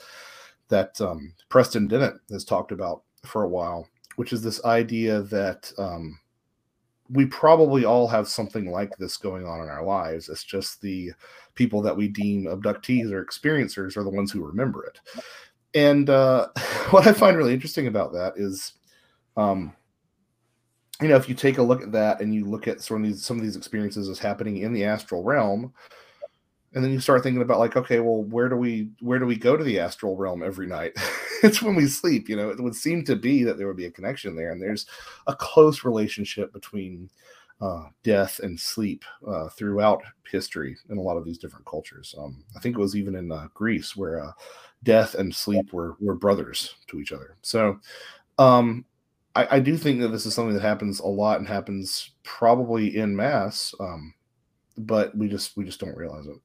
that 0.69 1.01
um, 1.01 1.35
Preston 1.49 1.87
Dennett 1.87 2.15
has 2.31 2.45
talked 2.45 2.73
about 2.73 3.03
for 3.25 3.45
a 3.45 3.49
while, 3.49 3.87
which 4.17 4.33
is 4.33 4.43
this 4.43 4.65
idea 4.65 5.23
that 5.23 5.73
um, 5.79 6.19
we 7.11 7.27
probably 7.27 7.85
all 7.85 8.09
have 8.09 8.29
something 8.29 8.71
like 8.71 8.97
this 8.97 9.17
going 9.17 9.47
on 9.47 9.61
in 9.61 9.69
our 9.69 9.85
lives. 9.85 10.29
It's 10.29 10.45
just 10.45 10.81
the 10.81 11.13
people 11.55 11.83
that 11.83 11.97
we 11.97 12.09
deem 12.09 12.45
abductees 12.45 13.13
or 13.13 13.25
experiencers 13.25 13.97
are 13.97 14.05
the 14.05 14.11
ones 14.11 14.33
who 14.33 14.45
remember 14.45 14.85
it. 14.85 15.01
And 15.75 16.09
uh, 16.09 16.49
what 16.91 17.07
I 17.07 17.13
find 17.13 17.37
really 17.37 17.55
interesting 17.55 17.87
about 17.87 18.13
that 18.13 18.35
is, 18.37 18.75
um, 19.37 19.75
you 21.01 21.09
know, 21.09 21.17
if 21.17 21.29
you 21.29 21.35
take 21.35 21.59
a 21.59 21.63
look 21.63 21.83
at 21.83 21.93
that 21.93 22.21
and 22.21 22.35
you 22.35 22.45
look 22.45 22.69
at 22.69 22.81
some 22.81 22.99
of 22.99 23.03
these 23.03 23.25
some 23.25 23.37
of 23.37 23.43
these 23.43 23.57
experiences 23.57 24.09
as 24.09 24.19
happening 24.19 24.59
in 24.59 24.73
the 24.73 24.85
astral 24.85 25.23
realm, 25.23 25.73
and 26.75 26.83
then 26.83 26.93
you 26.93 27.01
start 27.01 27.23
thinking 27.23 27.43
about 27.43 27.59
like 27.59 27.77
okay 27.77 28.01
well 28.01 28.23
where 28.25 28.49
do 28.49 28.57
we 28.57 28.89
where 29.01 29.19
do 29.19 29.27
we 29.27 29.37
go 29.37 29.57
to 29.57 29.65
the 29.65 29.79
astral 29.79 30.17
realm 30.17 30.43
every 30.43 30.67
night? 30.67 30.93
It's 31.43 31.61
when 31.61 31.75
we 31.75 31.89
sleep 31.89 32.29
you 32.29 32.37
know 32.37 32.51
it 32.51 32.61
would 32.61 32.77
seem 32.77 33.05
to 33.05 33.17
be 33.17 33.43
that 33.43 33.59
there 33.59 33.67
would 33.67 33.77
be 33.77 33.87
a 33.87 33.91
connection 33.91 34.37
there 34.37 34.53
and 34.53 34.63
there's 34.63 34.87
a 35.27 35.35
close 35.35 35.83
relationship 35.83 36.53
between 36.53 37.11
uh, 37.61 37.87
death 38.05 38.39
and 38.45 38.59
sleep 38.59 39.05
uh, 39.27 39.49
throughout 39.49 40.03
history 40.31 40.77
in 40.89 40.99
a 40.99 41.03
lot 41.03 41.17
of 41.17 41.25
these 41.25 41.39
different 41.39 41.67
cultures. 41.67 42.15
Um, 42.17 42.45
i 42.57 42.61
think 42.61 42.77
it 42.77 42.81
was 42.81 42.95
even 42.95 43.17
in 43.17 43.33
uh, 43.33 43.49
greece 43.55 43.97
where 43.97 44.25
uh, 44.25 44.31
death 44.85 45.17
and 45.17 45.35
sleep 45.35 45.73
were 45.73 45.97
were 45.99 46.15
brothers 46.15 46.77
to 46.87 47.01
each 47.01 47.11
other. 47.11 47.37
So 47.43 47.81
um, 48.39 48.85
I, 49.35 49.57
I, 49.57 49.61
do 49.61 49.77
think 49.77 50.01
that 50.01 50.09
this 50.09 50.27
is 50.27 50.35
something 50.35 50.55
that 50.55 50.63
happens 50.63 51.01
a 51.01 51.07
lot 51.07 51.39
and 51.39 51.49
happens 51.49 52.13
probably 52.23 52.97
in 52.97 53.15
mass 53.15 53.75
um, 53.81 54.15
but 54.79 55.17
we 55.17 55.29
just 55.29 55.57
we 55.57 55.65
just 55.65 55.81
don't 55.81 55.97
realize 55.97 56.27
it 56.27 56.37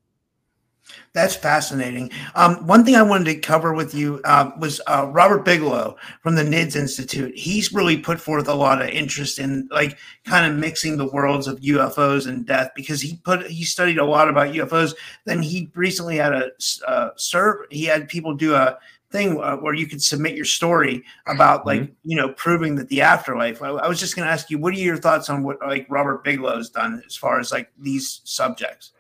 that's 1.13 1.36
fascinating. 1.36 2.12
Um, 2.36 2.65
one 2.67 2.86
thing 2.86 2.95
I 2.95 3.02
wanted 3.02 3.26
to 3.26 3.39
cover 3.39 3.73
with 3.73 3.93
you 3.93 4.21
uh, 4.23 4.52
was 4.60 4.80
uh, 4.88 5.10
Robert 5.12 5.43
Bigelow 5.43 5.97
from 6.21 6.36
the 6.36 6.43
NIDS 6.43 6.76
Institute. 6.76 7.36
He's 7.36 7.73
really 7.73 7.97
put 7.97 8.21
forth 8.21 8.47
a 8.47 8.54
lot 8.54 8.82
of 8.82 8.89
interest 8.89 9.39
in 9.39 9.67
like 9.71 9.97
kind 10.26 10.52
of 10.52 10.60
mixing 10.60 10.97
the 10.97 11.08
worlds 11.08 11.47
of 11.47 11.60
UFOs 11.60 12.28
and 12.28 12.45
death 12.45 12.71
because 12.76 13.02
he 13.02 13.17
put 13.23 13.47
he 13.47 13.63
studied 13.63 13.97
a 13.97 14.06
lot 14.06 14.30
about 14.30 14.54
UFOs. 14.54 14.93
Then 15.26 15.41
he 15.41 15.71
recently 15.73 16.17
had 16.17 16.34
a 16.34 16.52
uh, 16.88 17.10
serve. 17.15 17.65
He 17.71 17.86
had 17.86 18.08
people 18.08 18.36
do 18.36 18.54
a 18.54 18.78
thing 19.10 19.41
uh, 19.41 19.56
where 19.58 19.73
you 19.73 19.88
could 19.88 20.04
submit 20.04 20.36
your 20.36 20.45
story 20.45 21.04
about 21.28 21.65
like 21.65 21.82
mm-hmm. 21.82 21.93
you 22.04 22.15
know 22.17 22.30
proving 22.34 22.76
that 22.76 22.89
the 22.89 23.02
afterlife. 23.02 23.62
I, 23.62 23.69
I 23.69 23.88
was 23.88 24.00
just 24.00 24.15
going 24.15 24.28
to 24.28 24.32
ask 24.32 24.50
you, 24.50 24.58
what 24.58 24.73
are 24.73 24.78
your 24.78 24.97
thoughts 24.97 25.30
on 25.30 25.43
what 25.43 25.60
like 25.62 25.88
Robert 25.89 26.23
Bigelow's 26.23 26.69
done 26.69 27.02
as 27.06 27.15
far 27.15 27.39
as 27.39 27.52
like 27.52 27.71
these 27.78 28.21
subjects? 28.23 28.91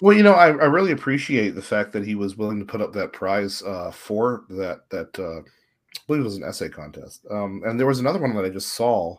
Well, 0.00 0.16
you 0.16 0.22
know, 0.22 0.32
I, 0.32 0.48
I 0.48 0.66
really 0.66 0.92
appreciate 0.92 1.50
the 1.50 1.62
fact 1.62 1.92
that 1.92 2.06
he 2.06 2.14
was 2.14 2.36
willing 2.36 2.58
to 2.58 2.64
put 2.64 2.80
up 2.80 2.92
that 2.94 3.12
prize 3.12 3.62
uh, 3.62 3.90
for 3.90 4.44
that 4.50 4.88
that 4.90 5.18
uh, 5.18 5.40
I 5.40 6.00
believe 6.06 6.22
it 6.22 6.24
was 6.24 6.36
an 6.36 6.44
essay 6.44 6.68
contest. 6.68 7.26
Um, 7.30 7.62
and 7.64 7.78
there 7.78 7.86
was 7.86 8.00
another 8.00 8.20
one 8.20 8.34
that 8.34 8.44
I 8.44 8.50
just 8.50 8.74
saw. 8.74 9.16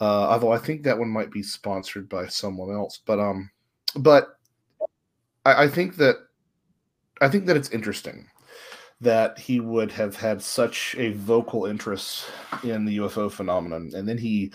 Uh, 0.00 0.28
although 0.28 0.52
I 0.52 0.58
think 0.58 0.82
that 0.82 0.98
one 0.98 1.08
might 1.08 1.30
be 1.30 1.42
sponsored 1.42 2.08
by 2.08 2.26
someone 2.26 2.74
else, 2.74 3.00
but 3.06 3.18
um, 3.18 3.50
but 3.96 4.38
I, 5.44 5.64
I 5.64 5.68
think 5.68 5.96
that 5.96 6.16
I 7.20 7.28
think 7.28 7.46
that 7.46 7.56
it's 7.56 7.70
interesting 7.70 8.28
that 9.00 9.38
he 9.38 9.60
would 9.60 9.92
have 9.92 10.16
had 10.16 10.42
such 10.42 10.94
a 10.98 11.12
vocal 11.12 11.66
interest 11.66 12.26
in 12.62 12.84
the 12.84 12.98
UFO 12.98 13.30
phenomenon, 13.30 13.90
and 13.94 14.08
then 14.08 14.18
he 14.18 14.52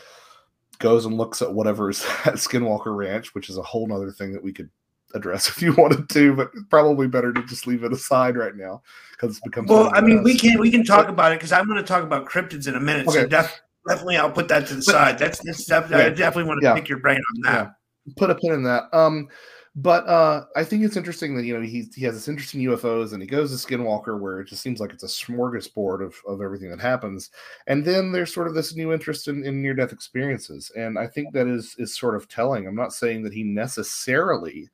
goes 0.80 1.06
and 1.06 1.18
looks 1.18 1.42
at 1.42 1.54
whatever's 1.54 2.04
at 2.26 2.36
Skinwalker 2.36 2.96
Ranch, 2.96 3.34
which 3.34 3.50
is 3.50 3.58
a 3.58 3.64
whole 3.64 3.92
other 3.94 4.12
thing 4.12 4.34
that 4.34 4.44
we 4.44 4.54
could 4.54 4.70
address 5.14 5.50
if 5.56 5.62
you 5.62 5.74
wanted 5.74 6.10
to, 6.10 6.36
but 6.36 6.52
probably 6.70 7.08
better 7.08 7.34
to 7.34 7.44
just 7.46 7.68
leave 7.68 7.84
it 7.84 7.94
aside 7.94 8.36
right 8.36 8.56
now 8.56 8.82
because 9.12 9.32
it's 9.32 9.40
become. 9.42 9.66
Well, 9.66 9.92
I 9.94 10.02
mean, 10.02 10.24
we 10.24 10.38
can 10.38 10.60
we 10.60 10.72
can 10.72 10.84
talk 10.84 11.08
about 11.08 11.32
it 11.32 11.36
because 11.36 11.52
I'm 11.52 11.68
going 11.68 11.78
to 11.78 11.84
talk 11.84 12.04
about 12.04 12.28
cryptids 12.28 12.68
in 12.68 12.76
a 12.76 12.80
minute. 12.80 13.08
Okay. 13.08 13.22
So 13.22 13.28
def- 13.28 13.62
definitely, 13.88 14.18
I'll 14.18 14.32
put 14.32 14.48
that 14.50 14.68
to 14.68 14.76
the 14.76 14.82
side. 14.82 15.18
That's, 15.18 15.40
that's 15.40 15.66
def- 15.66 15.94
I 15.94 16.10
definitely 16.10 16.46
want 16.46 16.62
to 16.62 16.68
yeah. 16.68 16.76
pick 16.76 16.90
your 16.90 17.00
brain 17.00 17.20
on 17.36 17.42
that. 17.42 17.76
Yeah. 18.06 18.14
Put 18.18 18.30
a 18.30 18.36
pin 18.36 18.54
in 18.54 18.64
that. 18.64 18.86
Um, 18.94 19.28
but 19.76 20.06
uh, 20.06 20.46
I 20.56 20.66
think 20.66 20.84
it's 20.84 20.98
interesting 20.98 21.36
that 21.38 21.46
you 21.46 21.54
know 21.54 21.62
he 21.62 21.88
he 21.96 22.04
has 22.04 22.16
this 22.16 22.28
interesting 22.28 22.62
UFOs 22.62 23.14
and 23.14 23.22
he 23.22 23.28
goes 23.28 23.52
to 23.52 23.68
Skinwalker 23.68 24.20
where 24.20 24.42
it 24.42 24.48
just 24.48 24.62
seems 24.62 24.82
like 24.82 24.92
it's 24.92 25.04
a 25.04 25.08
smorgasbord 25.08 26.06
of, 26.06 26.16
of 26.28 26.42
everything 26.42 26.70
that 26.72 26.82
happens, 26.82 27.30
and 27.68 27.86
then 27.86 28.12
there's 28.12 28.34
sort 28.34 28.48
of 28.48 28.54
this 28.54 28.76
new 28.76 28.92
interest 28.92 29.30
in, 29.30 29.46
in 29.46 29.62
near 29.62 29.74
death 29.74 29.94
experiences, 29.94 30.72
and 30.76 31.00
I 31.00 31.08
think 31.08 31.34
that 31.34 31.48
is 31.48 31.76
is 31.78 31.98
sort 31.98 32.16
of 32.16 32.28
telling. 32.28 32.68
I'm 32.68 32.76
not 32.76 32.92
saying 32.92 33.24
that 33.24 33.34
he 33.34 33.44
necessarily 33.44 34.70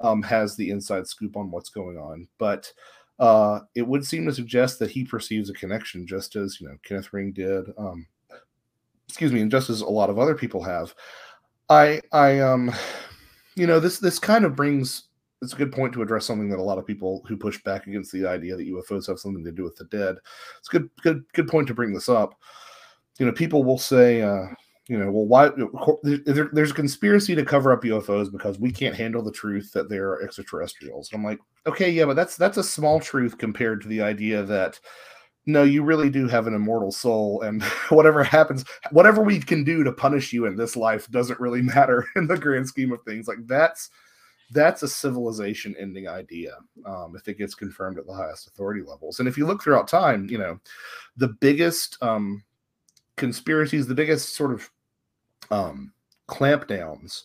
um, 0.00 0.22
has 0.22 0.56
the 0.56 0.70
inside 0.70 1.06
scoop 1.06 1.36
on 1.36 1.50
what's 1.50 1.70
going 1.70 1.96
on. 1.96 2.28
But 2.38 2.72
uh, 3.18 3.60
it 3.74 3.86
would 3.86 4.04
seem 4.04 4.26
to 4.26 4.34
suggest 4.34 4.78
that 4.78 4.90
he 4.90 5.04
perceives 5.04 5.50
a 5.50 5.54
connection, 5.54 6.06
just 6.06 6.36
as 6.36 6.60
you 6.60 6.68
know 6.68 6.76
Kenneth 6.82 7.12
Ring 7.12 7.32
did. 7.32 7.66
Um, 7.78 8.06
excuse 9.08 9.32
me, 9.32 9.40
and 9.40 9.50
just 9.50 9.70
as 9.70 9.80
a 9.80 9.86
lot 9.86 10.10
of 10.10 10.18
other 10.18 10.34
people 10.34 10.62
have. 10.62 10.94
I 11.68 12.00
I 12.12 12.40
um, 12.40 12.72
you 13.56 13.66
know 13.66 13.80
this 13.80 13.98
this 13.98 14.18
kind 14.18 14.44
of 14.44 14.54
brings. 14.54 15.04
It's 15.42 15.52
a 15.52 15.56
good 15.56 15.72
point 15.72 15.92
to 15.92 16.02
address 16.02 16.24
something 16.24 16.48
that 16.48 16.58
a 16.58 16.62
lot 16.62 16.78
of 16.78 16.86
people 16.86 17.22
who 17.28 17.36
push 17.36 17.62
back 17.62 17.86
against 17.86 18.10
the 18.10 18.26
idea 18.26 18.56
that 18.56 18.66
UFOs 18.68 19.06
have 19.06 19.18
something 19.18 19.44
to 19.44 19.52
do 19.52 19.64
with 19.64 19.76
the 19.76 19.84
dead. 19.84 20.16
It's 20.58 20.68
a 20.68 20.78
good 20.78 20.90
good 21.02 21.24
good 21.34 21.48
point 21.48 21.68
to 21.68 21.74
bring 21.74 21.92
this 21.92 22.08
up. 22.08 22.34
You 23.18 23.26
know, 23.26 23.32
people 23.32 23.64
will 23.64 23.78
say, 23.78 24.22
uh, 24.22 24.46
you 24.88 24.98
know, 24.98 25.10
well, 25.10 25.26
why 25.26 25.50
there, 26.02 26.48
there's 26.52 26.70
a 26.70 26.74
conspiracy 26.74 27.34
to 27.34 27.44
cover 27.44 27.72
up 27.72 27.82
UFOs 27.82 28.30
because 28.30 28.58
we 28.58 28.70
can't 28.70 28.94
handle 28.94 29.22
the 29.22 29.32
truth 29.32 29.72
that 29.72 29.88
they're 29.88 30.22
extraterrestrials. 30.22 31.10
And 31.10 31.18
I'm 31.18 31.24
like, 31.24 31.40
okay, 31.66 31.90
yeah, 31.90 32.04
but 32.04 32.14
that's 32.14 32.36
that's 32.36 32.56
a 32.56 32.62
small 32.62 33.00
truth 33.00 33.36
compared 33.36 33.82
to 33.82 33.88
the 33.88 34.00
idea 34.00 34.44
that 34.44 34.78
no, 35.48 35.62
you 35.62 35.84
really 35.84 36.10
do 36.10 36.26
have 36.28 36.48
an 36.48 36.54
immortal 36.54 36.92
soul, 36.92 37.42
and 37.42 37.62
whatever 37.88 38.22
happens, 38.22 38.64
whatever 38.90 39.22
we 39.22 39.40
can 39.40 39.64
do 39.64 39.82
to 39.82 39.92
punish 39.92 40.32
you 40.32 40.46
in 40.46 40.56
this 40.56 40.76
life 40.76 41.10
doesn't 41.10 41.40
really 41.40 41.62
matter 41.74 42.06
in 42.14 42.28
the 42.28 42.38
grand 42.38 42.68
scheme 42.68 42.92
of 42.92 43.02
things. 43.02 43.26
Like 43.26 43.44
that's 43.46 43.90
that's 44.52 44.84
a 44.84 44.88
civilization 44.88 45.74
ending 45.78 46.06
idea 46.06 46.56
um, 46.84 47.14
if 47.16 47.26
it 47.26 47.38
gets 47.38 47.56
confirmed 47.56 47.98
at 47.98 48.06
the 48.06 48.14
highest 48.14 48.46
authority 48.46 48.82
levels. 48.86 49.18
And 49.18 49.28
if 49.28 49.36
you 49.36 49.44
look 49.44 49.60
throughout 49.60 49.88
time, 49.88 50.28
you 50.30 50.38
know, 50.38 50.60
the 51.16 51.28
biggest 51.28 52.00
um, 52.00 52.44
conspiracies, 53.16 53.88
the 53.88 53.94
biggest 53.94 54.36
sort 54.36 54.52
of 54.52 54.70
um, 55.50 55.92
clampdowns 56.28 57.22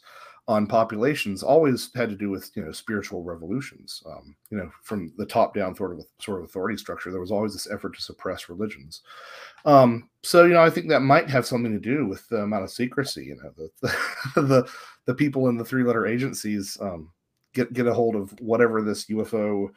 on 0.48 0.68
populations 0.68 1.44
always 1.44 1.90
had 1.96 2.10
to 2.10 2.16
do 2.16 2.30
with 2.30 2.52
you 2.56 2.66
know 2.66 2.72
spiritual 2.72 3.24
revolutions. 3.24 4.04
Um, 4.06 4.36
you 4.50 4.58
know, 4.58 4.70
from 4.84 5.14
the 5.18 5.26
top 5.26 5.54
down 5.54 5.76
sort 5.76 5.94
of 5.94 6.06
sort 6.20 6.40
of 6.40 6.46
authority 6.46 6.78
structure, 6.78 7.12
there 7.12 7.22
was 7.22 7.32
always 7.32 7.54
this 7.54 7.72
effort 7.72 7.96
to 7.96 8.02
suppress 8.02 8.50
religions. 8.50 9.02
Um, 9.66 10.10
so 10.24 10.46
you 10.46 10.54
know, 10.54 10.62
I 10.62 10.70
think 10.70 10.90
that 10.90 11.02
might 11.02 11.30
have 11.30 11.46
something 11.46 11.72
to 11.72 11.80
do 11.80 12.06
with 12.06 12.28
the 12.28 12.38
amount 12.38 12.64
of 12.64 12.72
secrecy. 12.72 13.26
You 13.26 13.36
know, 13.36 13.52
the 13.56 13.72
the 14.36 14.42
the, 14.42 14.70
the 15.06 15.16
people 15.16 15.48
in 15.48 15.58
the 15.58 15.66
three 15.66 15.84
letter 15.84 16.06
agencies 16.06 16.78
um, 16.82 17.12
get 17.54 17.72
get 17.74 17.88
a 17.88 17.94
hold 17.94 18.16
of 18.16 18.32
whatever 18.40 18.82
this 18.82 19.06
UFO 19.06 19.70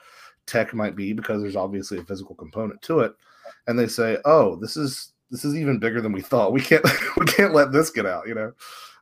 tech 0.46 0.74
might 0.74 0.96
be 0.96 1.12
because 1.12 1.40
there's 1.40 1.56
obviously 1.56 1.98
a 1.98 2.04
physical 2.04 2.34
component 2.34 2.82
to 2.82 3.00
it, 3.00 3.14
and 3.66 3.78
they 3.78 3.86
say, 3.86 4.18
oh, 4.24 4.56
this 4.56 4.76
is 4.76 5.12
this 5.34 5.44
is 5.44 5.56
even 5.56 5.80
bigger 5.80 6.00
than 6.00 6.12
we 6.12 6.22
thought. 6.22 6.52
We 6.52 6.60
can't 6.60 6.84
we 7.16 7.26
can't 7.26 7.52
let 7.52 7.72
this 7.72 7.90
get 7.90 8.06
out. 8.06 8.28
You 8.28 8.34
know, 8.34 8.52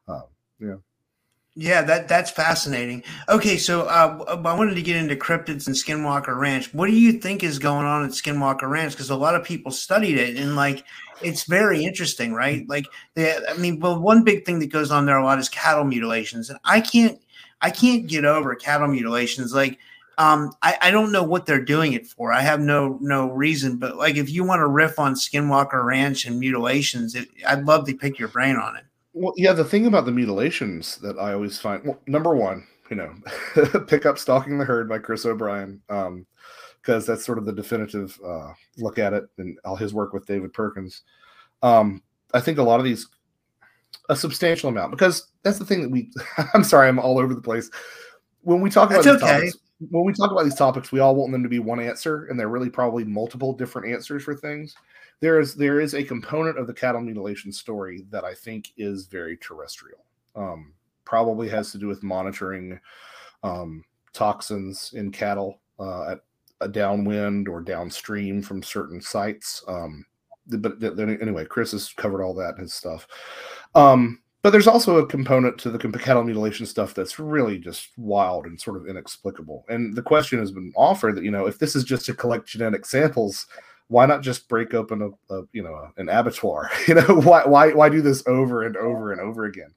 um, 0.09 0.23
yeah. 0.59 0.75
Yeah, 1.55 1.83
that 1.83 2.09
that's 2.09 2.31
fascinating. 2.31 3.05
Okay, 3.29 3.59
so 3.59 3.83
uh, 3.83 4.25
I 4.27 4.55
wanted 4.55 4.75
to 4.75 4.83
get 4.83 4.97
into 4.97 5.15
cryptids 5.15 5.67
and 5.67 5.77
Skinwalker 5.77 6.35
Ranch. 6.35 6.73
What 6.73 6.87
do 6.87 6.97
you 6.97 7.13
think 7.13 7.43
is 7.43 7.59
going 7.59 7.85
on 7.85 8.07
at 8.07 8.13
Skinwalker 8.13 8.71
Ranch? 8.71 8.93
Because 8.93 9.11
a 9.11 9.17
lot 9.17 9.35
of 9.35 9.45
people 9.45 9.71
studied 9.71 10.17
it, 10.17 10.39
and 10.39 10.57
like 10.57 10.83
it's 11.21 11.45
very 11.45 11.85
interesting, 11.85 12.33
right? 12.33 12.67
Like, 12.71 12.87
they, 13.15 13.37
I 13.47 13.55
mean, 13.59 13.81
well, 13.81 14.01
one 14.01 14.25
big 14.25 14.47
thing 14.47 14.61
that 14.61 14.73
goes 14.73 14.91
on 14.91 15.05
there 15.05 15.19
a 15.19 15.25
lot 15.25 15.39
is 15.39 15.51
cattle 15.51 15.85
mutilations, 15.85 16.49
and 16.49 16.59
I 16.65 16.81
can't, 16.81 17.21
I 17.61 17.71
can't 17.71 18.07
get 18.07 18.25
over 18.25 18.55
cattle 18.55 18.89
mutilations. 18.89 19.53
Like, 19.53 19.79
um, 20.19 20.53
I, 20.63 20.77
I 20.83 20.91
don't 20.91 21.13
know 21.13 21.23
what 21.23 21.47
they're 21.47 21.65
doing 21.65 21.95
it 21.95 22.07
for. 22.07 22.33
I 22.33 22.43
have 22.43 22.61
no 22.61 22.99
no 23.01 23.31
reason, 23.31 23.79
but 23.79 23.97
like 23.97 24.17
if 24.17 24.31
you 24.31 24.45
want 24.45 24.61
to 24.61 24.67
riff 24.67 24.99
on 24.99 25.15
Skinwalker 25.15 25.85
Ranch 25.85 26.27
and 26.27 26.39
mutilations, 26.39 27.15
it, 27.15 27.29
I'd 27.47 27.65
love 27.65 27.87
to 27.87 27.95
pick 27.95 28.19
your 28.19 28.29
brain 28.29 28.57
on 28.57 28.77
it. 28.77 28.85
Well, 29.15 29.35
yeah, 29.37 29.53
the 29.53 29.65
thing 29.65 29.87
about 29.87 30.07
the 30.07 30.13
mutilations 30.13 30.97
that 30.99 31.19
I 31.19 31.33
always 31.33 31.59
find, 31.59 31.85
well, 31.85 31.99
number 32.07 32.35
one, 32.35 32.67
you 32.91 32.97
know, 32.97 33.15
pick 33.87 34.07
up 34.07 34.19
"Stalking 34.19 34.59
the 34.59 34.65
Herd" 34.65 34.89
by 34.89 34.99
Chris 34.99 35.25
O'Brien, 35.25 35.81
um, 35.89 36.27
because 36.81 37.07
that's 37.07 37.25
sort 37.25 37.39
of 37.39 37.47
the 37.47 37.53
definitive 37.53 38.19
uh, 38.25 38.53
look 38.79 38.99
at 38.99 39.13
it, 39.13 39.25
and 39.39 39.59
all 39.65 39.77
his 39.77 39.95
work 39.95 40.13
with 40.13 40.27
David 40.27 40.53
Perkins. 40.53 41.03
Um, 41.63 42.03
I 42.35 42.41
think 42.41 42.59
a 42.59 42.63
lot 42.63 42.81
of 42.81 42.85
these, 42.85 43.07
a 44.09 44.17
substantial 44.17 44.69
amount, 44.69 44.91
because 44.91 45.31
that's 45.43 45.59
the 45.59 45.65
thing 45.65 45.83
that 45.83 45.91
we. 45.91 46.11
I'm 46.55 46.65
sorry, 46.65 46.89
I'm 46.89 46.99
all 46.99 47.19
over 47.19 47.35
the 47.35 47.43
place. 47.43 47.71
When 48.43 48.61
we 48.61 48.71
talk 48.71 48.91
about 48.91 49.05
That's 49.05 49.23
okay. 49.23 49.33
topics, 49.33 49.57
when 49.91 50.05
we 50.05 50.13
talk 50.13 50.31
about 50.31 50.45
these 50.45 50.55
topics, 50.55 50.93
we 50.93 51.01
all 51.01 51.15
want 51.15 51.33
them 51.33 51.43
to 51.43 51.49
be 51.49 51.59
one 51.59 51.81
answer, 51.81 52.27
and 52.27 52.39
they're 52.39 52.49
really 52.49 52.71
probably 52.71 53.05
multiple 53.05 53.53
different 53.53 53.93
answers 53.93 54.23
for 54.23 54.35
things. 54.35 54.75
There 55.21 55.39
is 55.39 55.55
there 55.55 55.81
is 55.81 55.95
a 55.95 56.03
component 56.03 56.59
of 56.59 56.67
the 56.67 56.75
cattle 56.75 57.01
mutilation 57.01 57.53
story 57.53 58.05
that 58.11 58.25
I 58.25 58.35
think 58.35 58.73
is 58.77 59.07
very 59.07 59.37
terrestrial. 59.37 60.05
Um, 60.35 60.75
probably 61.05 61.49
has 61.49 61.73
to 61.73 61.79
do 61.79 61.87
with 61.87 62.03
monitoring 62.03 62.81
um, 63.43 63.85
toxins 64.13 64.93
in 64.95 65.11
cattle 65.11 65.61
uh, 65.79 66.13
at 66.13 66.21
a 66.61 66.69
downwind 66.69 67.49
or 67.49 67.61
downstream 67.61 68.43
from 68.43 68.63
certain 68.63 69.01
sites. 69.01 69.63
Um, 69.69 70.05
but 70.47 70.83
anyway, 70.83 71.45
Chris 71.45 71.73
has 71.73 71.93
covered 71.93 72.23
all 72.23 72.35
that 72.35 72.55
in 72.57 72.63
his 72.63 72.75
stuff. 72.75 73.07
Um, 73.75 74.22
but 74.43 74.51
there's 74.51 74.67
also 74.67 74.99
a 74.99 75.07
component 75.07 75.57
to 75.59 75.71
the 75.71 75.79
cattle 75.79 76.25
mutilation 76.25 76.67
stuff 76.67 76.95
that's 76.95 77.19
really 77.19 77.59
just 77.59 77.91
wild 77.97 78.47
and 78.47 78.61
sort 78.61 78.77
of 78.77 78.89
inexplicable. 78.89 79.65
And 79.69 79.95
the 79.95 80.03
question 80.03 80.39
has 80.41 80.51
been 80.51 80.73
offered 80.77 81.17
that 81.17 81.25
you 81.25 81.31
know 81.31 81.47
if 81.47 81.59
this 81.59 81.77
is 81.77 81.85
just 81.85 82.07
to 82.07 82.15
collect 82.15 82.49
genetic 82.49 82.85
samples, 82.85 83.47
why 83.89 84.07
not 84.07 84.23
just 84.23 84.49
break 84.49 84.75
open 84.75 85.03
a, 85.03 85.35
a 85.35 85.43
you 85.53 85.63
know 85.63 85.89
an 85.97 86.09
abattoir? 86.09 86.71
You 86.89 86.95
know 86.95 87.21
why 87.21 87.45
why 87.45 87.73
why 87.73 87.89
do 87.89 88.03
this 88.03 88.27
over 88.27 88.65
and 88.65 88.77
over 88.77 89.13
and 89.13 89.21
over 89.21 89.45
again? 89.45 89.73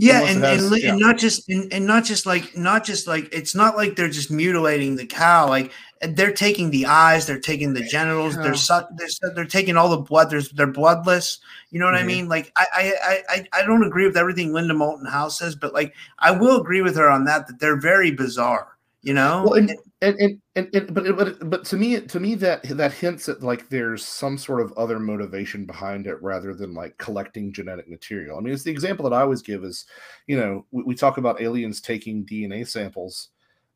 Yeah, 0.00 0.22
and, 0.24 0.42
has- 0.42 0.70
and, 0.72 0.82
yeah. 0.82 0.90
and 0.92 0.98
not 1.00 1.18
just 1.18 1.48
and, 1.48 1.72
and 1.72 1.86
not 1.86 2.04
just 2.04 2.24
like 2.24 2.56
not 2.56 2.84
just 2.84 3.06
like 3.06 3.28
it's 3.34 3.54
not 3.54 3.76
like 3.76 3.96
they're 3.96 4.08
just 4.08 4.30
mutilating 4.30 4.96
the 4.96 5.06
cow. 5.06 5.48
Like 5.48 5.72
they're 6.00 6.32
taking 6.32 6.70
the 6.70 6.86
eyes, 6.86 7.26
they're 7.26 7.38
taking 7.38 7.74
the 7.74 7.82
genitals, 7.82 8.34
Yeah. 8.34 8.42
they're 8.42 8.54
suck, 8.54 8.88
they're 8.96 9.30
they're 9.34 9.44
taking 9.44 9.76
all 9.76 9.90
the 9.90 9.98
blood. 9.98 10.30
There's 10.30 10.48
they're 10.50 10.66
bloodless. 10.66 11.38
You 11.70 11.80
know 11.80 11.86
what 11.86 11.94
I 11.96 12.02
Mhm. 12.02 12.06
mean? 12.06 12.28
Like 12.28 12.50
I, 12.56 12.66
I 12.74 12.92
I 13.02 13.22
I 13.28 13.60
I 13.60 13.62
don't 13.66 13.84
agree 13.84 14.06
with 14.06 14.16
everything 14.16 14.52
Linda 14.54 14.72
Moulton 14.74 15.06
Howe 15.06 15.28
says, 15.28 15.54
but 15.54 15.74
like 15.74 15.92
I 16.18 16.30
will 16.30 16.60
agree 16.60 16.80
with 16.82 16.96
her 16.96 17.10
on 17.10 17.24
that 17.24 17.46
that 17.48 17.60
they're 17.60 17.80
very 17.80 18.10
bizarre. 18.10 18.68
You 19.02 19.14
know? 19.14 19.44
Well, 19.46 19.54
and 19.54 19.70
and 20.02 20.40
and, 20.56 20.74
and, 20.74 20.94
but 20.94 21.16
but 21.16 21.50
but 21.50 21.64
to 21.66 21.76
me 21.76 22.00
to 22.00 22.20
me 22.20 22.34
that 22.36 22.62
that 22.62 22.92
hints 22.92 23.28
at 23.28 23.42
like 23.42 23.68
there's 23.68 24.04
some 24.04 24.38
sort 24.38 24.62
of 24.62 24.72
other 24.72 24.98
motivation 24.98 25.66
behind 25.66 26.06
it 26.06 26.20
rather 26.22 26.54
than 26.54 26.72
like 26.72 26.96
collecting 26.98 27.52
genetic 27.52 27.88
material. 27.88 28.38
I 28.38 28.40
mean, 28.40 28.54
it's 28.54 28.62
the 28.62 28.70
example 28.70 29.08
that 29.08 29.16
I 29.16 29.20
always 29.20 29.42
give 29.42 29.62
is, 29.62 29.84
you 30.26 30.38
know, 30.38 30.64
we, 30.70 30.84
we 30.84 30.94
talk 30.94 31.18
about 31.18 31.40
aliens 31.42 31.80
taking 31.80 32.24
DNA 32.24 32.66
samples. 32.66 33.28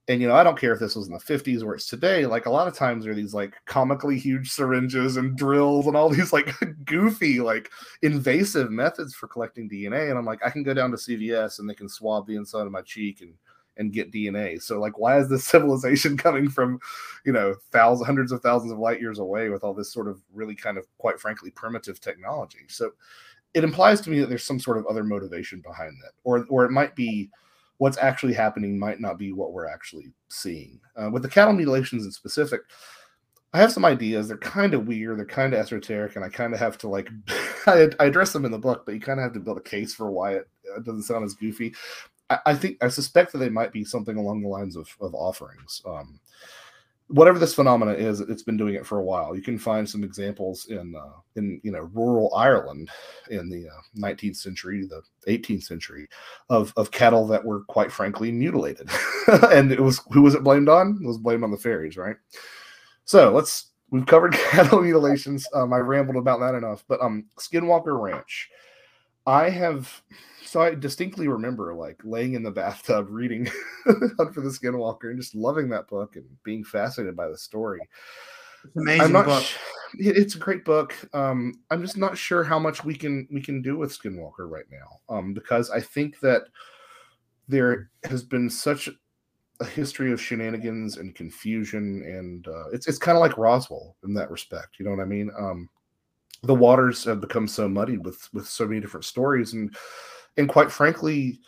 And 0.07 0.21
you 0.21 0.29
know, 0.29 0.35
I 0.35 0.45
don't 0.45 0.59
care 0.59 0.73
if 0.75 0.81
this 0.81 0.97
was 0.97 1.07
in 1.07 1.15
the 1.15 1.19
50s 1.19 1.63
or 1.63 1.75
it's 1.75 1.87
today. 1.87 2.27
Like 2.27 2.47
a 2.47 2.51
lot 2.51 2.69
of 2.69 2.75
times, 2.75 3.05
there 3.05 3.13
are 3.13 3.17
these 3.17 3.35
like 3.35 3.55
comically 3.67 4.19
huge 4.19 4.51
syringes 4.51 5.17
and 5.17 5.37
drills 5.37 5.87
and 5.87 5.97
all 5.97 6.11
these 6.11 6.33
like 6.33 6.53
goofy, 6.85 7.41
like 7.41 7.71
invasive 8.03 8.71
methods 8.71 9.15
for 9.15 9.29
collecting 9.29 9.69
DNA. 9.69 10.11
And 10.11 10.19
I'm 10.19 10.27
like, 10.27 10.41
I 10.45 10.51
can 10.51 10.63
go 10.63 10.75
down 10.75 10.91
to 10.91 10.97
CVS 10.97 11.59
and 11.59 11.69
they 11.69 11.75
can 11.75 11.89
swab 11.89 12.27
the 12.27 12.37
inside 12.37 12.67
of 12.67 12.73
my 12.73 12.83
cheek 12.83 13.23
and 13.23 13.35
and 13.77 13.93
get 13.93 14.13
DNA. 14.13 14.61
So 14.63 14.81
like 14.81 14.99
why 14.99 15.19
is 15.19 15.29
this 15.29 15.45
civilization 15.55 16.17
coming 16.17 16.49
from, 16.49 16.79
you 17.25 17.33
know, 17.33 17.55
thousands 17.73 18.07
hundreds 18.07 18.33
of 18.33 18.41
thousands 18.41 18.73
of 18.73 18.79
light 18.79 19.01
years 19.01 19.19
away 19.19 19.49
with 19.49 19.65
all 19.65 19.75
this 19.75 19.93
sort 19.93 20.09
of 20.09 20.21
really 20.33 20.55
kind 20.55 20.79
of 20.79 20.87
quite 20.99 21.21
frankly 21.21 21.51
primitive 21.51 22.01
technology? 22.01 22.67
So 22.69 22.93
it 23.55 23.65
implies 23.65 24.01
to 24.03 24.11
me 24.11 24.21
that 24.21 24.29
there's 24.29 24.45
some 24.45 24.61
sort 24.61 24.79
of 24.79 24.87
other 24.87 25.05
motivation 25.05 25.61
behind 25.61 25.93
that. 26.03 26.13
Or 26.25 26.45
or 26.49 26.65
it 26.65 26.71
might 26.71 26.95
be 26.95 27.31
what's 27.79 27.99
actually 27.99 28.35
happening 28.35 28.79
might 28.79 29.01
not 29.01 29.19
be 29.19 29.33
what 29.33 29.53
we're 29.53 29.67
actually 29.67 30.13
seeing. 30.29 30.81
Uh, 30.97 31.11
with 31.11 31.23
the 31.23 31.29
cattle 31.29 31.55
mutilations 31.55 32.05
in 32.05 32.13
specific, 32.13 32.61
I 33.53 33.59
have 33.59 33.73
some 33.73 33.85
ideas. 33.85 34.27
They're 34.27 34.37
kind 34.39 34.75
of 34.75 34.89
weird. 34.89 35.19
They're 35.19 35.27
kind 35.27 35.55
of 35.55 35.61
esoteric, 35.61 36.17
and 36.17 36.25
I 36.25 36.29
kind 36.29 36.53
of 36.53 36.59
have 36.59 36.77
to 36.79 36.89
like. 36.89 37.09
I, 37.67 37.89
address 38.01 38.33
them 38.33 38.45
in 38.45 38.51
the 38.51 38.59
book, 38.59 38.85
but 38.85 38.95
you 38.95 39.01
kind 39.01 39.19
of 39.19 39.25
have 39.25 39.33
to 39.35 39.41
build 39.41 39.57
a 39.57 39.63
case 39.63 39.95
for 39.95 40.11
why 40.11 40.35
it, 40.35 40.49
uh 40.75 40.81
doesn't 40.81 41.03
sound 41.03 41.25
as 41.25 41.35
goofy. 41.35 41.73
I, 42.31 42.55
think 42.55 42.83
I 42.83 42.89
suspect 42.89 43.33
that 43.33 43.39
they 43.39 43.49
might 43.49 43.73
be 43.73 43.85
something 43.85 44.17
along 44.17 44.43
the 44.43 44.49
lines 44.49 44.77
of 44.77 44.89
of 45.01 45.15
offerings. 45.15 45.83
Um, 45.85 46.21
whatever 47.09 47.39
this 47.39 47.55
phenomena 47.55 47.93
is, 47.93 48.21
it's 48.21 48.43
been 48.43 48.57
doing 48.57 48.75
it 48.75 48.87
for 48.87 48.99
a 48.99 49.05
while. 49.05 49.37
You 49.37 49.43
can 49.43 49.59
find 49.59 49.89
some 49.89 50.03
examples 50.03 50.67
in 50.67 50.95
uh, 50.97 51.19
in 51.37 51.61
you 51.63 51.73
know 51.73 51.91
rural 51.93 52.35
Ireland 52.35 52.91
in 53.31 53.49
the 53.49 53.69
uh, 53.69 53.81
19th 53.99 54.37
century, 54.37 54.87
the 54.87 55.03
18th 55.31 55.65
century, 55.65 56.09
of 56.49 56.73
of 56.77 56.91
cattle 56.91 57.27
that 57.29 57.45
were 57.45 57.65
quite 57.65 57.93
frankly 57.93 58.33
mutilated, 58.33 58.89
and 59.51 59.73
it 59.73 59.81
was 59.81 60.01
who 60.11 60.23
was 60.23 60.35
it 60.35 60.45
blamed 60.45 60.69
on? 60.69 60.99
It 61.03 61.07
was 61.07 61.19
blamed 61.19 61.45
on 61.45 61.51
the 61.51 61.59
fairies, 61.59 61.97
right? 61.97 62.17
So 63.05 63.33
let's 63.33 63.71
we've 63.91 64.07
covered 64.07 64.33
cattle 64.51 64.81
mutilations. 64.81 65.47
Um, 65.55 65.73
I 65.73 65.79
rambled 65.79 66.17
about 66.17 66.41
that 66.41 66.55
enough, 66.55 66.85
but 66.89 67.01
um, 67.01 67.27
Skinwalker 67.39 68.01
Ranch. 68.01 68.51
I 69.27 69.51
have 69.51 70.03
so 70.45 70.61
I 70.61 70.75
distinctly 70.75 71.29
remember 71.29 71.75
like 71.75 72.01
laying 72.05 72.35
in 72.35 72.43
the 72.43 72.51
bathtub 72.51 73.09
reading 73.11 73.47
Hunt 73.87 74.35
for 74.35 74.41
the 74.41 74.51
Skinwalker 74.51 75.11
and 75.11 75.19
just 75.19 75.35
loving 75.35 75.69
that 75.71 75.89
book 75.89 76.17
and 76.17 76.25
being 76.45 76.63
fascinated 76.63 77.17
by 77.17 77.29
the 77.29 77.39
story. 77.39 77.81
It's 78.65 78.77
amazing 78.77 79.13
book. 79.13 79.43
sh- 79.43 79.57
it's 79.95 80.35
a 80.35 80.39
great 80.39 80.65
book. 80.65 80.95
Um, 81.13 81.55
I'm 81.71 81.81
just 81.81 81.97
not 81.97 82.17
sure 82.17 82.45
how 82.45 82.59
much 82.59 82.85
we 82.85 82.95
can 82.95 83.27
we 83.33 83.41
can 83.41 83.63
do 83.63 83.77
with 83.77 83.97
Skinwalker 83.97 84.49
right 84.51 84.67
now. 84.71 85.01
Um, 85.09 85.35
because 85.35 85.71
I 85.71 85.81
think 85.81 86.21
that 86.21 86.43
there 87.49 87.91
has 88.05 88.23
been 88.23 88.49
such 88.49 88.89
a 89.61 89.65
history 89.65 90.13
of 90.13 90.21
shenanigans 90.21 90.97
and 90.97 91.15
confusion, 91.15 92.03
and 92.07 92.49
uh, 92.49 92.69
it's 92.73 92.89
it's 92.89 92.99
kind 92.99 93.17
of 93.17 93.23
like 93.23 93.39
Roswell 93.39 93.97
in 94.05 94.15
that 94.15 94.31
respect. 94.31 94.79
You 94.79 94.85
know 94.85 94.91
what 94.91 95.03
I 95.03 95.07
mean? 95.07 95.31
Um, 95.39 95.69
the 96.45 96.55
waters 96.55 97.05
have 97.05 97.21
become 97.21 97.49
so 97.49 97.69
muddied 97.69 98.05
with 98.05 98.29
with 98.33 98.47
so 98.47 98.67
many 98.67 98.81
different 98.81 99.05
stories, 99.05 99.53
and 99.53 99.75
and 100.37 100.49
quite 100.49 100.71
frankly, 100.71 101.41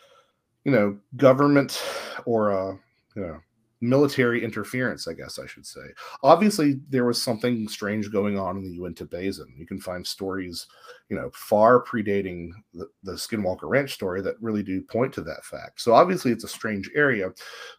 you 0.65 0.73
know, 0.73 0.99
government 1.17 1.83
or 2.25 2.53
uh, 2.53 2.77
you 3.15 3.23
know 3.23 3.41
military 3.81 4.43
interference, 4.43 5.07
I 5.07 5.13
guess 5.13 5.39
I 5.39 5.47
should 5.47 5.67
say. 5.67 5.81
Obviously, 6.23 6.81
there 6.89 7.05
was 7.05 7.23
something 7.23 7.69
strange 7.69 8.11
going 8.11 8.39
on 8.39 8.57
in 8.57 8.65
the 8.65 8.73
Uinta 8.73 9.05
Basin. 9.05 9.55
You 9.57 9.67
can 9.67 9.79
find 9.79 10.07
stories, 10.07 10.67
you 11.11 11.17
know, 11.17 11.31
far 11.35 11.85
predating 11.85 12.51
the, 12.73 12.89
the 13.03 13.13
Skinwalker 13.13 13.65
Ranch 13.65 13.93
story 13.93 14.23
that 14.23 14.41
really 14.41 14.63
do 14.63 14.81
point 14.81 15.13
to 15.15 15.21
that 15.23 15.45
fact. 15.45 15.81
So 15.81 15.93
obviously, 15.93 16.33
it's 16.33 16.45
a 16.45 16.49
strange 16.49 16.91
area. 16.95 17.31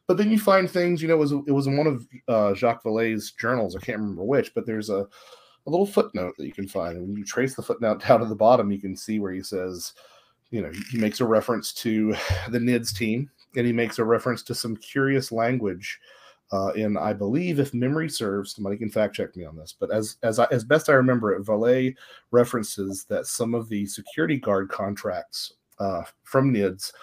But 0.07 0.18
then 0.18 0.32
you 0.32 0.39
find 0.39 0.70
things, 0.70 1.01
you 1.01 1.07
know, 1.07 1.15
it 1.15 1.20
was 1.20 1.32
it 1.32 1.51
was 1.51 1.68
in 1.68 1.78
one 1.78 1.88
of 1.88 2.07
uh, 2.28 2.53
Jacques 2.53 2.84
Vallée's 2.84 3.32
journals. 3.32 3.76
I 3.76 3.80
can't 3.80 3.99
remember 3.99 4.24
which, 4.24 4.53
but 4.53 4.65
there's 4.65 4.89
a 4.89 5.07
a 5.68 5.70
little 5.70 5.86
footnote 5.86 6.36
that 6.38 6.45
you 6.45 6.53
can 6.53 6.68
find. 6.68 6.97
And 6.97 7.07
when 7.07 7.18
you 7.18 7.26
trace 7.26 7.55
the 7.55 7.61
footnote 7.61 8.03
down 8.07 8.22
to 8.22 8.26
the 8.26 8.36
bottom, 8.36 8.72
you 8.72 8.80
can 8.80 8.95
see 8.95 9.20
where 9.20 9.34
he 9.34 9.43
says, 9.43 9.93
you 10.49 10.61
know, 10.61 10.72
he 10.91 10.97
makes 10.97 11.20
a 11.20 11.26
reference 11.26 11.74
to 11.74 12.13
the 12.49 12.59
NIDS 12.59 12.95
team 12.95 13.30
and 13.55 13.65
he 13.65 13.74
makes 13.74 13.99
a 13.99 14.03
reference 14.03 14.41
to 14.43 14.55
some 14.55 14.76
curious 14.78 15.32
language 15.32 15.99
uh, 16.51 16.72
in, 16.76 16.95
I 16.95 17.11
believe, 17.11 17.59
if 17.59 17.74
memory 17.74 18.09
serves, 18.09 18.55
somebody 18.55 18.78
can 18.78 18.89
fact 18.89 19.15
check 19.15 19.36
me 19.36 19.43
on 19.43 19.57
this, 19.57 19.76
but 19.78 19.91
as 19.91 20.15
as 20.24 20.39
I, 20.39 20.47
as 20.49 20.63
best 20.63 20.88
I 20.88 20.93
remember 20.93 21.34
it, 21.34 21.45
Vallée 21.45 21.93
references 22.32 23.03
that 23.09 23.28
some 23.28 23.53
of 23.53 23.68
the 23.68 23.86
security 23.86 24.38
guard 24.38 24.70
contracts 24.70 25.53
uh, 25.80 26.03
from 26.24 26.53
NIDS 26.53 26.93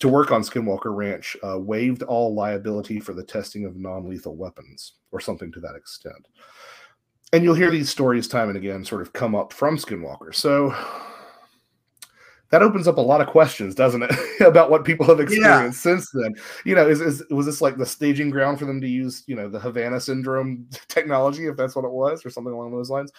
to 0.00 0.08
work 0.08 0.30
on 0.30 0.42
Skinwalker 0.42 0.94
Ranch 0.94 1.36
uh, 1.42 1.58
waived 1.58 2.02
all 2.02 2.34
liability 2.34 3.00
for 3.00 3.14
the 3.14 3.24
testing 3.24 3.64
of 3.64 3.76
non-lethal 3.76 4.36
weapons 4.36 4.94
or 5.10 5.20
something 5.20 5.50
to 5.52 5.60
that 5.60 5.74
extent. 5.74 6.26
And 7.32 7.42
you'll 7.42 7.54
hear 7.54 7.70
these 7.70 7.88
stories 7.88 8.28
time 8.28 8.48
and 8.48 8.58
again 8.58 8.84
sort 8.84 9.00
of 9.02 9.12
come 9.12 9.34
up 9.34 9.52
from 9.52 9.78
Skinwalker. 9.78 10.34
So 10.34 10.74
that 12.52 12.62
opens 12.62 12.86
up 12.86 12.98
a 12.98 13.00
lot 13.00 13.22
of 13.22 13.28
questions, 13.28 13.74
doesn't 13.74 14.02
it, 14.02 14.12
about 14.46 14.70
what 14.70 14.84
people 14.84 15.06
have 15.06 15.20
experienced 15.20 15.82
since 15.82 16.10
then? 16.12 16.34
You 16.66 16.74
know, 16.74 16.86
is, 16.86 17.00
is 17.00 17.24
was 17.30 17.46
this 17.46 17.62
like 17.62 17.78
the 17.78 17.86
staging 17.86 18.28
ground 18.28 18.58
for 18.58 18.66
them 18.66 18.80
to 18.82 18.86
use, 18.86 19.24
you 19.26 19.34
know, 19.34 19.48
the 19.48 19.58
Havana 19.58 19.98
syndrome 19.98 20.68
technology, 20.88 21.46
if 21.46 21.56
that's 21.56 21.74
what 21.74 21.86
it 21.86 21.90
was, 21.90 22.24
or 22.24 22.30
something 22.30 22.52
along 22.52 22.72
those 22.72 22.90
lines? 22.90 23.10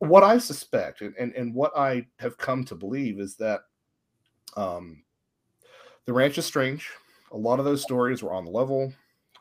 What 0.00 0.22
I 0.22 0.36
suspect 0.36 1.00
and, 1.00 1.14
and, 1.18 1.32
and 1.34 1.54
what 1.54 1.72
I 1.76 2.06
have 2.18 2.36
come 2.36 2.64
to 2.64 2.74
believe 2.74 3.20
is 3.20 3.36
that 3.36 3.60
um, 4.54 5.02
the 6.04 6.12
ranch 6.12 6.36
is 6.36 6.44
strange. 6.44 6.90
A 7.30 7.36
lot 7.36 7.58
of 7.58 7.64
those 7.64 7.82
stories 7.82 8.22
were 8.22 8.34
on 8.34 8.44
the 8.44 8.50
level. 8.50 8.92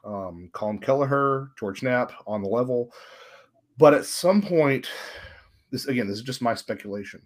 Um, 0.06 0.50
Colm 0.54 0.82
Kelleher, 0.82 1.50
George 1.60 1.84
Knapp 1.84 2.14
on 2.26 2.42
the 2.42 2.50
level. 2.50 2.94
But 3.82 3.96
at 3.96 4.06
some 4.06 4.44
point, 4.44 4.88
this 5.72 5.88
again, 5.88 6.08
this 6.08 6.18
is 6.18 6.24
just 6.24 6.40
my 6.40 6.54
speculation. 6.54 7.20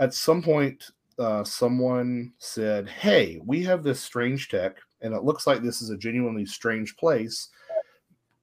At 0.00 0.14
some 0.14 0.42
point, 0.42 0.82
uh, 1.16 1.44
someone 1.44 2.32
said, 2.38 2.88
"Hey, 2.88 3.40
we 3.46 3.62
have 3.62 3.84
this 3.84 4.00
strange 4.00 4.48
tech, 4.48 4.78
and 5.00 5.14
it 5.14 5.22
looks 5.22 5.46
like 5.46 5.62
this 5.62 5.82
is 5.82 5.90
a 5.90 5.96
genuinely 5.96 6.44
strange 6.44 6.96
place. 6.96 7.50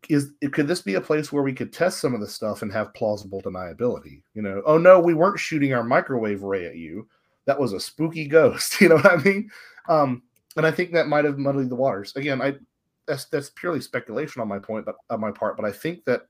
Is 0.08 0.32
could 0.54 0.70
this 0.70 0.82
be 0.82 0.94
a 0.94 1.02
place 1.02 1.34
where 1.34 1.44
we 1.44 1.52
could 1.52 1.74
test 1.74 2.00
some 2.00 2.14
of 2.14 2.22
the 2.22 2.28
stuff 2.28 2.62
and 2.62 2.72
have 2.72 2.94
plausible 2.94 3.42
deniability? 3.42 4.22
You 4.34 4.42
know, 4.42 4.64
oh 4.66 4.78
no, 4.78 5.02
we 5.02 5.14
weren't 5.14 5.38
shooting 5.38 5.74
our 5.74 5.84
microwave 5.84 6.44
ray 6.44 6.66
at 6.66 6.78
you. 6.78 7.10
That 7.44 7.60
was 7.60 7.74
a 7.74 7.80
spooky 7.80 8.26
ghost. 8.40 8.78
You 8.80 8.88
know 8.88 8.96
what 8.96 9.12
I 9.12 9.18
mean? 9.18 9.52
Um, 9.90 10.24
and 10.56 10.66
I 10.66 10.72
think 10.72 10.94
that 10.94 11.10
might 11.10 11.26
have 11.26 11.38
muddied 11.38 11.70
the 11.70 11.76
waters. 11.76 12.16
Again, 12.16 12.42
I 12.42 12.56
that's 13.06 13.26
that's 13.26 13.50
purely 13.50 13.82
speculation 13.82 14.42
on 14.42 14.48
my 14.48 14.60
point, 14.60 14.86
but 14.86 14.96
on 15.10 15.20
my 15.20 15.32
part. 15.32 15.58
But 15.58 15.66
I 15.66 15.74
think 15.74 16.06
that 16.06 16.28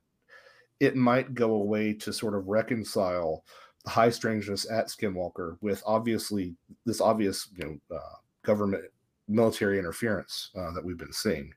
it 0.83 0.95
might 0.95 1.33
go 1.33 1.53
away 1.53 1.93
to 1.93 2.13
sort 2.13 2.35
of 2.35 2.47
reconcile 2.47 3.43
the 3.83 3.89
high 3.89 4.09
strangeness 4.09 4.69
at 4.69 4.87
Skinwalker 4.87 5.57
with 5.61 5.83
obviously 5.85 6.55
this 6.85 7.01
obvious 7.01 7.49
you 7.55 7.65
know 7.89 7.97
uh, 7.97 8.15
government 8.43 8.85
military 9.27 9.79
interference 9.79 10.51
uh, 10.55 10.71
that 10.71 10.83
we've 10.83 10.97
been 10.97 11.13
seeing. 11.13 11.53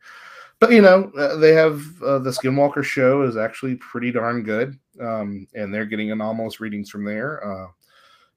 But 0.59 0.73
you 0.73 0.83
know 0.83 1.11
uh, 1.19 1.37
they 1.37 1.53
have 1.53 1.81
uh, 2.03 2.19
the 2.19 2.31
Skinwalker 2.31 2.85
show 2.85 3.23
is 3.23 3.37
actually 3.37 3.77
pretty 3.77 4.13
darn 4.13 4.43
good, 4.43 4.79
um, 5.01 5.47
and 5.55 5.73
they're 5.73 5.85
getting 5.85 6.13
anomalous 6.13 6.61
readings 6.61 6.91
from 6.91 7.05
there. 7.05 7.45
Uh, 7.45 7.69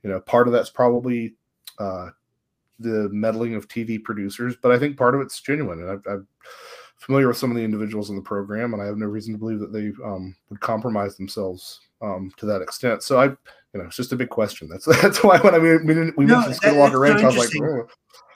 you 0.04 0.10
know, 0.10 0.20
part 0.20 0.48
of 0.48 0.54
that's 0.54 0.70
probably 0.70 1.36
the 2.80 3.10
meddling 3.12 3.56
of 3.56 3.68
TV 3.68 4.02
producers, 4.02 4.56
but 4.62 4.72
I 4.72 4.80
think 4.80 4.98
part 4.98 5.14
of 5.14 5.22
it's 5.22 5.42
genuine. 5.42 5.82
And 5.82 6.02
i 6.08 6.12
am 6.14 6.28
familiar 7.00 7.28
with 7.28 7.38
some 7.38 7.50
of 7.50 7.58
the 7.58 7.64
individuals 7.64 8.10
in 8.10 8.16
the 8.16 8.22
program, 8.22 8.74
and 8.74 8.82
I 8.82 8.86
have 8.86 8.98
no 8.98 9.08
reason 9.08 9.34
to 9.34 9.40
believe 9.40 9.60
that 9.60 9.74
they 9.74 9.92
um, 10.04 10.36
would 10.50 10.60
compromise 10.60 11.16
themselves 11.16 11.82
um, 12.02 12.32
to 12.38 12.46
that 12.46 12.62
extent. 12.62 13.04
So 13.04 13.20
I, 13.20 13.26
you 13.26 13.36
know, 13.76 13.86
it's 13.86 13.96
just 13.96 14.12
a 14.12 14.18
big 14.18 14.30
question. 14.30 14.68
That's 14.70 14.86
that's 15.02 15.24
why 15.24 15.40
when 15.40 15.56
I 15.56 15.60
mean 15.60 15.86
we, 15.86 16.12
we 16.12 16.26
no, 16.26 16.40
mentioned 16.40 16.62
Skinwalker 16.62 17.00
Ranch, 17.00 17.24
I 17.24 17.28
was 17.28 17.38
like, 17.38 17.50
oh. 17.62 17.88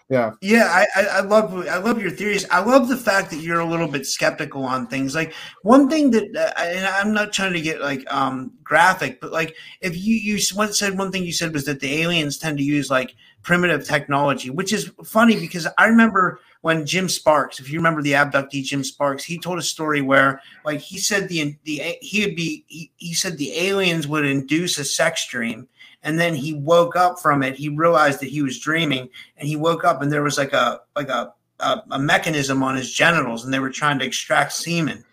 yeah, 0.09 0.31
yeah. 0.41 0.85
I, 0.95 1.01
I 1.01 1.19
love 1.21 1.67
I 1.67 1.77
love 1.77 2.01
your 2.01 2.11
theories. 2.11 2.47
I 2.49 2.61
love 2.61 2.87
the 2.87 2.97
fact 2.97 3.29
that 3.31 3.37
you're 3.37 3.59
a 3.59 3.65
little 3.65 3.87
bit 3.87 4.05
skeptical 4.05 4.63
on 4.63 4.87
things. 4.87 5.13
Like 5.13 5.33
one 5.63 5.89
thing 5.89 6.11
that, 6.11 6.23
uh, 6.35 6.59
and 6.61 6.85
I'm 6.85 7.13
not 7.13 7.33
trying 7.33 7.53
to 7.53 7.61
get 7.61 7.81
like 7.81 8.09
um 8.11 8.53
graphic, 8.63 9.19
but 9.19 9.31
like 9.31 9.55
if 9.81 9.97
you 9.97 10.15
you 10.15 10.39
once 10.55 10.79
said 10.79 10.97
one 10.97 11.11
thing 11.11 11.23
you 11.23 11.33
said 11.33 11.53
was 11.53 11.65
that 11.65 11.81
the 11.81 12.01
aliens 12.01 12.37
tend 12.37 12.57
to 12.59 12.63
use 12.63 12.89
like 12.89 13.15
primitive 13.41 13.85
technology, 13.85 14.49
which 14.49 14.71
is 14.71 14.91
funny 15.03 15.37
because 15.37 15.67
I 15.77 15.87
remember 15.87 16.39
when 16.63 16.85
Jim 16.85 17.09
Sparks, 17.09 17.59
if 17.59 17.69
you 17.69 17.77
remember 17.77 18.01
the 18.01 18.13
abductee 18.13 18.63
Jim 18.63 18.85
Sparks, 18.85 19.25
he 19.25 19.37
told 19.37 19.59
a 19.59 19.61
story 19.61 20.01
where 20.01 20.41
like 20.63 20.79
he 20.79 20.97
said 20.97 21.27
the 21.27 21.57
the 21.65 21.97
he 22.01 22.25
would 22.25 22.37
be 22.37 22.63
he, 22.67 22.89
he 22.95 23.13
said 23.13 23.37
the 23.37 23.53
aliens 23.67 24.07
would 24.07 24.25
induce 24.25 24.77
a 24.77 24.85
sex 24.85 25.27
dream 25.27 25.67
and 26.03 26.17
then 26.17 26.33
he 26.33 26.53
woke 26.53 26.95
up 26.95 27.19
from 27.19 27.43
it. 27.43 27.55
He 27.55 27.67
realized 27.67 28.21
that 28.21 28.29
he 28.29 28.41
was 28.41 28.59
dreaming 28.59 29.09
and 29.35 29.45
he 29.45 29.57
woke 29.57 29.83
up 29.83 30.01
and 30.01 30.09
there 30.09 30.23
was 30.23 30.37
like 30.37 30.53
a 30.53 30.79
like 30.95 31.09
a 31.09 31.33
a, 31.59 31.83
a 31.91 31.99
mechanism 31.99 32.63
on 32.63 32.77
his 32.77 32.93
genitals 32.93 33.43
and 33.43 33.53
they 33.53 33.59
were 33.59 33.69
trying 33.69 33.99
to 33.99 34.05
extract 34.05 34.53
semen. 34.53 35.03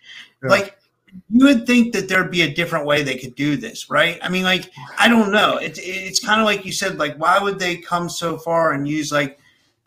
Yeah. 0.41 0.49
Like 0.49 0.77
you 1.29 1.45
would 1.47 1.67
think 1.67 1.91
that 1.91 2.07
there'd 2.07 2.31
be 2.31 2.43
a 2.43 2.53
different 2.53 2.85
way 2.85 3.03
they 3.03 3.17
could 3.17 3.35
do 3.35 3.57
this, 3.57 3.89
right? 3.89 4.17
I 4.21 4.29
mean, 4.29 4.43
like, 4.43 4.71
I 4.97 5.09
don't 5.09 5.33
know. 5.33 5.57
It's 5.57 5.81
it's 5.83 6.25
kind 6.25 6.39
of 6.39 6.45
like 6.45 6.63
you 6.65 6.71
said, 6.71 6.97
like, 6.97 7.17
why 7.17 7.39
would 7.39 7.59
they 7.59 7.75
come 7.75 8.07
so 8.07 8.37
far 8.37 8.71
and 8.71 8.87
use 8.87 9.11
like, 9.11 9.37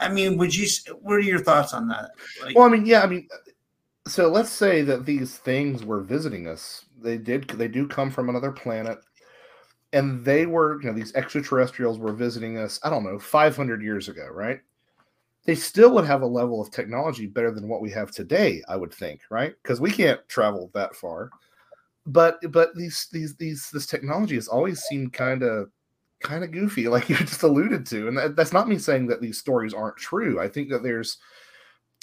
I 0.04 0.12
mean, 0.12 0.36
would 0.38 0.54
you? 0.54 0.66
What 1.00 1.14
are 1.14 1.20
your 1.20 1.40
thoughts 1.40 1.72
on 1.72 1.88
that? 1.88 2.10
Like, 2.42 2.56
well, 2.56 2.66
I 2.66 2.68
mean, 2.70 2.86
yeah, 2.86 3.02
I 3.02 3.06
mean, 3.06 3.28
so 4.06 4.28
let's 4.28 4.50
say 4.50 4.82
that 4.82 5.06
these 5.06 5.38
things 5.38 5.84
were 5.84 6.00
visiting 6.00 6.46
us. 6.46 6.84
They 7.00 7.18
did. 7.18 7.48
They 7.48 7.68
do 7.68 7.86
come 7.86 8.10
from 8.10 8.28
another 8.28 8.52
planet, 8.52 8.98
and 9.92 10.24
they 10.24 10.46
were, 10.46 10.80
you 10.80 10.88
know, 10.88 10.94
these 10.94 11.14
extraterrestrials 11.14 11.98
were 11.98 12.12
visiting 12.12 12.58
us. 12.58 12.78
I 12.82 12.90
don't 12.90 13.04
know, 13.04 13.18
five 13.18 13.56
hundred 13.56 13.82
years 13.82 14.08
ago, 14.08 14.28
right? 14.30 14.60
they 15.44 15.54
still 15.54 15.92
would 15.94 16.06
have 16.06 16.22
a 16.22 16.26
level 16.26 16.60
of 16.60 16.70
technology 16.70 17.26
better 17.26 17.50
than 17.50 17.68
what 17.68 17.80
we 17.80 17.90
have 17.90 18.10
today 18.10 18.62
i 18.68 18.76
would 18.76 18.92
think 18.92 19.20
right 19.30 19.54
because 19.62 19.80
we 19.80 19.90
can't 19.90 20.26
travel 20.28 20.70
that 20.74 20.94
far 20.94 21.30
but 22.06 22.38
but 22.50 22.74
these 22.74 23.08
these 23.12 23.36
these 23.36 23.70
this 23.70 23.86
technology 23.86 24.34
has 24.34 24.48
always 24.48 24.80
seemed 24.82 25.12
kind 25.12 25.42
of 25.42 25.70
kind 26.24 26.42
of 26.42 26.50
goofy 26.50 26.88
like 26.88 27.08
you 27.08 27.16
just 27.16 27.42
alluded 27.42 27.86
to 27.86 28.08
and 28.08 28.18
that, 28.18 28.34
that's 28.34 28.52
not 28.52 28.68
me 28.68 28.78
saying 28.78 29.06
that 29.06 29.20
these 29.20 29.38
stories 29.38 29.72
aren't 29.72 29.96
true. 29.96 30.40
I 30.40 30.48
think 30.48 30.68
that 30.70 30.82
there's 30.82 31.18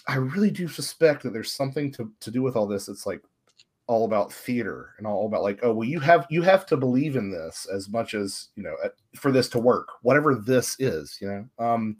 i 0.08 0.16
really 0.16 0.50
do 0.50 0.68
suspect 0.68 1.22
that 1.22 1.32
there's 1.32 1.54
something 1.54 1.92
to, 1.92 2.12
to 2.20 2.32
do 2.32 2.42
with 2.42 2.56
all 2.56 2.66
this 2.66 2.88
it's 2.88 3.06
like 3.06 3.22
all 3.86 4.06
about 4.06 4.34
theater 4.34 4.96
and 4.98 5.06
all 5.06 5.28
about 5.28 5.44
like 5.44 5.60
oh 5.62 5.72
well 5.72 5.88
you 5.88 6.00
have 6.00 6.26
you 6.30 6.42
have 6.42 6.66
to 6.66 6.76
believe 6.76 7.16
in 7.16 7.30
this 7.30 7.68
as 7.72 7.88
much 7.88 8.16
as 8.16 8.48
you 8.56 8.64
know 8.64 8.76
for 9.16 9.32
this 9.32 9.48
to 9.48 9.60
work 9.60 9.90
whatever 10.02 10.34
this 10.34 10.76
is 10.80 11.20
you 11.22 11.28
know? 11.28 11.46
Um 11.64 11.98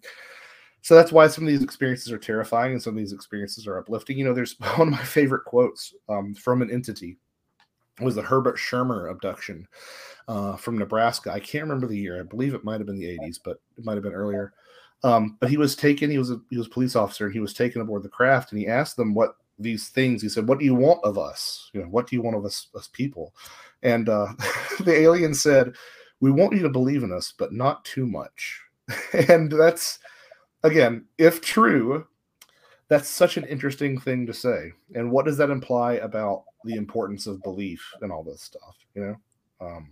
so 0.82 0.96
that's 0.96 1.12
why 1.12 1.28
some 1.28 1.44
of 1.44 1.48
these 1.48 1.64
experiences 1.64 2.12
are 2.12 2.18
terrifying 2.18 2.74
and 2.74 2.82
some 2.82 2.94
of 2.94 2.98
these 2.98 3.14
experiences 3.14 3.68
are 3.68 3.78
uplifting. 3.78 4.18
You 4.18 4.26
know, 4.26 4.34
there's 4.34 4.56
one 4.76 4.88
of 4.88 4.94
my 4.94 5.04
favorite 5.04 5.46
quotes 5.46 5.94
um, 6.10 6.34
from 6.34 6.62
an 6.62 6.72
entity 6.72 7.18
was 8.02 8.16
the 8.16 8.22
Herbert 8.22 8.58
Schirmer 8.58 9.08
abduction 9.08 9.68
uh, 10.28 10.56
from 10.56 10.78
Nebraska. 10.78 11.32
I 11.32 11.40
can't 11.40 11.64
remember 11.64 11.88
the 11.88 11.98
year. 11.98 12.20
I 12.20 12.24
believe 12.24 12.54
it 12.54 12.64
might 12.64 12.80
have 12.80 12.88
been 12.88 13.00
the 13.00 13.18
80s, 13.20 13.40
but 13.44 13.62
it 13.78 13.86
might 13.86 13.96
have 13.96 14.04
been 14.04 14.14
earlier. 14.14 14.54
Um, 15.04 15.38
but 15.40 15.50
he 15.50 15.58
was 15.58 15.76
taken. 15.76 16.12
He 16.12 16.18
was 16.18 16.32
a 16.32 16.40
he 16.50 16.58
was 16.58 16.68
a 16.68 16.72
police 16.72 16.96
officer, 16.96 17.26
and 17.26 17.34
he 17.34 17.40
was 17.40 17.54
taken 17.54 17.82
aboard 17.82 18.04
the 18.04 18.10
craft. 18.10 18.52
And 18.52 18.60
he 18.60 18.68
asked 18.68 18.98
them 18.98 19.14
what 19.14 19.36
these 19.58 19.90
things. 19.90 20.22
He 20.22 20.30
said, 20.30 20.48
"What 20.48 20.60
do 20.60 20.66
you 20.66 20.76
want 20.76 21.04
of 21.04 21.18
us? 21.18 21.70
You 21.74 21.82
know, 21.82 21.88
what 21.88 22.08
do 22.08 22.16
you 22.16 22.22
want 22.22 22.38
of 22.38 22.46
us, 22.46 22.68
us 22.76 22.88
people?" 22.88 23.34
And 23.82 24.10
uh, 24.10 24.28
the 24.82 24.94
alien 24.94 25.34
said, 25.34 25.74
"We 26.20 26.32
want 26.32 26.54
you 26.54 26.62
to 26.62 26.70
believe 26.70 27.04
in 27.04 27.12
us, 27.12 27.34
but 27.36 27.52
not 27.52 27.84
too 27.84 28.06
much." 28.06 28.62
and 29.28 29.52
that's 29.52 30.00
again, 30.64 31.06
if 31.18 31.42
true, 31.42 32.06
that's 32.88 33.10
such 33.10 33.38
an 33.38 33.46
interesting 33.46 34.00
thing 34.00 34.28
to 34.28 34.34
say. 34.34 34.72
And 34.94 35.12
what 35.12 35.26
does 35.26 35.38
that 35.38 35.50
imply 35.50 35.94
about 35.94 36.44
the 36.64 36.76
importance 36.76 37.28
of 37.28 37.42
belief 37.44 37.84
and 38.02 38.12
all 38.12 38.24
this 38.24 38.42
stuff? 38.42 38.78
You 38.96 39.02
know, 39.02 39.68
um, 39.68 39.90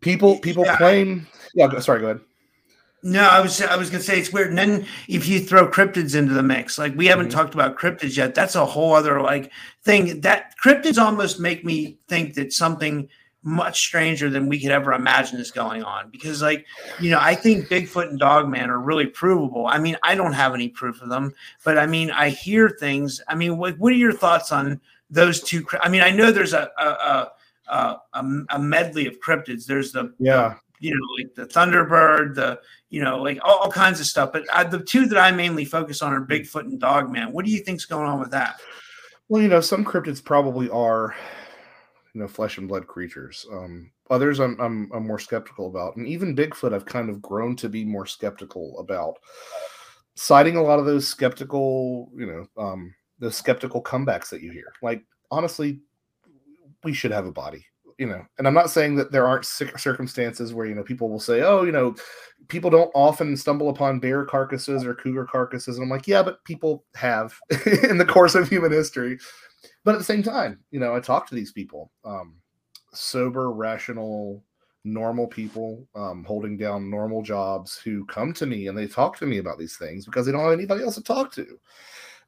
people 0.00 0.38
people 0.38 0.64
yeah. 0.64 0.76
claim. 0.76 1.26
Yeah, 1.54 1.78
sorry. 1.80 2.00
Go 2.00 2.06
ahead. 2.10 2.20
No, 3.04 3.22
I 3.22 3.40
was 3.40 3.60
I 3.60 3.76
was 3.76 3.90
gonna 3.90 4.02
say 4.02 4.18
it's 4.18 4.32
weird. 4.32 4.50
And 4.50 4.58
then 4.58 4.86
if 5.08 5.26
you 5.26 5.40
throw 5.40 5.66
cryptids 5.66 6.14
into 6.14 6.34
the 6.34 6.42
mix, 6.42 6.78
like 6.78 6.94
we 6.96 7.06
haven't 7.06 7.28
mm-hmm. 7.28 7.38
talked 7.38 7.54
about 7.54 7.76
cryptids 7.76 8.16
yet, 8.16 8.34
that's 8.34 8.54
a 8.54 8.64
whole 8.64 8.94
other 8.94 9.20
like 9.20 9.50
thing. 9.82 10.20
That 10.20 10.54
cryptids 10.64 11.02
almost 11.02 11.40
make 11.40 11.64
me 11.64 11.98
think 12.06 12.34
that 12.34 12.52
something 12.52 13.08
much 13.44 13.80
stranger 13.80 14.30
than 14.30 14.48
we 14.48 14.60
could 14.60 14.70
ever 14.70 14.92
imagine 14.92 15.40
is 15.40 15.50
going 15.50 15.82
on 15.82 16.08
because 16.10 16.40
like 16.40 16.64
you 17.00 17.10
know 17.10 17.18
i 17.20 17.34
think 17.34 17.66
bigfoot 17.66 18.08
and 18.08 18.20
dogman 18.20 18.70
are 18.70 18.78
really 18.78 19.06
provable 19.06 19.66
i 19.66 19.78
mean 19.78 19.96
i 20.04 20.14
don't 20.14 20.32
have 20.32 20.54
any 20.54 20.68
proof 20.68 21.02
of 21.02 21.08
them 21.08 21.34
but 21.64 21.76
i 21.76 21.84
mean 21.84 22.08
i 22.12 22.28
hear 22.28 22.68
things 22.68 23.20
i 23.26 23.34
mean 23.34 23.58
what, 23.58 23.76
what 23.78 23.92
are 23.92 23.96
your 23.96 24.12
thoughts 24.12 24.52
on 24.52 24.80
those 25.12 25.40
two 25.40 25.64
i 25.80 25.88
mean 25.88 26.00
i 26.00 26.10
know 26.10 26.32
there's 26.32 26.52
a 26.52 26.68
a, 26.78 26.84
a, 26.84 27.32
a, 27.68 27.96
a 28.50 28.58
medley 28.58 29.06
of 29.06 29.20
cryptids. 29.20 29.66
There's 29.66 29.92
the 29.92 30.14
yeah. 30.18 30.56
you 30.80 30.94
know 30.94 31.00
like 31.18 31.34
the 31.34 31.46
thunderbird 31.46 32.34
the 32.34 32.60
you 32.90 33.02
know 33.02 33.22
like 33.22 33.38
all, 33.42 33.58
all 33.58 33.70
kinds 33.70 34.00
of 34.00 34.06
stuff. 34.06 34.32
But 34.32 34.44
I, 34.52 34.64
the 34.64 34.82
two 34.82 35.06
that 35.06 35.18
i 35.18 35.30
mainly 35.30 35.64
focus 35.64 36.02
on 36.02 36.12
are 36.12 36.24
bigfoot 36.24 36.62
and 36.62 36.80
dogman. 36.80 37.32
What 37.32 37.44
do 37.44 37.50
you 37.50 37.60
think's 37.60 37.84
going 37.84 38.08
on 38.08 38.20
with 38.20 38.30
that? 38.30 38.60
Well 39.28 39.42
you 39.42 39.48
know 39.48 39.60
some 39.60 39.84
cryptids 39.84 40.22
probably 40.22 40.68
are 40.70 41.14
you 42.14 42.20
know 42.20 42.28
flesh 42.28 42.58
and 42.58 42.68
blood 42.68 42.86
creatures. 42.86 43.46
Um, 43.52 43.90
others 44.10 44.40
I'm, 44.40 44.60
I'm 44.60 44.90
I'm 44.92 45.06
more 45.06 45.18
skeptical 45.18 45.68
about, 45.68 45.96
and 45.96 46.06
even 46.06 46.36
Bigfoot 46.36 46.74
I've 46.74 46.86
kind 46.86 47.08
of 47.10 47.22
grown 47.22 47.56
to 47.56 47.68
be 47.68 47.84
more 47.84 48.06
skeptical 48.06 48.78
about. 48.78 49.18
Citing 50.14 50.56
a 50.56 50.62
lot 50.62 50.78
of 50.78 50.84
those 50.84 51.08
skeptical, 51.08 52.10
you 52.14 52.26
know, 52.26 52.62
um, 52.62 52.94
the 53.22 53.32
skeptical 53.32 53.82
comebacks 53.82 54.28
that 54.28 54.42
you 54.42 54.50
hear. 54.50 54.72
Like 54.82 55.04
honestly, 55.30 55.80
we 56.84 56.92
should 56.92 57.12
have 57.12 57.26
a 57.26 57.32
body 57.32 57.64
you 57.98 58.08
know, 58.08 58.26
and 58.38 58.48
I'm 58.48 58.54
not 58.54 58.70
saying 58.70 58.96
that 58.96 59.12
there 59.12 59.28
aren't 59.28 59.44
circumstances 59.44 60.52
where 60.52 60.66
you 60.66 60.74
know 60.74 60.82
people 60.82 61.08
will 61.08 61.20
say, 61.20 61.42
oh, 61.42 61.62
you 61.62 61.70
know, 61.70 61.94
people 62.48 62.68
don't 62.68 62.90
often 62.94 63.36
stumble 63.36 63.68
upon 63.68 64.00
bear 64.00 64.24
carcasses 64.24 64.84
or 64.84 64.92
cougar 64.94 65.24
carcasses, 65.24 65.76
and 65.76 65.84
I'm 65.84 65.90
like, 65.90 66.08
yeah, 66.08 66.22
but 66.22 66.42
people 66.44 66.84
have 66.96 67.38
in 67.88 67.98
the 67.98 68.04
course 68.04 68.34
of 68.34 68.48
human 68.48 68.72
history. 68.72 69.18
But 69.84 69.94
at 69.94 69.98
the 69.98 70.04
same 70.04 70.22
time, 70.22 70.58
you 70.72 70.80
know, 70.80 70.96
I 70.96 71.00
talk 71.00 71.28
to 71.28 71.36
these 71.36 71.52
people, 71.52 71.92
um, 72.04 72.36
sober, 72.92 73.52
rational, 73.52 74.42
normal 74.84 75.28
people 75.28 75.86
um, 75.94 76.24
holding 76.24 76.56
down 76.56 76.90
normal 76.90 77.22
jobs 77.22 77.78
who 77.78 78.04
come 78.06 78.32
to 78.32 78.46
me 78.46 78.66
and 78.66 78.76
they 78.76 78.88
talk 78.88 79.16
to 79.18 79.26
me 79.26 79.38
about 79.38 79.58
these 79.58 79.76
things 79.76 80.04
because 80.06 80.26
they 80.26 80.32
don't 80.32 80.42
have 80.42 80.52
anybody 80.52 80.82
else 80.82 80.96
to 80.96 81.02
talk 81.02 81.32
to. 81.34 81.58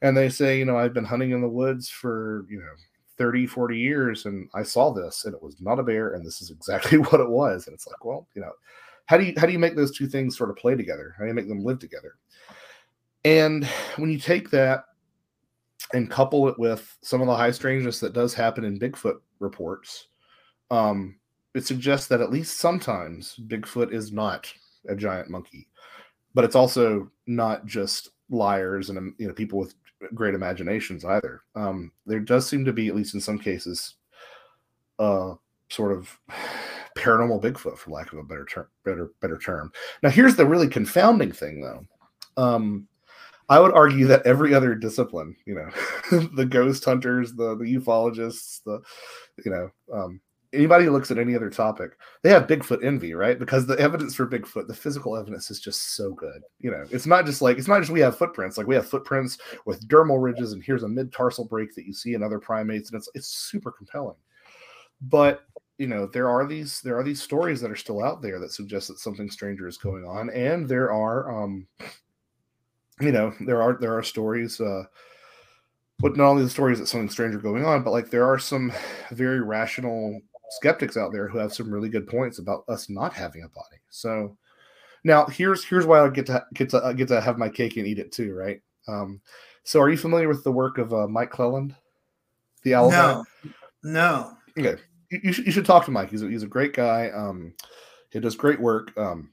And 0.04 0.14
they 0.14 0.28
say, 0.28 0.58
you 0.58 0.66
know, 0.66 0.76
I've 0.76 0.92
been 0.92 1.06
hunting 1.06 1.30
in 1.30 1.40
the 1.40 1.48
woods 1.48 1.88
for, 1.88 2.44
you 2.50 2.58
know, 2.58 2.74
30, 3.16 3.46
40 3.46 3.78
years 3.78 4.26
and 4.26 4.50
I 4.54 4.62
saw 4.62 4.92
this 4.92 5.24
and 5.24 5.34
it 5.34 5.42
was 5.42 5.56
not 5.62 5.78
a 5.78 5.82
bear 5.82 6.12
and 6.12 6.26
this 6.26 6.42
is 6.42 6.50
exactly 6.50 6.98
what 7.10 7.22
it 7.22 7.28
was. 7.28 7.66
And 7.66 7.72
it's 7.72 7.86
like, 7.86 8.04
well, 8.04 8.28
you 8.34 8.42
know, 8.42 8.52
how 9.06 9.16
do 9.16 9.24
you 9.24 9.32
how 9.38 9.46
do 9.46 9.52
you 9.52 9.58
make 9.58 9.76
those 9.76 9.96
two 9.96 10.06
things 10.06 10.36
sort 10.36 10.50
of 10.50 10.56
play 10.56 10.74
together? 10.74 11.14
How 11.16 11.24
do 11.24 11.28
you 11.28 11.34
make 11.34 11.48
them 11.48 11.64
live 11.64 11.78
together? 11.78 12.16
And 13.24 13.64
when 13.96 14.10
you 14.10 14.18
take 14.18 14.50
that 14.50 14.84
and 15.94 16.10
couple 16.10 16.48
it 16.48 16.58
with 16.58 16.94
some 17.00 17.22
of 17.22 17.26
the 17.26 17.36
high 17.36 17.50
strangeness 17.50 17.98
that 18.00 18.12
does 18.12 18.34
happen 18.34 18.64
in 18.64 18.78
Bigfoot 18.78 19.20
reports, 19.38 20.08
um, 20.70 21.16
it 21.54 21.64
suggests 21.64 22.08
that 22.08 22.20
at 22.20 22.30
least 22.30 22.58
sometimes 22.58 23.36
Bigfoot 23.46 23.90
is 23.90 24.12
not 24.12 24.52
a 24.86 24.94
giant 24.94 25.30
monkey, 25.30 25.66
but 26.34 26.44
it's 26.44 26.56
also 26.56 27.10
not 27.26 27.64
just 27.64 28.10
liars 28.30 28.88
and 28.88 28.98
um, 28.98 29.14
you 29.18 29.28
know 29.28 29.34
people 29.34 29.58
with 29.58 29.74
great 30.14 30.34
imaginations 30.34 31.04
either. 31.04 31.42
Um, 31.54 31.92
there 32.06 32.20
does 32.20 32.46
seem 32.46 32.64
to 32.64 32.72
be, 32.72 32.88
at 32.88 32.94
least 32.94 33.14
in 33.14 33.20
some 33.20 33.38
cases, 33.38 33.94
uh, 34.98 35.34
sort 35.70 35.92
of 35.92 36.18
paranormal 36.98 37.42
Bigfoot, 37.42 37.78
for 37.78 37.90
lack 37.90 38.12
of 38.12 38.18
a 38.18 38.22
better 38.22 38.44
term. 38.44 38.68
Better 38.84 39.10
better 39.20 39.38
term. 39.38 39.72
Now, 40.02 40.10
here's 40.10 40.36
the 40.36 40.46
really 40.46 40.68
confounding 40.68 41.32
thing, 41.32 41.60
though. 41.60 41.84
Um, 42.36 42.88
I 43.48 43.60
would 43.60 43.72
argue 43.72 44.06
that 44.06 44.26
every 44.26 44.54
other 44.54 44.74
discipline, 44.74 45.36
you 45.44 45.54
know, 45.54 46.28
the 46.34 46.46
ghost 46.46 46.84
hunters, 46.84 47.34
the 47.34 47.56
the 47.56 47.64
ufologists, 47.64 48.62
the 48.64 48.80
you 49.44 49.50
know, 49.50 49.70
um, 49.92 50.20
anybody 50.54 50.84
who 50.84 50.90
looks 50.92 51.10
at 51.10 51.18
any 51.18 51.34
other 51.34 51.50
topic, 51.50 51.98
they 52.22 52.30
have 52.30 52.46
Bigfoot 52.46 52.84
envy, 52.84 53.14
right? 53.14 53.38
Because 53.38 53.66
the 53.66 53.78
evidence 53.78 54.14
for 54.14 54.26
Bigfoot, 54.26 54.66
the 54.66 54.74
physical 54.74 55.16
evidence 55.16 55.50
is 55.50 55.60
just 55.60 55.94
so 55.96 56.12
good. 56.12 56.42
You 56.60 56.70
know, 56.70 56.84
it's 56.90 57.06
not 57.06 57.26
just 57.26 57.42
like 57.42 57.58
it's 57.58 57.68
not 57.68 57.80
just 57.80 57.90
we 57.90 58.00
have 58.00 58.16
footprints, 58.16 58.56
like 58.56 58.66
we 58.66 58.74
have 58.74 58.88
footprints 58.88 59.38
with 59.66 59.86
dermal 59.88 60.22
ridges, 60.22 60.52
and 60.52 60.62
here's 60.62 60.82
a 60.82 60.88
mid 60.88 61.12
tarsal 61.12 61.44
break 61.46 61.74
that 61.74 61.86
you 61.86 61.92
see 61.92 62.14
in 62.14 62.22
other 62.22 62.38
primates, 62.38 62.90
and 62.90 62.98
it's 62.98 63.08
it's 63.14 63.28
super 63.28 63.70
compelling. 63.70 64.16
But 65.02 65.42
you 65.78 65.86
know, 65.86 66.06
there 66.06 66.28
are 66.28 66.46
these 66.46 66.80
there 66.82 66.96
are 66.98 67.04
these 67.04 67.22
stories 67.22 67.60
that 67.60 67.70
are 67.70 67.76
still 67.76 68.02
out 68.02 68.22
there 68.22 68.38
that 68.38 68.52
suggest 68.52 68.88
that 68.88 68.98
something 68.98 69.30
stranger 69.30 69.66
is 69.66 69.76
going 69.76 70.04
on, 70.04 70.30
and 70.30 70.68
there 70.68 70.92
are 70.92 71.42
um 71.42 71.66
you 73.00 73.12
know, 73.12 73.34
there 73.40 73.60
are 73.60 73.76
there 73.80 73.96
are 73.96 74.02
stories 74.02 74.60
uh 74.60 74.84
but 76.00 76.16
not 76.16 76.28
only 76.28 76.42
the 76.42 76.50
stories 76.50 76.78
that 76.78 76.86
something 76.86 77.08
stranger 77.08 77.38
going 77.38 77.64
on, 77.64 77.82
but 77.82 77.92
like 77.92 78.10
there 78.10 78.26
are 78.26 78.38
some 78.38 78.72
very 79.12 79.40
rational 79.40 80.20
skeptics 80.50 80.96
out 80.96 81.12
there 81.12 81.28
who 81.28 81.38
have 81.38 81.52
some 81.52 81.70
really 81.70 81.88
good 81.88 82.06
points 82.06 82.38
about 82.38 82.64
us 82.68 82.88
not 82.88 83.12
having 83.12 83.42
a 83.42 83.48
body. 83.48 83.78
So 83.90 84.36
now 85.04 85.26
here's 85.26 85.64
here's 85.64 85.86
why 85.86 86.04
I 86.04 86.08
get 86.08 86.26
to 86.26 86.44
get 86.54 86.70
to 86.70 86.78
uh, 86.78 86.92
get 86.92 87.08
to 87.08 87.20
have 87.20 87.38
my 87.38 87.48
cake 87.48 87.76
and 87.76 87.86
eat 87.86 87.98
it 87.98 88.12
too, 88.12 88.34
right? 88.34 88.60
Um, 88.88 89.20
so 89.62 89.80
are 89.80 89.90
you 89.90 89.96
familiar 89.96 90.28
with 90.28 90.44
the 90.44 90.52
work 90.52 90.78
of 90.78 90.92
uh, 90.92 91.06
Mike 91.08 91.30
Clelland, 91.30 91.74
the 92.62 92.74
owl? 92.74 92.90
No, 92.90 93.24
guy? 93.44 93.50
no. 93.82 94.36
Okay, 94.58 94.80
you, 95.10 95.20
you, 95.24 95.32
should, 95.32 95.46
you 95.46 95.52
should 95.52 95.66
talk 95.66 95.84
to 95.86 95.90
Mike. 95.90 96.10
He's 96.10 96.22
a, 96.22 96.28
he's 96.28 96.42
a 96.42 96.48
great 96.48 96.74
guy. 96.74 97.10
Um, 97.10 97.54
he 98.10 98.20
does 98.20 98.36
great 98.36 98.60
work. 98.60 98.96
Um, 98.96 99.30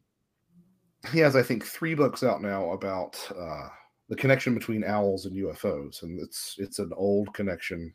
he 1.12 1.20
has 1.20 1.36
I 1.36 1.44
think 1.44 1.66
three 1.66 1.96
books 1.96 2.24
out 2.24 2.42
now 2.42 2.72
about 2.72 3.20
uh, 3.38 3.68
the 4.10 4.16
connection 4.16 4.54
between 4.54 4.84
owls 4.84 5.26
and 5.26 5.36
UFOs, 5.36 6.04
and 6.04 6.20
it's 6.20 6.56
it's 6.58 6.80
an 6.80 6.92
old 6.96 7.34
connection, 7.34 7.94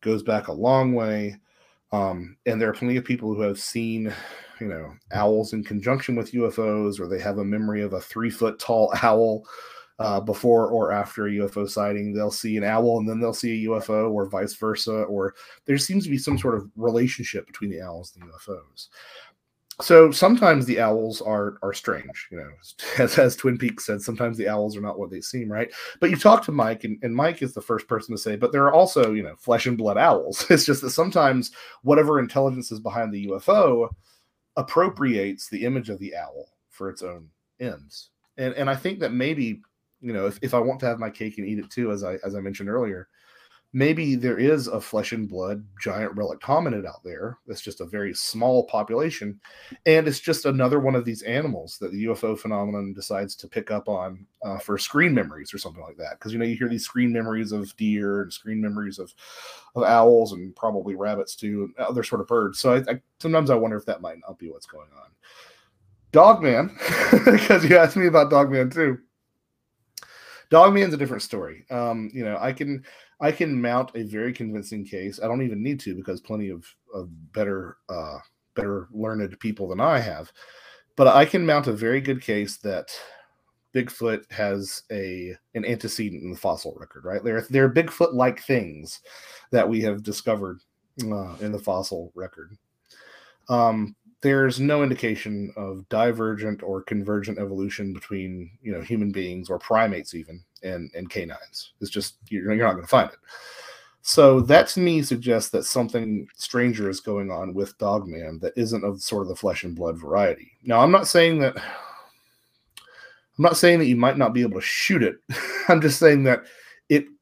goes 0.00 0.22
back 0.22 0.48
a 0.48 0.52
long 0.52 0.92
way, 0.92 1.36
um, 1.96 2.36
and 2.44 2.60
there 2.60 2.68
are 2.68 2.74
plenty 2.74 2.96
of 2.96 3.04
people 3.04 3.34
who 3.34 3.40
have 3.40 3.58
seen, 3.58 4.12
you 4.60 4.68
know, 4.68 4.92
owls 5.12 5.54
in 5.54 5.64
conjunction 5.64 6.14
with 6.14 6.32
UFOs, 6.32 7.00
or 7.00 7.08
they 7.08 7.20
have 7.20 7.38
a 7.38 7.44
memory 7.44 7.82
of 7.82 7.94
a 7.94 8.00
three 8.00 8.30
foot 8.30 8.58
tall 8.58 8.92
owl. 9.02 9.44
Uh, 9.98 10.20
before 10.20 10.66
or 10.66 10.92
after 10.92 11.26
a 11.26 11.30
UFO 11.30 11.66
sighting, 11.66 12.12
they'll 12.12 12.30
see 12.30 12.58
an 12.58 12.64
owl 12.64 12.98
and 12.98 13.08
then 13.08 13.18
they'll 13.18 13.32
see 13.32 13.64
a 13.64 13.68
UFO, 13.70 14.12
or 14.12 14.28
vice 14.28 14.52
versa, 14.52 15.04
or 15.04 15.34
there 15.64 15.78
seems 15.78 16.04
to 16.04 16.10
be 16.10 16.18
some 16.18 16.36
sort 16.36 16.54
of 16.54 16.70
relationship 16.76 17.46
between 17.46 17.70
the 17.70 17.80
owls 17.80 18.12
and 18.14 18.28
the 18.28 18.32
UFOs 18.34 18.88
so 19.80 20.10
sometimes 20.10 20.64
the 20.64 20.80
owls 20.80 21.20
are 21.20 21.58
are 21.62 21.74
strange 21.74 22.28
you 22.30 22.38
know 22.38 22.50
as, 22.98 23.18
as 23.18 23.36
twin 23.36 23.58
peaks 23.58 23.86
said 23.86 24.00
sometimes 24.00 24.38
the 24.38 24.48
owls 24.48 24.76
are 24.76 24.80
not 24.80 24.98
what 24.98 25.10
they 25.10 25.20
seem 25.20 25.50
right? 25.50 25.72
But 26.00 26.10
you 26.10 26.16
talk 26.16 26.44
to 26.44 26.52
mike 26.52 26.84
and, 26.84 26.98
and 27.02 27.14
mike 27.14 27.42
is 27.42 27.52
the 27.52 27.60
first 27.60 27.86
person 27.86 28.14
to 28.14 28.20
say 28.20 28.36
but 28.36 28.52
there 28.52 28.64
are 28.64 28.72
also 28.72 29.12
you 29.12 29.22
know 29.22 29.36
flesh 29.36 29.66
and 29.66 29.76
blood 29.76 29.98
owls. 29.98 30.46
It's 30.50 30.64
just 30.64 30.80
that 30.82 30.90
sometimes 30.90 31.50
whatever 31.82 32.18
intelligence 32.18 32.72
is 32.72 32.80
behind 32.80 33.12
the 33.12 33.26
ufo 33.26 33.88
appropriates 34.56 35.48
the 35.48 35.64
image 35.64 35.90
of 35.90 35.98
the 35.98 36.16
owl 36.16 36.52
for 36.70 36.88
its 36.88 37.02
own 37.02 37.28
ends. 37.60 38.10
And 38.38 38.54
and 38.54 38.70
i 38.70 38.74
think 38.74 39.00
that 39.00 39.12
maybe 39.12 39.60
you 40.00 40.12
know 40.12 40.26
if, 40.26 40.38
if 40.42 40.54
i 40.54 40.58
want 40.58 40.80
to 40.80 40.86
have 40.86 40.98
my 40.98 41.10
cake 41.10 41.38
and 41.38 41.46
eat 41.46 41.58
it 41.58 41.70
too 41.70 41.90
as 41.90 42.04
i 42.04 42.14
as 42.24 42.34
i 42.34 42.40
mentioned 42.40 42.68
earlier 42.68 43.08
maybe 43.72 44.14
there 44.14 44.38
is 44.38 44.68
a 44.68 44.80
flesh 44.80 45.12
and 45.12 45.28
blood 45.28 45.62
giant 45.80 46.14
relic 46.16 46.40
hominid 46.40 46.86
out 46.86 47.02
there. 47.04 47.38
That's 47.46 47.60
just 47.60 47.80
a 47.80 47.86
very 47.86 48.14
small 48.14 48.64
population. 48.64 49.38
And 49.84 50.08
it's 50.08 50.20
just 50.20 50.46
another 50.46 50.80
one 50.80 50.94
of 50.94 51.04
these 51.04 51.22
animals 51.22 51.76
that 51.80 51.92
the 51.92 52.04
ufo 52.06 52.38
phenomenon 52.38 52.94
decides 52.94 53.34
to 53.36 53.48
pick 53.48 53.70
up 53.70 53.88
on 53.88 54.26
uh, 54.42 54.58
for 54.58 54.78
screen 54.78 55.12
memories 55.12 55.52
or 55.52 55.58
something 55.58 55.82
like 55.82 55.96
that. 55.98 56.18
Because 56.18 56.32
you 56.32 56.38
know 56.38 56.44
you 56.44 56.56
hear 56.56 56.68
these 56.68 56.84
screen 56.84 57.12
memories 57.12 57.52
of 57.52 57.76
deer 57.76 58.22
and 58.22 58.32
screen 58.32 58.60
memories 58.60 58.98
of 58.98 59.12
of 59.74 59.82
owls 59.82 60.32
and 60.32 60.54
probably 60.56 60.94
rabbits 60.94 61.36
too 61.36 61.70
and 61.76 61.86
other 61.86 62.02
sort 62.02 62.20
of 62.20 62.26
birds. 62.28 62.58
So 62.58 62.74
I, 62.74 62.92
I 62.92 63.00
sometimes 63.20 63.50
i 63.50 63.54
wonder 63.54 63.76
if 63.76 63.86
that 63.86 64.00
might 64.00 64.18
not 64.26 64.38
be 64.38 64.50
what's 64.50 64.66
going 64.66 64.88
on. 64.96 65.10
Dogman 66.12 66.74
because 67.26 67.64
you 67.64 67.76
asked 67.76 67.96
me 67.96 68.06
about 68.06 68.30
dogman 68.30 68.70
too. 68.70 68.98
Dogman's 70.48 70.94
a 70.94 70.96
different 70.96 71.24
story. 71.24 71.66
Um 71.68 72.08
you 72.14 72.24
know 72.24 72.38
i 72.40 72.52
can 72.52 72.84
I 73.20 73.32
can 73.32 73.60
mount 73.60 73.92
a 73.94 74.04
very 74.04 74.32
convincing 74.32 74.84
case. 74.84 75.20
I 75.22 75.26
don't 75.26 75.42
even 75.42 75.62
need 75.62 75.80
to 75.80 75.94
because 75.94 76.20
plenty 76.20 76.50
of, 76.50 76.66
of 76.92 77.08
better 77.32 77.78
uh, 77.88 78.18
better 78.54 78.88
learned 78.92 79.38
people 79.40 79.68
than 79.68 79.80
I 79.80 79.98
have. 79.98 80.32
But 80.96 81.08
I 81.08 81.24
can 81.24 81.44
mount 81.44 81.66
a 81.66 81.72
very 81.72 82.00
good 82.00 82.22
case 82.22 82.56
that 82.58 82.90
Bigfoot 83.74 84.30
has 84.32 84.82
a 84.90 85.36
an 85.54 85.64
antecedent 85.64 86.22
in 86.22 86.30
the 86.30 86.38
fossil 86.38 86.74
record, 86.78 87.04
right? 87.04 87.22
There, 87.22 87.46
there 87.50 87.64
are 87.64 87.72
Bigfoot 87.72 88.14
like 88.14 88.42
things 88.42 89.00
that 89.50 89.68
we 89.68 89.82
have 89.82 90.02
discovered 90.02 90.60
uh, 91.04 91.36
in 91.40 91.52
the 91.52 91.58
fossil 91.58 92.10
record. 92.14 92.56
Um, 93.48 93.94
there's 94.22 94.58
no 94.58 94.82
indication 94.82 95.52
of 95.56 95.88
divergent 95.88 96.62
or 96.62 96.82
convergent 96.82 97.38
evolution 97.38 97.92
between 97.92 98.50
you 98.62 98.72
know 98.72 98.80
human 98.80 99.12
beings 99.12 99.50
or 99.50 99.58
primates 99.58 100.14
even 100.14 100.42
and 100.62 100.90
and 100.94 101.10
canines. 101.10 101.72
It's 101.80 101.90
just 101.90 102.16
you're, 102.28 102.52
you're 102.52 102.66
not 102.66 102.72
going 102.72 102.84
to 102.84 102.88
find 102.88 103.10
it. 103.10 103.18
So 104.02 104.40
that 104.42 104.68
to 104.68 104.80
me 104.80 105.02
suggests 105.02 105.50
that 105.50 105.64
something 105.64 106.28
stranger 106.36 106.88
is 106.88 107.00
going 107.00 107.30
on 107.30 107.54
with 107.54 107.76
Dogman 107.78 108.38
that 108.40 108.52
isn't 108.56 108.84
of 108.84 109.02
sort 109.02 109.22
of 109.22 109.28
the 109.28 109.36
flesh 109.36 109.64
and 109.64 109.74
blood 109.74 109.98
variety. 109.98 110.52
Now 110.62 110.80
I'm 110.80 110.92
not 110.92 111.08
saying 111.08 111.40
that 111.40 111.56
I'm 111.56 113.42
not 113.42 113.56
saying 113.56 113.80
that 113.80 113.86
you 113.86 113.96
might 113.96 114.16
not 114.16 114.32
be 114.32 114.42
able 114.42 114.60
to 114.60 114.66
shoot 114.66 115.02
it. 115.02 115.16
I'm 115.68 115.80
just 115.80 115.98
saying 115.98 116.24
that 116.24 116.44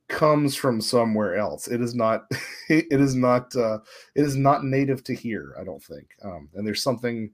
comes 0.09 0.55
from 0.55 0.81
somewhere 0.81 1.37
else. 1.37 1.69
It 1.69 1.81
is 1.81 1.95
not. 1.95 2.25
It 2.71 2.99
is 2.99 3.15
not. 3.15 3.55
Uh, 3.55 3.81
it 4.15 4.25
is 4.25 4.37
not 4.37 4.65
native 4.65 5.05
to 5.05 5.15
here. 5.15 5.55
I 5.61 5.65
don't 5.65 5.83
think. 5.83 6.07
Um, 6.25 6.49
and 6.55 6.67
there's 6.67 6.83
something. 6.83 7.31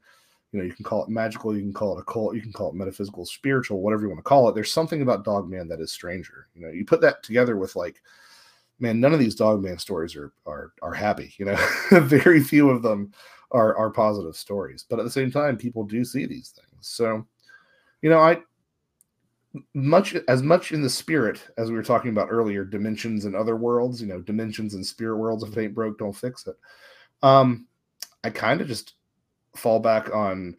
You 0.50 0.58
know, 0.58 0.64
you 0.64 0.72
can 0.72 0.84
call 0.84 1.04
it 1.04 1.08
magical. 1.08 1.54
You 1.54 1.62
can 1.62 1.72
call 1.72 1.96
it 1.96 2.00
occult. 2.00 2.34
You 2.34 2.42
can 2.42 2.52
call 2.52 2.70
it 2.70 2.74
metaphysical, 2.74 3.24
spiritual, 3.24 3.80
whatever 3.80 4.02
you 4.02 4.08
want 4.08 4.18
to 4.18 4.24
call 4.24 4.48
it. 4.48 4.56
There's 4.56 4.72
something 4.72 5.02
about 5.02 5.24
Dogman 5.24 5.68
that 5.68 5.80
is 5.80 5.92
stranger. 5.92 6.48
You 6.56 6.62
know, 6.62 6.72
you 6.72 6.84
put 6.84 7.00
that 7.02 7.22
together 7.22 7.56
with 7.56 7.76
like, 7.76 8.02
man, 8.80 8.98
none 8.98 9.12
of 9.12 9.20
these 9.20 9.36
Dogman 9.36 9.78
stories 9.78 10.16
are 10.16 10.32
are 10.46 10.72
are 10.82 10.92
happy. 10.92 11.32
You 11.38 11.44
know, 11.44 11.56
very 12.00 12.42
few 12.42 12.70
of 12.70 12.82
them 12.82 13.12
are 13.52 13.76
are 13.76 13.90
positive 13.90 14.34
stories. 14.34 14.84
But 14.90 14.98
at 14.98 15.04
the 15.04 15.12
same 15.12 15.30
time, 15.30 15.56
people 15.56 15.84
do 15.84 16.04
see 16.04 16.26
these 16.26 16.50
things. 16.50 16.88
So, 16.88 17.24
you 18.02 18.10
know, 18.10 18.18
I 18.18 18.40
much 19.74 20.14
as 20.28 20.42
much 20.42 20.72
in 20.72 20.82
the 20.82 20.90
spirit 20.90 21.42
as 21.58 21.70
we 21.70 21.76
were 21.76 21.82
talking 21.82 22.10
about 22.10 22.28
earlier 22.30 22.64
dimensions 22.64 23.24
and 23.24 23.34
other 23.34 23.56
worlds 23.56 24.00
you 24.00 24.06
know 24.06 24.20
dimensions 24.20 24.74
and 24.74 24.86
spirit 24.86 25.16
worlds 25.16 25.42
if 25.42 25.56
it 25.56 25.60
ain't 25.60 25.74
broke 25.74 25.98
don't 25.98 26.16
fix 26.16 26.46
it. 26.46 26.56
Um 27.22 27.66
i 28.22 28.30
kind 28.30 28.60
of 28.60 28.68
just 28.68 28.94
fall 29.56 29.80
back 29.80 30.14
on 30.14 30.56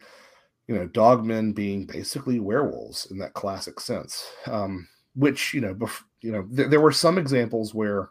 you 0.68 0.74
know 0.74 0.86
dogmen 0.88 1.54
being 1.54 1.86
basically 1.86 2.38
werewolves 2.38 3.06
in 3.10 3.18
that 3.18 3.34
classic 3.34 3.80
sense. 3.80 4.26
Um 4.46 4.88
which 5.14 5.54
you 5.54 5.60
know 5.60 5.74
bef- 5.74 6.04
you 6.20 6.32
know 6.32 6.42
th- 6.54 6.68
there 6.68 6.80
were 6.80 6.92
some 6.92 7.18
examples 7.18 7.74
where 7.74 8.10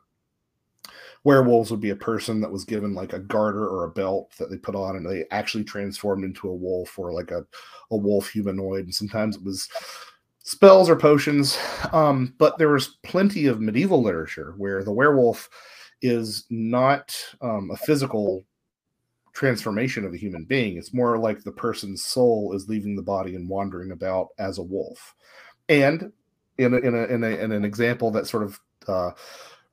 werewolves 1.23 1.69
would 1.69 1.79
be 1.79 1.91
a 1.91 1.95
person 1.95 2.41
that 2.41 2.51
was 2.51 2.65
given 2.65 2.95
like 2.95 3.13
a 3.13 3.19
garter 3.19 3.67
or 3.67 3.83
a 3.83 3.91
belt 3.91 4.31
that 4.37 4.49
they 4.49 4.57
put 4.57 4.75
on 4.75 4.95
and 4.95 5.07
they 5.07 5.25
actually 5.31 5.63
transformed 5.63 6.23
into 6.23 6.49
a 6.49 6.55
wolf 6.55 6.97
or 6.97 7.13
like 7.13 7.29
a, 7.29 7.45
a 7.91 7.97
wolf 7.97 8.29
humanoid 8.29 8.85
and 8.85 8.95
sometimes 8.95 9.35
it 9.35 9.43
was 9.43 9.69
spells 10.51 10.89
or 10.89 10.97
potions. 10.97 11.57
Um, 11.93 12.35
but 12.37 12.57
there 12.57 12.69
was 12.69 12.97
plenty 13.03 13.47
of 13.47 13.61
medieval 13.61 14.03
literature 14.03 14.53
where 14.57 14.83
the 14.83 14.91
werewolf 14.91 15.49
is 16.01 16.45
not 16.49 17.15
um, 17.41 17.71
a 17.71 17.77
physical 17.77 18.43
transformation 19.33 20.03
of 20.03 20.13
a 20.13 20.17
human 20.17 20.43
being. 20.43 20.77
It's 20.77 20.93
more 20.93 21.17
like 21.17 21.41
the 21.41 21.53
person's 21.53 22.03
soul 22.03 22.51
is 22.53 22.67
leaving 22.67 22.97
the 22.97 23.01
body 23.01 23.35
and 23.35 23.47
wandering 23.47 23.91
about 23.91 24.27
as 24.39 24.57
a 24.57 24.63
wolf. 24.63 25.15
And 25.69 26.11
in 26.57 26.73
a, 26.73 26.77
in, 26.77 26.95
a, 26.95 27.03
in, 27.05 27.23
a, 27.23 27.27
in 27.27 27.51
an 27.53 27.63
example 27.63 28.11
that 28.11 28.27
sort 28.27 28.43
of 28.43 28.59
uh, 28.89 29.11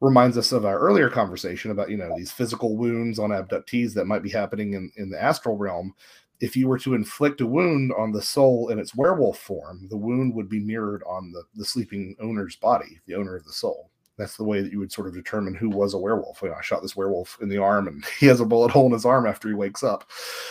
reminds 0.01 0.39
us 0.39 0.53
of 0.53 0.64
our 0.64 0.79
earlier 0.79 1.11
conversation 1.11 1.72
about 1.72 1.91
you 1.91 1.97
know 1.97 2.14
these 2.16 2.31
physical 2.31 2.76
wounds 2.76 3.18
on 3.18 3.31
abductees 3.31 3.95
that 3.95 4.07
might 4.07 4.22
be 4.22 4.31
happening 4.31 4.74
in, 4.74 4.93
in 4.97 5.11
the 5.11 5.20
astral 5.20 5.57
realm 5.57 5.93
if 6.41 6.57
you 6.57 6.68
were 6.68 6.78
to 6.78 6.95
inflict 6.95 7.41
a 7.41 7.47
wound 7.47 7.93
on 7.97 8.12
the 8.12 8.22
soul 8.22 8.68
in 8.68 8.78
its 8.78 8.95
werewolf 8.95 9.39
form, 9.39 9.86
the 9.91 9.97
wound 9.97 10.34
would 10.34 10.49
be 10.49 10.61
mirrored 10.61 11.03
on 11.05 11.32
the, 11.32 11.43
the 11.55 11.64
sleeping 11.64 12.14
owner's 12.20 12.57
body, 12.57 13.01
the 13.07 13.14
owner 13.14 13.36
of 13.36 13.45
the 13.45 13.53
soul. 13.53 13.91
That's 14.16 14.36
the 14.36 14.45
way 14.45 14.61
that 14.62 14.72
you 14.72 14.78
would 14.78 14.93
sort 14.93 15.09
of 15.09 15.14
determine 15.14 15.55
who 15.55 15.68
was 15.68 15.95
a 15.95 15.99
werewolf. 15.99 16.43
You 16.43 16.49
know, 16.49 16.55
I 16.55 16.62
shot 16.62 16.82
this 16.82 16.97
werewolf 16.97 17.39
in 17.41 17.49
the 17.49 17.59
arm 17.59 17.89
and 17.89 18.05
he 18.20 18.26
has 18.26 18.41
a 18.41 18.45
bullet 18.45 18.70
hole 18.70 18.86
in 18.86 18.93
his 18.93 19.05
arm 19.05 19.26
after 19.26 19.49
he 19.49 19.55
wakes 19.55 19.82
up. 19.82 20.09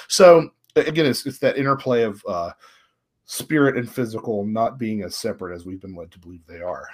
So 0.08 0.50
again, 0.76 1.06
it's, 1.06 1.26
it's 1.26 1.40
that 1.40 1.58
interplay 1.58 2.04
of 2.04 2.24
uh, 2.28 2.52
spirit 3.26 3.78
and 3.78 3.90
physical 3.90 4.46
not 4.46 4.78
being 4.78 5.04
as 5.04 5.16
separate 5.16 5.56
as 5.56 5.66
we've 5.66 5.82
been 5.82 5.96
led 5.96 6.12
to 6.12 6.20
believe 6.20 6.42
they 6.48 6.62
are. 6.62 6.88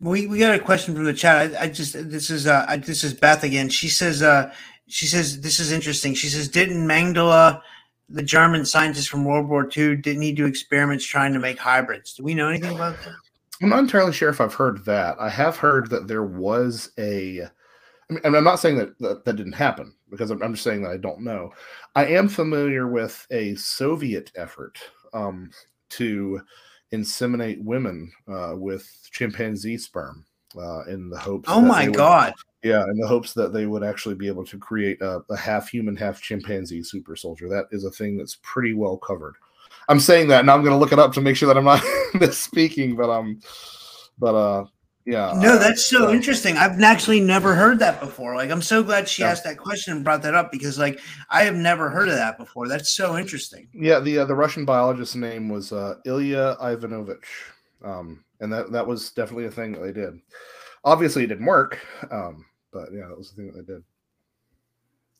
We, 0.00 0.26
we 0.26 0.40
got 0.40 0.56
a 0.56 0.58
question 0.58 0.96
from 0.96 1.04
the 1.04 1.14
chat. 1.14 1.54
I, 1.54 1.62
I 1.62 1.68
just 1.68 1.92
this 2.10 2.28
is 2.28 2.48
uh 2.48 2.66
I, 2.68 2.76
this 2.76 3.04
is 3.04 3.14
Beth 3.14 3.44
again. 3.44 3.68
She 3.68 3.88
says 3.88 4.20
uh 4.20 4.52
she 4.92 5.06
says 5.06 5.40
this 5.40 5.58
is 5.58 5.72
interesting. 5.72 6.14
She 6.14 6.28
says, 6.28 6.48
didn't 6.48 6.86
Mengele, 6.86 7.60
the 8.10 8.22
German 8.22 8.66
scientist 8.66 9.08
from 9.08 9.24
World 9.24 9.48
War 9.48 9.68
II, 9.74 9.96
didn't 9.96 10.22
he 10.22 10.32
do 10.32 10.44
experiments 10.44 11.06
trying 11.06 11.32
to 11.32 11.38
make 11.38 11.58
hybrids? 11.58 12.12
Do 12.14 12.22
we 12.22 12.34
know 12.34 12.48
anything 12.48 12.74
about 12.74 12.96
that? 13.04 13.14
I'm 13.62 13.70
not 13.70 13.78
entirely 13.78 14.12
sure 14.12 14.28
if 14.28 14.40
I've 14.40 14.54
heard 14.54 14.84
that. 14.84 15.16
I 15.18 15.30
have 15.30 15.56
heard 15.56 15.88
that 15.90 16.08
there 16.08 16.24
was 16.24 16.90
a. 16.98 17.42
I 17.42 17.48
and 18.24 18.36
I'm 18.36 18.44
not 18.44 18.58
saying 18.58 18.76
that, 18.76 18.98
that 18.98 19.24
that 19.24 19.36
didn't 19.36 19.52
happen 19.52 19.94
because 20.10 20.30
I'm, 20.30 20.42
I'm 20.42 20.52
just 20.52 20.64
saying 20.64 20.82
that 20.82 20.90
I 20.90 20.98
don't 20.98 21.22
know. 21.22 21.52
I 21.94 22.06
am 22.06 22.28
familiar 22.28 22.86
with 22.86 23.26
a 23.30 23.54
Soviet 23.54 24.30
effort 24.36 24.78
um, 25.14 25.50
to 25.90 26.42
inseminate 26.92 27.62
women 27.62 28.12
uh, 28.28 28.52
with 28.56 29.08
chimpanzee 29.10 29.78
sperm 29.78 30.26
uh, 30.56 30.84
in 30.84 31.08
the 31.08 31.18
hopes. 31.18 31.48
Oh 31.50 31.60
my 31.60 31.86
would, 31.86 31.94
god! 31.94 32.34
Yeah, 32.62 32.84
in 32.84 32.96
the 32.96 33.06
hopes 33.06 33.32
that 33.34 33.52
they 33.52 33.66
would 33.66 33.82
actually 33.82 34.14
be 34.14 34.28
able 34.28 34.44
to 34.46 34.58
create 34.58 35.00
a, 35.00 35.22
a 35.30 35.36
half 35.36 35.68
human, 35.68 35.96
half 35.96 36.20
chimpanzee 36.20 36.82
super 36.82 37.16
soldier. 37.16 37.48
That 37.48 37.66
is 37.70 37.84
a 37.84 37.90
thing 37.90 38.16
that's 38.16 38.38
pretty 38.42 38.74
well 38.74 38.96
covered. 38.96 39.34
I'm 39.88 40.00
saying 40.00 40.28
that 40.28 40.44
now. 40.44 40.54
I'm 40.54 40.62
going 40.62 40.72
to 40.72 40.78
look 40.78 40.92
it 40.92 40.98
up 40.98 41.12
to 41.14 41.20
make 41.20 41.36
sure 41.36 41.48
that 41.48 41.56
I'm 41.56 41.64
not 41.64 41.80
misspeaking, 42.14 42.96
but 42.96 43.10
um, 43.10 43.40
but 44.18 44.34
uh, 44.34 44.64
yeah. 45.04 45.32
No, 45.36 45.58
that's 45.58 45.84
so 45.84 46.08
uh, 46.08 46.12
interesting. 46.12 46.56
I've 46.56 46.80
actually 46.80 47.20
never 47.20 47.54
heard 47.54 47.80
that 47.80 48.00
before. 48.00 48.36
Like, 48.36 48.50
I'm 48.50 48.62
so 48.62 48.82
glad 48.82 49.08
she 49.08 49.22
Yeah. 49.22 49.30
asked 49.30 49.44
that 49.44 49.58
question 49.58 49.94
and 49.94 50.04
brought 50.04 50.22
that 50.22 50.34
up 50.34 50.52
because, 50.52 50.78
like, 50.78 51.00
I 51.28 51.42
have 51.44 51.56
never 51.56 51.90
heard 51.90 52.08
of 52.08 52.14
that 52.14 52.38
before. 52.38 52.68
That's 52.68 52.92
so 52.92 53.18
interesting. 53.18 53.68
Yeah, 53.74 53.98
the 53.98 54.20
uh, 54.20 54.24
the 54.26 54.34
Russian 54.34 54.64
biologist's 54.64 55.16
name 55.16 55.48
was 55.48 55.72
uh, 55.72 55.96
Ilya 56.04 56.56
Ivanovich, 56.60 57.26
um, 57.84 58.24
and 58.42 58.52
that 58.52 58.70
that 58.72 58.86
was 58.86 59.10
definitely 59.12 59.46
a 59.46 59.50
thing 59.50 59.72
that 59.72 59.80
they 59.80 59.92
did. 59.92 60.20
Obviously, 60.84 61.24
it 61.24 61.28
didn't 61.28 61.46
work, 61.46 61.78
um, 62.10 62.44
but 62.72 62.92
yeah, 62.92 63.06
that 63.08 63.16
was 63.16 63.30
the 63.30 63.36
thing 63.36 63.46
that 63.46 63.66
they 63.66 63.72
did. 63.72 63.82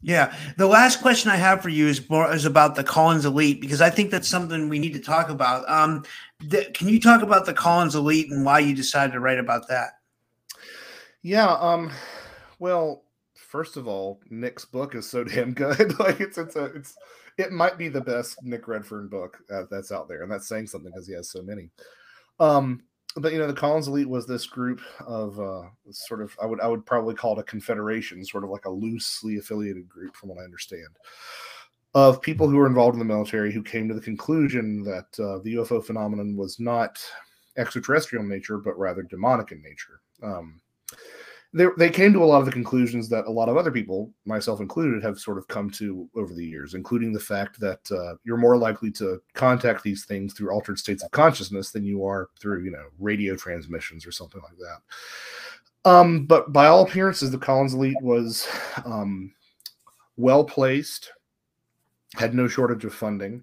Yeah. 0.03 0.35
The 0.57 0.67
last 0.67 1.01
question 1.01 1.31
I 1.31 1.37
have 1.37 1.63
for 1.63 1.69
you 1.69 1.87
is 1.87 2.09
more 2.11 2.31
is 2.35 2.45
about 2.45 2.75
the 2.75 2.83
Collins 2.83 3.25
Elite 3.25 3.61
because 3.61 3.81
I 3.81 3.89
think 3.89 4.11
that's 4.11 4.29
something 4.29 4.69
we 4.69 4.81
need 4.81 4.95
to 4.95 5.01
talk 5.01 5.31
about. 5.31 5.69
Um, 5.71 6.05
th- 6.51 6.75
can 6.75 6.89
you 6.89 7.01
talk 7.01 7.23
about 7.23 7.47
the 7.47 7.55
Collins 7.55 7.95
Elite 7.95 8.31
and 8.31 8.45
why 8.45 8.59
you 8.59 8.75
decided 8.75 9.13
to 9.13 9.21
write 9.21 9.39
about 9.39 9.69
that? 9.69 9.93
Yeah. 11.23 11.53
Um. 11.53 11.93
Well, 12.59 13.05
first 13.35 13.77
of 13.77 13.87
all, 13.87 14.21
Nick's 14.29 14.65
book 14.65 14.97
is 14.97 15.09
so 15.09 15.23
damn 15.25 15.55
good. 15.55 15.99
like 16.01 16.21
it's 16.21 16.37
it's 16.37 16.57
a 16.57 16.65
it's 16.65 16.97
it 17.39 17.53
might 17.53 17.79
be 17.79 17.89
the 17.89 18.01
best 18.01 18.43
Nick 18.43 18.67
Redfern 18.67 19.09
book 19.09 19.39
uh, 19.53 19.63
that's 19.71 19.93
out 19.93 20.09
there, 20.09 20.23
and 20.25 20.33
that's 20.33 20.49
saying 20.49 20.67
something 20.67 20.91
because 20.91 21.07
he 21.07 21.15
has 21.15 21.31
so 21.31 21.43
many. 21.43 21.71
Um. 22.41 22.83
But 23.17 23.33
you 23.33 23.39
know, 23.39 23.47
the 23.47 23.53
Collins 23.53 23.89
Elite 23.89 24.09
was 24.09 24.27
this 24.27 24.47
group 24.47 24.81
of 25.07 25.39
uh, 25.39 25.63
sort 25.91 26.23
of 26.23 26.37
I 26.43 26.47
would 26.47 26.61
I 26.61 26.67
would 26.67 26.87
probably 26.87 27.15
call 27.15 27.39
it 27.39 27.41
a 27.41 27.45
confederation, 27.45 28.25
sort 28.25 28.45
of 28.45 28.51
like 28.51 28.65
a 28.65 28.71
loosely 28.71 29.37
affiliated 29.37 29.89
group, 29.89 30.17
from 30.17 30.31
what 30.31 30.39
I 30.39 30.45
understand, 30.45 30.89
of 31.95 32.23
people 32.23 32.49
who 32.49 32.57
were 32.57 32.67
involved 32.67 32.95
in 32.95 32.99
the 32.99 33.05
military 33.05 33.53
who 33.53 33.63
came 33.63 33.87
to 33.89 33.95
the 33.95 34.01
conclusion 34.01 34.83
that 34.85 35.23
uh, 35.23 35.39
the 35.43 35.55
UFO 35.57 35.85
phenomenon 35.85 36.37
was 36.37 36.59
not 36.59 37.03
extraterrestrial 37.59 38.25
in 38.25 38.31
nature, 38.31 38.57
but 38.59 38.79
rather 38.79 39.03
demonic 39.03 39.53
in 39.53 39.63
nature. 39.63 40.01
Um, 40.23 40.61
they, 41.55 41.67
they 41.77 41.91
came 41.91 42.13
to 42.15 42.23
a 42.23 42.25
lot 42.25 42.41
of 42.41 42.47
the 42.47 42.53
conclusions 42.53 43.09
that 43.11 43.27
a 43.27 43.31
lot 43.31 43.49
of 43.49 43.57
other 43.57 43.71
people, 43.71 44.11
myself 44.25 44.61
included, 44.61 45.03
have 45.03 45.19
sort 45.19 45.37
of 45.37 45.47
come 45.49 45.69
to 45.71 46.09
over 46.15 46.33
the 46.33 46.45
years, 46.45 46.75
including 46.75 47.13
the 47.13 47.21
fact 47.21 47.61
that 47.61 47.81
uh, 47.93 48.15
you're 48.25 48.39
more 48.39 48.57
likely 48.57 48.91
to 48.93 49.21
contact 49.35 49.83
these 49.83 50.05
things 50.05 50.33
through 50.33 50.51
altered 50.51 50.79
states 50.79 51.03
of 51.03 51.11
consciousness 51.11 51.71
than 51.71 51.85
you 51.85 52.05
are 52.07 52.31
through, 52.41 52.65
you 52.65 52.71
know, 52.71 52.87
radio 52.99 53.37
transmissions 53.37 54.07
or 54.07 54.13
something 54.13 54.41
like 54.43 54.57
that. 54.57 55.91
Um, 55.91 56.27
but 56.27 56.53
by 56.53 56.69
all 56.69 56.87
appearances, 56.87 57.31
the 57.31 57.39
Collins 57.39 57.75
Elite 57.75 58.01
was 58.01 58.49
um, 58.87 59.35
well 60.17 60.45
placed, 60.45 61.13
had 62.15 62.35
no 62.35 62.49
shortage 62.49 62.85
of 62.85 62.95
funding, 62.95 63.43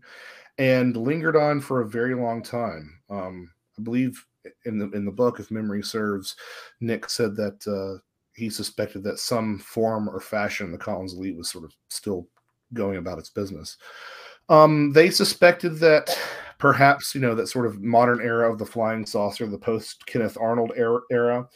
and 0.57 0.97
lingered 0.97 1.35
on 1.35 1.61
for 1.61 1.81
a 1.81 1.87
very 1.87 2.15
long 2.15 2.41
time. 2.41 2.99
Um, 3.09 3.51
I 3.77 3.81
believe 3.83 4.25
in 4.65 4.77
the 4.77 4.89
in 4.91 5.05
the 5.05 5.11
book, 5.11 5.39
if 5.39 5.51
memory 5.51 5.83
serves, 5.83 6.35
Nick 6.81 7.09
said 7.09 7.35
that 7.35 7.67
uh, 7.67 7.99
he 8.33 8.49
suspected 8.49 9.03
that 9.03 9.19
some 9.19 9.59
form 9.59 10.09
or 10.09 10.19
fashion 10.19 10.71
the 10.71 10.77
Collins 10.77 11.13
Elite 11.13 11.37
was 11.37 11.49
sort 11.49 11.65
of 11.65 11.73
still 11.89 12.27
going 12.73 12.97
about 12.97 13.19
its 13.19 13.29
business. 13.29 13.77
Um, 14.49 14.91
they 14.93 15.09
suspected 15.11 15.75
that 15.79 16.17
perhaps 16.57 17.13
you 17.15 17.21
know 17.21 17.35
that 17.35 17.47
sort 17.47 17.65
of 17.65 17.81
modern 17.81 18.19
era 18.21 18.51
of 18.51 18.57
the 18.57 18.65
flying 18.65 19.05
saucer, 19.05 19.47
the 19.47 19.57
post 19.57 20.05
Kenneth 20.05 20.37
Arnold 20.39 20.71
era, 20.75 20.99
era, 21.11 21.47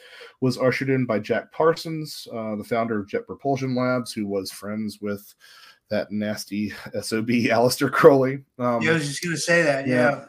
was 0.41 0.57
ushered 0.57 0.89
in 0.89 1.05
by 1.05 1.19
Jack 1.19 1.51
Parsons, 1.51 2.27
uh, 2.33 2.55
the 2.55 2.63
founder 2.63 2.99
of 2.99 3.07
Jet 3.07 3.25
Propulsion 3.25 3.75
Labs, 3.75 4.13
who 4.13 4.27
was 4.27 4.51
friends 4.51 4.99
with 5.01 5.33
that 5.89 6.11
nasty 6.11 6.73
sob 7.01 7.27
Aleister 7.29 7.91
Crowley. 7.91 8.43
Um, 8.59 8.81
Yeah, 8.81 8.91
I 8.91 8.93
was 8.93 9.07
just 9.07 9.23
going 9.23 9.35
to 9.35 9.41
say 9.41 9.61
that. 9.63 9.87
yeah. 9.87 9.95
Yeah. 9.95 10.25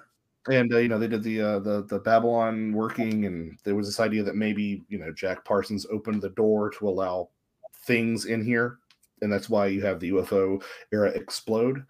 And 0.50 0.72
uh, 0.72 0.78
you 0.78 0.88
know 0.88 0.98
they 0.98 1.08
did 1.08 1.22
the 1.22 1.40
uh, 1.40 1.58
the 1.58 1.84
the 1.84 1.98
Babylon 2.00 2.72
working, 2.72 3.26
and 3.26 3.58
there 3.64 3.74
was 3.74 3.86
this 3.86 4.00
idea 4.00 4.22
that 4.22 4.36
maybe 4.36 4.84
you 4.88 4.98
know 4.98 5.12
Jack 5.12 5.44
Parsons 5.44 5.86
opened 5.90 6.22
the 6.22 6.30
door 6.30 6.70
to 6.70 6.88
allow 6.88 7.28
things 7.86 8.26
in 8.26 8.44
here, 8.44 8.78
and 9.22 9.32
that's 9.32 9.48
why 9.48 9.66
you 9.66 9.82
have 9.84 10.00
the 10.00 10.10
UFO 10.10 10.62
era 10.92 11.10
explode. 11.10 11.84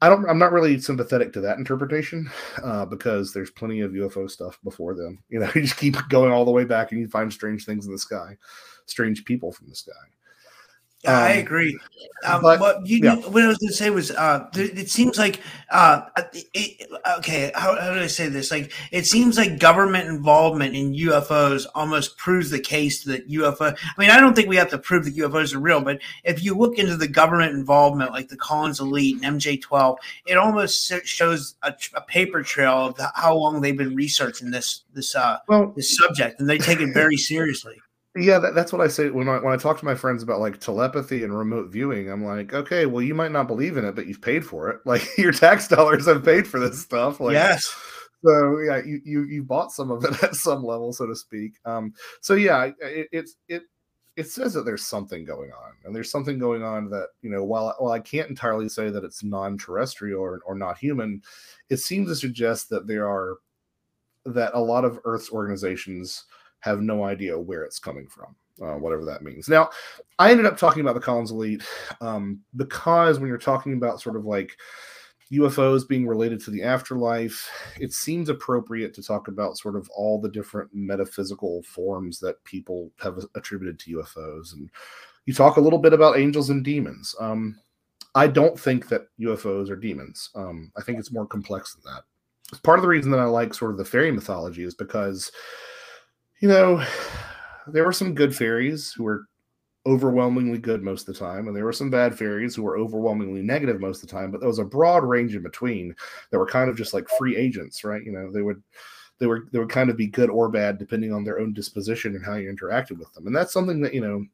I 0.00 0.08
don't. 0.08 0.28
I'm 0.28 0.38
not 0.38 0.52
really 0.52 0.80
sympathetic 0.80 1.32
to 1.34 1.40
that 1.42 1.58
interpretation 1.58 2.30
uh, 2.62 2.86
because 2.86 3.32
there's 3.32 3.50
plenty 3.50 3.80
of 3.80 3.92
UFO 3.92 4.28
stuff 4.28 4.58
before 4.64 4.94
them. 4.94 5.22
You 5.28 5.40
know, 5.40 5.50
you 5.54 5.62
just 5.62 5.76
keep 5.76 5.96
going 6.08 6.32
all 6.32 6.44
the 6.44 6.50
way 6.50 6.64
back, 6.64 6.92
and 6.92 7.00
you 7.00 7.08
find 7.08 7.32
strange 7.32 7.64
things 7.64 7.86
in 7.86 7.92
the 7.92 7.98
sky, 7.98 8.36
strange 8.86 9.24
people 9.24 9.52
from 9.52 9.68
the 9.68 9.76
sky. 9.76 9.92
Yeah, 11.04 11.18
I 11.18 11.32
Um, 11.32 11.38
agree. 11.38 11.78
Um, 12.24 12.42
but- 12.42 12.60
what 12.60 12.86
you, 12.86 13.00
yeah. 13.02 13.16
what 13.16 13.42
I 13.42 13.48
was 13.48 13.58
going 13.58 13.70
to 13.70 13.74
say 13.74 13.90
was, 13.90 14.12
uh, 14.12 14.46
th- 14.54 14.70
it 14.78 14.88
seems 14.88 15.18
like, 15.18 15.40
uh, 15.70 16.02
it, 16.54 16.88
okay, 17.18 17.50
how, 17.56 17.74
how 17.80 17.92
do 17.92 17.98
I 17.98 18.06
say 18.06 18.28
this? 18.28 18.52
Like, 18.52 18.72
it 18.92 19.04
seems 19.06 19.36
like 19.36 19.58
government 19.58 20.08
involvement 20.08 20.76
in 20.76 20.92
UFOs 20.94 21.66
almost 21.74 22.16
proves 22.18 22.50
the 22.50 22.60
case 22.60 23.02
that 23.04 23.28
UFO. 23.28 23.74
I 23.76 24.00
mean, 24.00 24.10
I 24.10 24.20
don't 24.20 24.34
think 24.36 24.48
we 24.48 24.54
have 24.56 24.70
to 24.70 24.78
prove 24.78 25.04
that 25.06 25.16
UFOs 25.16 25.52
are 25.54 25.58
real, 25.58 25.80
but 25.80 25.98
if 26.22 26.44
you 26.44 26.54
look 26.54 26.78
into 26.78 26.96
the 26.96 27.08
government 27.08 27.52
involvement, 27.56 28.12
like 28.12 28.28
the 28.28 28.36
Collins 28.36 28.78
Elite 28.78 29.16
and 29.24 29.40
MJ12, 29.40 29.96
it 30.26 30.36
almost 30.36 30.92
shows 31.04 31.56
a, 31.64 31.74
a 31.94 32.00
paper 32.02 32.44
trail 32.44 32.86
of 32.86 32.94
the, 32.94 33.10
how 33.16 33.34
long 33.34 33.60
they've 33.60 33.76
been 33.76 33.96
researching 33.96 34.52
this 34.52 34.84
this 34.94 35.16
uh, 35.16 35.38
Well, 35.48 35.72
this 35.74 35.96
subject, 35.96 36.38
and 36.38 36.48
they 36.48 36.58
take 36.58 36.80
it 36.80 36.94
very 36.94 37.16
seriously. 37.32 37.80
Yeah, 38.14 38.38
that, 38.40 38.54
that's 38.54 38.72
what 38.72 38.82
I 38.82 38.88
say 38.88 39.08
when 39.08 39.28
I 39.28 39.38
when 39.38 39.54
I 39.54 39.56
talk 39.56 39.78
to 39.78 39.86
my 39.86 39.94
friends 39.94 40.22
about 40.22 40.40
like 40.40 40.60
telepathy 40.60 41.24
and 41.24 41.36
remote 41.36 41.70
viewing. 41.70 42.10
I'm 42.10 42.22
like, 42.22 42.52
okay, 42.52 42.84
well, 42.84 43.02
you 43.02 43.14
might 43.14 43.32
not 43.32 43.46
believe 43.46 43.78
in 43.78 43.86
it, 43.86 43.94
but 43.94 44.06
you've 44.06 44.20
paid 44.20 44.44
for 44.44 44.68
it. 44.68 44.80
Like 44.86 45.06
your 45.16 45.32
tax 45.32 45.66
dollars 45.68 46.06
have 46.06 46.24
paid 46.24 46.46
for 46.46 46.60
this 46.60 46.80
stuff. 46.80 47.20
Like, 47.20 47.32
yes. 47.32 47.74
So 48.24 48.58
yeah, 48.58 48.82
you 48.84 49.00
you 49.04 49.24
you 49.24 49.42
bought 49.42 49.72
some 49.72 49.90
of 49.90 50.04
it 50.04 50.22
at 50.22 50.34
some 50.34 50.62
level, 50.62 50.92
so 50.92 51.06
to 51.06 51.16
speak. 51.16 51.54
Um. 51.64 51.94
So 52.20 52.34
yeah, 52.34 52.70
it, 52.80 53.08
it's 53.12 53.36
it 53.48 53.62
it 54.16 54.28
says 54.28 54.52
that 54.54 54.66
there's 54.66 54.84
something 54.84 55.24
going 55.24 55.50
on, 55.50 55.72
and 55.84 55.96
there's 55.96 56.10
something 56.10 56.38
going 56.38 56.62
on 56.62 56.90
that 56.90 57.08
you 57.22 57.30
know. 57.30 57.42
While 57.44 57.74
while 57.78 57.92
I 57.92 58.00
can't 58.00 58.28
entirely 58.28 58.68
say 58.68 58.90
that 58.90 59.04
it's 59.04 59.24
non-terrestrial 59.24 60.20
or 60.20 60.40
or 60.44 60.54
not 60.54 60.76
human, 60.76 61.22
it 61.70 61.78
seems 61.78 62.08
to 62.08 62.14
suggest 62.14 62.68
that 62.70 62.86
there 62.86 63.08
are 63.08 63.38
that 64.26 64.52
a 64.54 64.60
lot 64.60 64.84
of 64.84 65.00
Earth's 65.04 65.32
organizations 65.32 66.24
have 66.62 66.80
no 66.80 67.04
idea 67.04 67.38
where 67.38 67.62
it's 67.62 67.78
coming 67.78 68.08
from, 68.08 68.34
uh, 68.62 68.78
whatever 68.78 69.04
that 69.04 69.22
means. 69.22 69.48
Now, 69.48 69.70
I 70.18 70.30
ended 70.30 70.46
up 70.46 70.56
talking 70.56 70.80
about 70.80 70.94
the 70.94 71.00
Collins 71.00 71.30
Elite 71.30 71.62
um, 72.00 72.40
because 72.56 73.18
when 73.18 73.28
you're 73.28 73.38
talking 73.38 73.74
about 73.74 74.00
sort 74.00 74.16
of 74.16 74.24
like 74.24 74.56
UFOs 75.32 75.88
being 75.88 76.06
related 76.06 76.40
to 76.40 76.50
the 76.50 76.62
afterlife, 76.62 77.50
it 77.80 77.92
seems 77.92 78.28
appropriate 78.28 78.92
to 78.94 79.02
talk 79.02 79.28
about 79.28 79.56
sort 79.56 79.76
of 79.76 79.88
all 79.90 80.20
the 80.20 80.28
different 80.28 80.70
metaphysical 80.74 81.62
forms 81.62 82.18
that 82.20 82.42
people 82.44 82.90
have 83.00 83.18
attributed 83.34 83.78
to 83.80 83.96
UFOs. 83.96 84.52
And 84.52 84.70
you 85.24 85.32
talk 85.32 85.56
a 85.56 85.60
little 85.60 85.78
bit 85.78 85.94
about 85.94 86.18
angels 86.18 86.50
and 86.50 86.62
demons. 86.62 87.14
Um, 87.18 87.58
I 88.14 88.26
don't 88.26 88.60
think 88.60 88.88
that 88.88 89.06
UFOs 89.20 89.70
are 89.70 89.76
demons. 89.76 90.30
Um, 90.34 90.70
I 90.76 90.82
think 90.82 90.98
it's 90.98 91.12
more 91.12 91.26
complex 91.26 91.74
than 91.74 91.92
that. 91.92 92.02
It's 92.50 92.60
part 92.60 92.78
of 92.78 92.82
the 92.82 92.88
reason 92.88 93.10
that 93.12 93.20
I 93.20 93.24
like 93.24 93.54
sort 93.54 93.70
of 93.70 93.78
the 93.78 93.84
fairy 93.86 94.12
mythology 94.12 94.64
is 94.64 94.74
because 94.74 95.32
you 96.42 96.48
know, 96.48 96.84
there 97.68 97.84
were 97.84 97.92
some 97.92 98.14
good 98.14 98.34
fairies 98.34 98.92
who 98.92 99.04
were 99.04 99.26
overwhelmingly 99.86 100.58
good 100.58 100.82
most 100.82 101.08
of 101.08 101.14
the 101.14 101.20
time, 101.20 101.46
and 101.46 101.56
there 101.56 101.64
were 101.64 101.72
some 101.72 101.88
bad 101.88 102.18
fairies 102.18 102.56
who 102.56 102.64
were 102.64 102.76
overwhelmingly 102.76 103.42
negative 103.42 103.80
most 103.80 104.02
of 104.02 104.08
the 104.08 104.14
time. 104.14 104.32
But 104.32 104.40
there 104.40 104.48
was 104.48 104.58
a 104.58 104.64
broad 104.64 105.04
range 105.04 105.36
in 105.36 105.42
between 105.42 105.94
that 106.30 106.38
were 106.38 106.46
kind 106.46 106.68
of 106.68 106.76
just 106.76 106.94
like 106.94 107.08
free 107.16 107.36
agents, 107.36 107.84
right? 107.84 108.04
You 108.04 108.10
know, 108.10 108.32
they 108.32 108.42
would 108.42 108.60
they 109.18 109.26
were 109.26 109.46
they 109.52 109.60
would 109.60 109.70
kind 109.70 109.88
of 109.88 109.96
be 109.96 110.08
good 110.08 110.30
or 110.30 110.48
bad 110.48 110.78
depending 110.78 111.12
on 111.12 111.22
their 111.22 111.38
own 111.38 111.52
disposition 111.52 112.16
and 112.16 112.24
how 112.24 112.34
you 112.34 112.52
interacted 112.52 112.98
with 112.98 113.12
them. 113.12 113.28
And 113.28 113.36
that's 113.36 113.52
something 113.52 113.80
that 113.82 113.94
you 113.94 114.00
know 114.00 114.26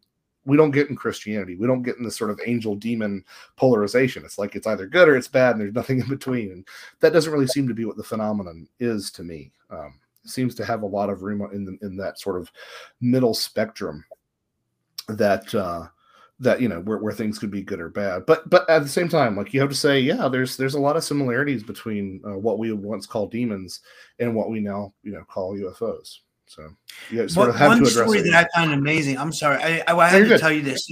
we 0.47 0.57
don't 0.57 0.71
get 0.71 0.89
in 0.89 0.97
Christianity. 0.97 1.57
We 1.57 1.67
don't 1.67 1.83
get 1.83 1.99
in 1.99 2.05
this 2.05 2.17
sort 2.17 2.31
of 2.31 2.41
angel 2.47 2.75
demon 2.75 3.23
polarization. 3.57 4.25
It's 4.25 4.39
like 4.39 4.57
it's 4.57 4.67
either 4.67 4.87
good 4.87 5.11
or 5.11 5.17
it's 5.17 5.29
bad, 5.29 5.53
and 5.53 5.61
there's 5.61 5.75
nothing 5.75 6.01
in 6.01 6.09
between. 6.09 6.53
And 6.53 6.69
that 7.01 7.13
doesn't 7.13 7.33
really 7.33 7.49
seem 7.49 7.69
to 7.69 7.75
be 7.75 7.85
what 7.85 7.99
the 7.99 8.03
phenomenon 8.03 8.67
is 8.81 9.11
to 9.11 9.23
me. 9.23 9.53
Um, 9.69 10.01
seems 10.29 10.55
to 10.57 10.65
have 10.65 10.83
a 10.83 10.87
lot 10.87 11.11
of 11.11 11.23
room 11.23 11.47
in 11.53 11.65
the, 11.65 11.79
in 11.87 11.97
that 11.97 12.19
sort 12.19 12.41
of 12.41 12.51
middle 13.01 13.35
spectrum 13.35 14.05
that 15.09 15.55
uh 15.55 15.87
that 16.41 16.61
you 16.61 16.69
know 16.69 16.81
where, 16.81 16.99
where 16.99 17.13
things 17.13 17.39
could 17.39 17.51
be 17.51 17.63
good 17.63 17.81
or 17.81 17.89
bad. 17.89 18.25
But 18.27 18.49
but 18.49 18.69
at 18.71 18.83
the 18.83 18.89
same 18.89 19.09
time 19.09 19.37
like 19.37 19.53
you 19.53 19.61
have 19.61 19.71
to 19.71 19.75
say 19.75 20.01
yeah 20.01 20.29
there's 20.29 20.57
there's 20.57 20.75
a 20.75 20.81
lot 20.81 20.97
of 20.97 21.05
similarities 21.05 21.63
between 21.63 22.21
uh, 22.25 22.39
what 22.39 22.59
we 22.59 22.73
once 22.73 23.07
called 23.07 23.31
demons 23.31 23.81
and 24.19 24.35
what 24.35 24.51
we 24.51 24.61
now 24.61 24.93
you 25.03 25.13
know 25.13 25.25
call 25.25 25.57
ufos 25.57 26.19
So 26.49 26.71
you 27.11 27.29
sort 27.29 27.51
of 27.51 27.57
have 27.57 27.69
one 27.69 27.79
to 27.79 27.85
address 27.85 28.07
story 28.07 28.21
it. 28.21 28.23
that 28.25 28.35
I 28.35 28.59
find 28.59 28.73
amazing. 28.73 29.19
I'm 29.19 29.33
sorry, 29.33 29.63
I, 29.63 29.85
I, 29.87 29.97
I 29.97 30.09
had 30.09 30.21
to 30.21 30.29
good. 30.29 30.41
tell 30.41 30.51
you 30.51 30.63
this. 30.63 30.89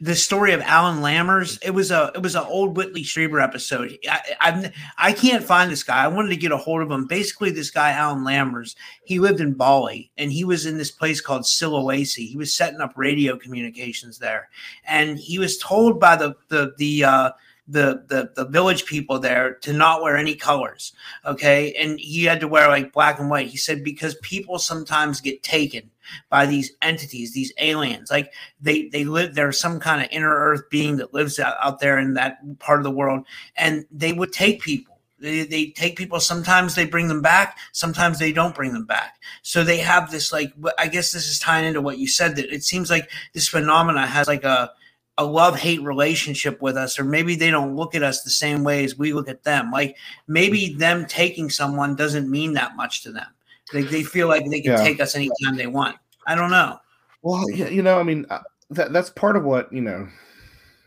The 0.00 0.14
story 0.14 0.52
of 0.52 0.62
Alan 0.62 1.02
Lammers. 1.02 1.58
It 1.62 1.72
was 1.72 1.90
a 1.90 2.10
it 2.14 2.22
was 2.22 2.34
an 2.34 2.44
old 2.44 2.76
Whitley 2.76 3.02
Strieber 3.02 3.42
episode. 3.42 3.98
I, 4.08 4.36
I 4.40 4.72
I 4.96 5.12
can't 5.12 5.44
find 5.44 5.70
this 5.70 5.82
guy. 5.82 6.02
I 6.02 6.08
wanted 6.08 6.30
to 6.30 6.36
get 6.36 6.52
a 6.52 6.56
hold 6.56 6.80
of 6.80 6.90
him. 6.90 7.06
Basically, 7.06 7.50
this 7.50 7.70
guy 7.70 7.90
Alan 7.90 8.24
Lammers. 8.24 8.76
He 9.04 9.18
lived 9.18 9.40
in 9.40 9.52
Bali, 9.52 10.10
and 10.16 10.32
he 10.32 10.44
was 10.44 10.64
in 10.64 10.78
this 10.78 10.90
place 10.90 11.20
called 11.20 11.42
Sulawesi. 11.42 12.26
He 12.26 12.36
was 12.38 12.54
setting 12.54 12.80
up 12.80 12.94
radio 12.96 13.36
communications 13.36 14.18
there, 14.18 14.48
and 14.86 15.18
he 15.18 15.38
was 15.38 15.58
told 15.58 16.00
by 16.00 16.16
the 16.16 16.34
the 16.48 16.72
the 16.78 17.04
uh, 17.04 17.30
the, 17.66 18.04
the 18.08 18.30
the 18.36 18.48
village 18.48 18.84
people 18.84 19.18
there 19.18 19.54
to 19.54 19.72
not 19.72 20.02
wear 20.02 20.16
any 20.16 20.34
colors 20.34 20.92
okay? 21.24 21.72
And 21.74 21.98
he 21.98 22.24
had 22.24 22.40
to 22.40 22.48
wear 22.48 22.68
like 22.68 22.92
black 22.92 23.18
and 23.18 23.30
white. 23.30 23.48
He 23.48 23.56
said 23.56 23.84
because 23.84 24.14
people 24.22 24.58
sometimes 24.58 25.20
get 25.20 25.42
taken 25.42 25.90
by 26.28 26.46
these 26.46 26.72
entities 26.82 27.32
these 27.32 27.52
aliens. 27.58 28.10
Like 28.10 28.32
they 28.60 28.88
they 28.88 29.04
live 29.04 29.34
there's 29.34 29.58
some 29.58 29.80
kind 29.80 30.02
of 30.02 30.08
inner 30.10 30.34
earth 30.34 30.68
being 30.70 30.96
that 30.98 31.14
lives 31.14 31.38
out, 31.38 31.56
out 31.62 31.80
there 31.80 31.98
in 31.98 32.14
that 32.14 32.38
part 32.58 32.80
of 32.80 32.84
the 32.84 32.90
world 32.90 33.24
and 33.56 33.84
they 33.90 34.12
would 34.12 34.32
take 34.32 34.60
people. 34.62 34.92
They, 35.18 35.44
they 35.44 35.66
take 35.70 35.96
people. 35.96 36.20
Sometimes 36.20 36.74
they 36.74 36.84
bring 36.84 37.08
them 37.08 37.22
back. 37.22 37.56
Sometimes 37.72 38.18
they 38.18 38.32
don't 38.32 38.54
bring 38.54 38.74
them 38.74 38.84
back. 38.84 39.18
So 39.42 39.64
they 39.64 39.78
have 39.78 40.10
this 40.10 40.32
like 40.32 40.52
i 40.78 40.86
guess 40.86 41.12
this 41.12 41.28
is 41.28 41.38
tying 41.38 41.66
into 41.66 41.80
what 41.80 41.98
you 41.98 42.06
said 42.08 42.36
that 42.36 42.52
it 42.52 42.64
seems 42.64 42.90
like 42.90 43.10
this 43.32 43.48
phenomena 43.48 44.06
has 44.06 44.28
like 44.28 44.44
a 44.44 44.70
a 45.18 45.24
love 45.24 45.56
hate 45.56 45.82
relationship 45.82 46.60
with 46.60 46.76
us, 46.76 46.98
or 46.98 47.04
maybe 47.04 47.36
they 47.36 47.50
don't 47.50 47.76
look 47.76 47.94
at 47.94 48.02
us 48.02 48.22
the 48.22 48.30
same 48.30 48.64
way 48.64 48.84
as 48.84 48.98
we 48.98 49.12
look 49.12 49.28
at 49.28 49.44
them. 49.44 49.70
Like 49.70 49.96
maybe 50.26 50.74
them 50.74 51.06
taking 51.06 51.50
someone 51.50 51.94
doesn't 51.94 52.30
mean 52.30 52.52
that 52.54 52.76
much 52.76 53.02
to 53.02 53.12
them. 53.12 53.26
They, 53.72 53.82
they 53.82 54.02
feel 54.02 54.28
like 54.28 54.48
they 54.50 54.60
can 54.60 54.72
yeah. 54.72 54.82
take 54.82 55.00
us 55.00 55.14
anytime 55.14 55.56
they 55.56 55.66
want. 55.66 55.96
I 56.26 56.34
don't 56.34 56.50
know. 56.50 56.78
Well, 57.22 57.48
yeah, 57.50 57.68
you 57.68 57.82
know, 57.82 57.98
I 57.98 58.02
mean, 58.02 58.26
uh, 58.28 58.40
that 58.70 58.92
that's 58.92 59.10
part 59.10 59.36
of 59.36 59.44
what 59.44 59.72
you 59.72 59.80
know. 59.80 60.08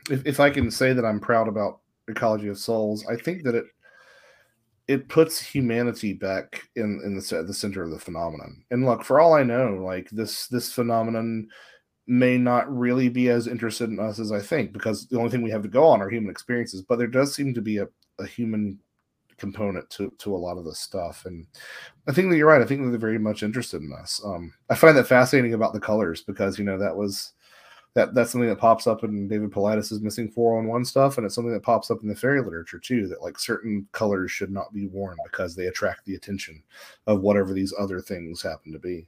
If, 0.10 0.26
if 0.26 0.40
I 0.40 0.50
can 0.50 0.70
say 0.72 0.94
that 0.94 1.06
I'm 1.06 1.20
proud 1.20 1.48
about 1.48 1.80
ecology 2.08 2.48
of 2.48 2.58
souls, 2.58 3.06
I 3.08 3.16
think 3.16 3.44
that 3.44 3.56
it 3.56 3.66
it 4.88 5.10
puts 5.10 5.40
humanity 5.40 6.14
back 6.14 6.64
in 6.76 7.02
in 7.04 7.16
the 7.16 7.44
the 7.44 7.54
center 7.54 7.84
of 7.84 7.92
the 7.92 8.00
phenomenon. 8.00 8.64
And 8.72 8.86
look, 8.86 9.04
for 9.04 9.20
all 9.20 9.34
I 9.34 9.44
know, 9.44 9.82
like 9.84 10.10
this 10.10 10.48
this 10.48 10.72
phenomenon 10.72 11.50
may 12.08 12.38
not 12.38 12.74
really 12.76 13.10
be 13.10 13.30
as 13.30 13.48
interested 13.48 13.90
in 13.90 14.00
us 14.00 14.18
as 14.18 14.32
I 14.32 14.40
think 14.40 14.72
because 14.72 15.08
the 15.08 15.18
only 15.18 15.30
thing 15.30 15.42
we 15.42 15.52
have 15.52 15.64
to 15.64 15.68
go 15.68 15.86
on 15.86 16.02
are 16.02 16.10
human 16.10 16.32
experiences. 16.32 16.82
But 16.82 16.98
there 16.98 17.08
does 17.08 17.36
seem 17.36 17.54
to 17.54 17.62
be 17.62 17.78
a, 17.78 17.88
a 18.20 18.26
human 18.26 18.80
component 19.38 19.88
to 19.92 20.12
to 20.18 20.36
a 20.36 20.38
lot 20.38 20.58
of 20.58 20.66
this 20.66 20.80
stuff, 20.80 21.26
and 21.26 21.46
I 22.08 22.14
think 22.14 22.30
that 22.30 22.38
you're 22.38 22.48
right. 22.48 22.62
I 22.62 22.66
think 22.66 22.84
that 22.84 22.90
they're 22.90 23.00
very 23.00 23.20
much 23.20 23.44
interested 23.44 23.82
in 23.82 23.94
us. 23.94 24.22
Um, 24.24 24.54
I 24.70 24.76
find 24.76 24.98
that 24.98 25.08
fascinating 25.08 25.54
about 25.54 25.74
the 25.74 25.80
colors 25.80 26.22
because 26.24 26.58
you 26.58 26.66
know 26.66 26.78
that 26.78 26.96
was 26.96 27.34
that 27.94 28.14
that's 28.14 28.32
something 28.32 28.50
that 28.50 28.60
pops 28.60 28.88
up 28.88 29.04
in 29.04 29.28
David 29.28 29.52
Paulides' 29.52 30.02
missing 30.02 30.30
411 30.30 30.86
stuff, 30.86 31.18
and 31.18 31.26
it's 31.26 31.36
something 31.36 31.54
that 31.54 31.64
pops 31.64 31.92
up 31.92 32.04
in 32.04 32.08
the 32.08 32.16
fairy 32.16 32.42
literature 32.42 32.80
too. 32.80 33.08
That 33.08 33.22
like 33.22 33.40
certain 33.40 33.88
colors 33.92 34.32
should 34.32 34.52
not 34.52 34.72
be 34.74 34.88
worn 34.88 35.18
because 35.26 35.56
they 35.56 35.66
attract 35.66 36.06
the 36.06 36.16
attention 36.16 36.64
of 37.06 37.22
whatever 37.22 37.54
these 37.54 37.74
other 37.78 38.00
things 38.00 38.42
happen 38.42 38.72
to 38.72 38.80
be. 38.80 39.08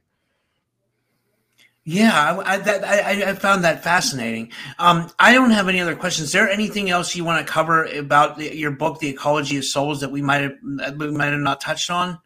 Yeah, 1.84 2.12
I, 2.12 2.54
I, 2.54 2.56
that, 2.58 2.84
I, 2.84 3.30
I, 3.30 3.34
found 3.34 3.64
that 3.64 3.82
fascinating. 3.82 4.52
Um, 4.78 5.10
I 5.18 5.32
don't 5.32 5.50
have 5.50 5.66
any 5.66 5.80
other 5.80 5.96
questions. 5.96 6.28
Is 6.28 6.32
there 6.32 6.48
anything 6.48 6.90
else 6.90 7.16
you 7.16 7.24
want 7.24 7.44
to 7.44 7.50
cover 7.50 7.84
about 7.86 8.36
the, 8.36 8.54
your 8.54 8.70
book, 8.70 8.98
"The 8.98 9.08
Ecology 9.08 9.56
of 9.56 9.64
Souls," 9.64 10.00
that 10.00 10.12
we 10.12 10.20
might 10.20 10.42
have 10.42 10.52
we 10.98 11.10
might 11.10 11.32
have 11.32 11.40
not 11.40 11.60
touched 11.60 11.90
on? 11.90 12.18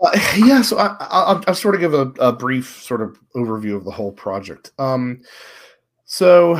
Uh, 0.00 0.10
yeah, 0.36 0.60
so 0.60 0.76
I, 0.78 1.40
will 1.46 1.54
sort 1.54 1.76
of 1.76 1.80
give 1.80 1.94
a, 1.94 2.12
a, 2.20 2.32
brief 2.32 2.82
sort 2.82 3.00
of 3.00 3.18
overview 3.34 3.76
of 3.76 3.84
the 3.84 3.90
whole 3.90 4.12
project. 4.12 4.72
Um, 4.78 5.22
so 6.04 6.56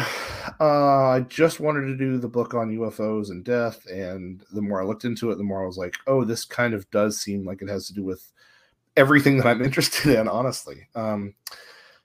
uh, 0.59 1.09
I 1.09 1.20
just 1.28 1.61
wanted 1.61 1.86
to 1.86 1.97
do 1.97 2.18
the 2.18 2.28
book 2.28 2.55
on 2.55 2.74
UFOs 2.76 3.30
and 3.30 3.44
death, 3.44 3.84
and 3.86 4.42
the 4.53 4.62
more 4.62 4.80
I 4.80 4.84
looked 4.84 5.05
into 5.05 5.30
it, 5.30 5.36
the 5.36 5.44
more 5.44 5.62
I 5.62 5.66
was 5.66 5.76
like, 5.76 5.94
oh, 6.07 6.24
this 6.24 6.44
kind 6.44 6.74
of 6.74 6.90
does 6.90 7.20
seem 7.20 7.44
like 7.44 7.61
it 7.61 7.68
has 7.68 7.86
to 7.88 7.92
do 7.92 8.05
with 8.05 8.32
everything 8.97 9.36
that 9.36 9.47
I'm 9.47 9.62
interested 9.64 10.18
in, 10.18 10.28
honestly. 10.28 10.88
Um, 10.94 11.34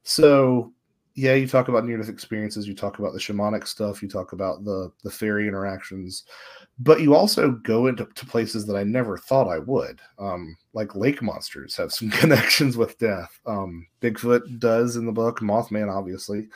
so 0.04 0.74
yeah, 1.16 1.34
you 1.34 1.48
talk 1.48 1.68
about 1.68 1.86
near 1.86 1.98
death 1.98 2.10
experiences, 2.10 2.68
you 2.68 2.74
talk 2.74 3.00
about 3.00 3.12
the 3.14 3.20
shamanic 3.20 3.68
stuff, 3.68 4.02
you 4.02 4.08
talk 4.08 4.32
about 4.32 4.64
the 4.64 4.92
the 5.04 5.12
fairy 5.12 5.48
interactions, 5.48 6.24
but 6.80 7.02
you 7.02 7.14
also 7.14 7.52
go 7.52 7.88
into 7.88 8.06
places 8.06 8.66
that 8.66 8.78
I 8.78 8.84
never 8.84 9.18
thought 9.18 9.50
I 9.50 9.60
would. 9.60 10.00
Um, 10.18 10.56
like 10.74 10.96
lake 10.96 11.22
monsters 11.22 11.76
have 11.76 11.92
some 11.92 12.10
connections 12.22 12.78
with 12.78 12.98
death. 12.98 13.40
Um, 13.46 13.88
Bigfoot 14.02 14.60
does 14.60 14.96
in 14.96 15.06
the 15.06 15.12
book, 15.12 15.42
Mothman 15.42 15.94
obviously. 15.94 16.48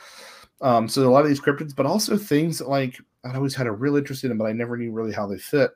Um, 0.62 0.88
so 0.88 1.06
a 1.06 1.10
lot 1.10 1.22
of 1.22 1.28
these 1.28 1.40
cryptids, 1.40 1.76
but 1.76 1.84
also 1.84 2.16
things 2.16 2.62
like 2.62 2.98
I 3.24 3.34
always 3.34 3.54
had 3.54 3.66
a 3.66 3.72
real 3.72 3.96
interest 3.96 4.24
in 4.24 4.30
them, 4.30 4.38
but 4.38 4.46
I 4.46 4.52
never 4.52 4.76
knew 4.76 4.92
really 4.92 5.12
how 5.12 5.26
they 5.26 5.38
fit. 5.38 5.72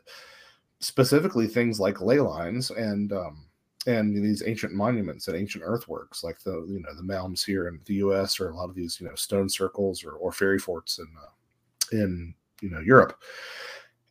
Specifically, 0.78 1.46
things 1.46 1.78
like 1.78 2.00
ley 2.00 2.20
lines 2.20 2.70
and 2.70 3.12
um, 3.12 3.44
and 3.86 4.14
these 4.14 4.42
ancient 4.46 4.72
monuments 4.72 5.28
and 5.28 5.36
ancient 5.36 5.64
earthworks, 5.66 6.22
like 6.22 6.38
the 6.40 6.52
you 6.68 6.80
know 6.80 6.94
the 6.94 7.02
mounds 7.02 7.44
here 7.44 7.68
in 7.68 7.80
the 7.86 7.94
U.S. 7.94 8.38
or 8.38 8.50
a 8.50 8.56
lot 8.56 8.68
of 8.68 8.74
these 8.74 9.00
you 9.00 9.08
know 9.08 9.14
stone 9.14 9.48
circles 9.48 10.04
or, 10.04 10.12
or 10.12 10.32
fairy 10.32 10.58
forts 10.58 10.98
in 10.98 11.06
uh, 11.18 12.02
in 12.02 12.34
you 12.60 12.70
know 12.70 12.80
Europe, 12.80 13.18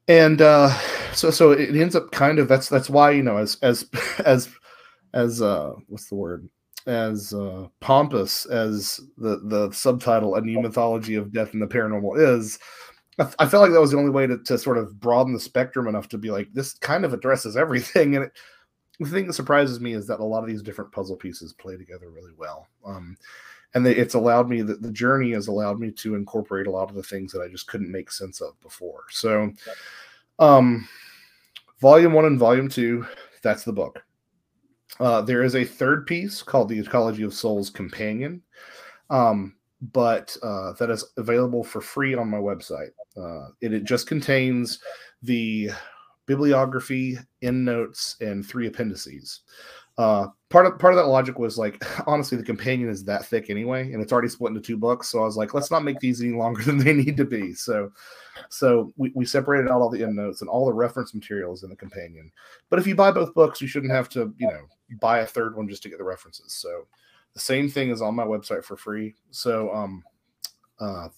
and 0.08 0.42
uh, 0.42 0.70
so 1.14 1.30
so 1.30 1.52
it 1.52 1.76
ends 1.76 1.96
up 1.96 2.12
kind 2.12 2.40
of 2.40 2.48
that's 2.48 2.68
that's 2.68 2.90
why 2.90 3.12
you 3.12 3.24
know 3.24 3.38
as 3.38 3.58
as 3.62 3.88
as 4.26 4.50
as 5.14 5.42
uh, 5.42 5.74
what's 5.88 6.10
the 6.10 6.16
word 6.16 6.50
as 6.88 7.34
uh, 7.34 7.68
pompous 7.80 8.46
as 8.48 9.00
the 9.18 9.40
the 9.46 9.72
subtitle 9.72 10.36
"A 10.36 10.42
New 10.42 10.62
Mythology 10.62 11.14
of 11.14 11.32
Death 11.32 11.54
and 11.54 11.62
the 11.62 11.68
Paranormal" 11.68 12.20
is. 12.38 12.60
I, 13.38 13.48
felt 13.48 13.64
like 13.64 13.74
that 13.74 13.82
was 13.82 13.92
the 13.92 13.98
only 13.98 14.12
way 14.12 14.28
to, 14.28 14.38
to 14.38 14.58
sort 14.58 14.78
of 14.78 14.98
broaden 14.98 15.34
the 15.34 15.42
spectrum 15.42 15.90
enough 15.90 16.08
to 16.08 16.18
be 16.18 16.32
like 16.32 16.48
this 16.54 16.76
kind 16.76 17.04
of 17.04 17.12
addresses 17.12 17.58
everything 17.58 18.16
and 18.16 18.24
it 18.24 18.32
the 19.00 19.10
thing 19.10 19.28
that 19.28 19.34
surprises 19.34 19.80
me 19.80 19.94
is 19.94 20.08
that 20.08 20.20
a 20.20 20.24
lot 20.24 20.44
of 20.44 20.50
these 20.50 20.62
different 20.62 20.92
puzzle 20.92 21.16
pieces 21.16 21.54
play 21.54 21.78
together 21.78 22.10
really 22.10 22.34
well. 22.38 22.68
Um, 22.86 23.18
and 23.74 23.86
it's 23.86 24.16
allowed 24.16 24.50
me 24.50 24.62
that 24.64 24.82
the 24.82 24.92
journey 24.92 25.32
has 25.32 25.48
allowed 25.48 25.80
me 25.80 25.92
to 25.92 26.16
incorporate 26.16 26.68
a 26.68 26.72
lot 26.72 26.90
of 26.90 26.96
the 26.96 27.04
things 27.04 27.32
that 27.32 27.42
I 27.42 27.48
just 27.48 27.68
couldn't 27.68 27.92
make 27.92 28.12
sense 28.12 28.42
of 28.42 28.60
before. 28.62 29.04
So, 29.12 29.52
um, 30.40 30.88
volume 31.80 32.14
one 32.14 32.26
and 32.26 32.40
volume 32.40 32.68
two, 32.68 33.06
that's 33.44 33.64
the 33.64 33.74
book. 33.74 34.04
Uh, 35.00 35.22
there 35.22 35.44
is 35.44 35.56
a 35.56 35.64
third 35.64 36.08
piece 36.08 36.42
called 36.42 36.68
the 36.68 36.80
Ecology 36.80 37.24
of 37.24 37.34
Souls 37.34 37.70
Companion, 37.70 38.42
um, 39.10 39.56
but 39.94 40.36
uh, 40.42 40.74
that 40.74 40.90
is 40.90 41.06
available 41.18 41.64
for 41.64 41.80
free 41.80 42.16
on 42.16 42.30
my 42.30 42.38
website. 42.38 42.90
Uh, 43.16 43.50
it, 43.62 43.72
it 43.72 43.84
just 43.84 44.08
contains 44.08 44.80
the 45.22 45.70
bibliography, 46.30 47.18
endnotes, 47.42 48.16
and 48.22 48.46
three 48.46 48.68
appendices. 48.68 49.42
Uh, 49.98 50.28
part 50.50 50.68
of 50.68 50.78
part 50.78 50.94
of 50.94 50.98
that 50.98 51.08
logic 51.08 51.40
was 51.40 51.58
like, 51.58 51.84
honestly, 52.08 52.38
the 52.38 52.44
companion 52.44 52.88
is 52.88 53.04
that 53.04 53.26
thick 53.26 53.50
anyway, 53.50 53.92
and 53.92 54.00
it's 54.00 54.14
already 54.14 54.30
split 54.30 54.52
into 54.52 54.62
two 54.62 54.78
books. 54.78 55.10
So 55.10 55.22
I 55.22 55.26
was 55.26 55.36
like, 55.36 55.56
let's 55.56 55.72
not 55.72 55.84
make 55.84 56.00
these 56.00 56.22
any 56.22 56.34
longer 56.34 56.62
than 56.66 56.78
they 56.78 56.94
need 56.94 57.18
to 57.18 57.26
be. 57.26 57.56
So, 57.56 57.92
so 58.50 58.94
we, 58.96 59.12
we 59.16 59.26
separated 59.26 59.72
out 59.72 59.82
all 59.82 59.90
the 59.90 60.04
endnotes 60.04 60.42
and 60.42 60.50
all 60.52 60.68
the 60.68 60.74
reference 60.74 61.16
materials 61.16 61.64
in 61.64 61.72
the 61.72 61.76
companion. 61.76 62.32
But 62.70 62.78
if 62.78 62.86
you 62.86 62.94
buy 62.94 63.10
both 63.10 63.34
books, 63.34 63.60
you 63.60 63.68
shouldn't 63.68 63.92
have 63.92 64.08
to, 64.10 64.32
you 64.38 64.48
know, 64.48 64.68
buy 65.02 65.20
a 65.20 65.26
third 65.26 65.58
one 65.58 65.68
just 65.68 65.82
to 65.82 65.90
get 65.90 65.98
the 65.98 66.04
references. 66.04 66.54
So 66.54 66.86
the 67.34 67.40
same 67.40 67.70
thing 67.70 67.90
is 67.90 68.04
on 68.04 68.14
my 68.14 68.24
website 68.24 68.64
for 68.64 68.78
free. 68.78 69.16
So 69.32 69.74
um, 69.74 70.04
uh, 70.80 71.10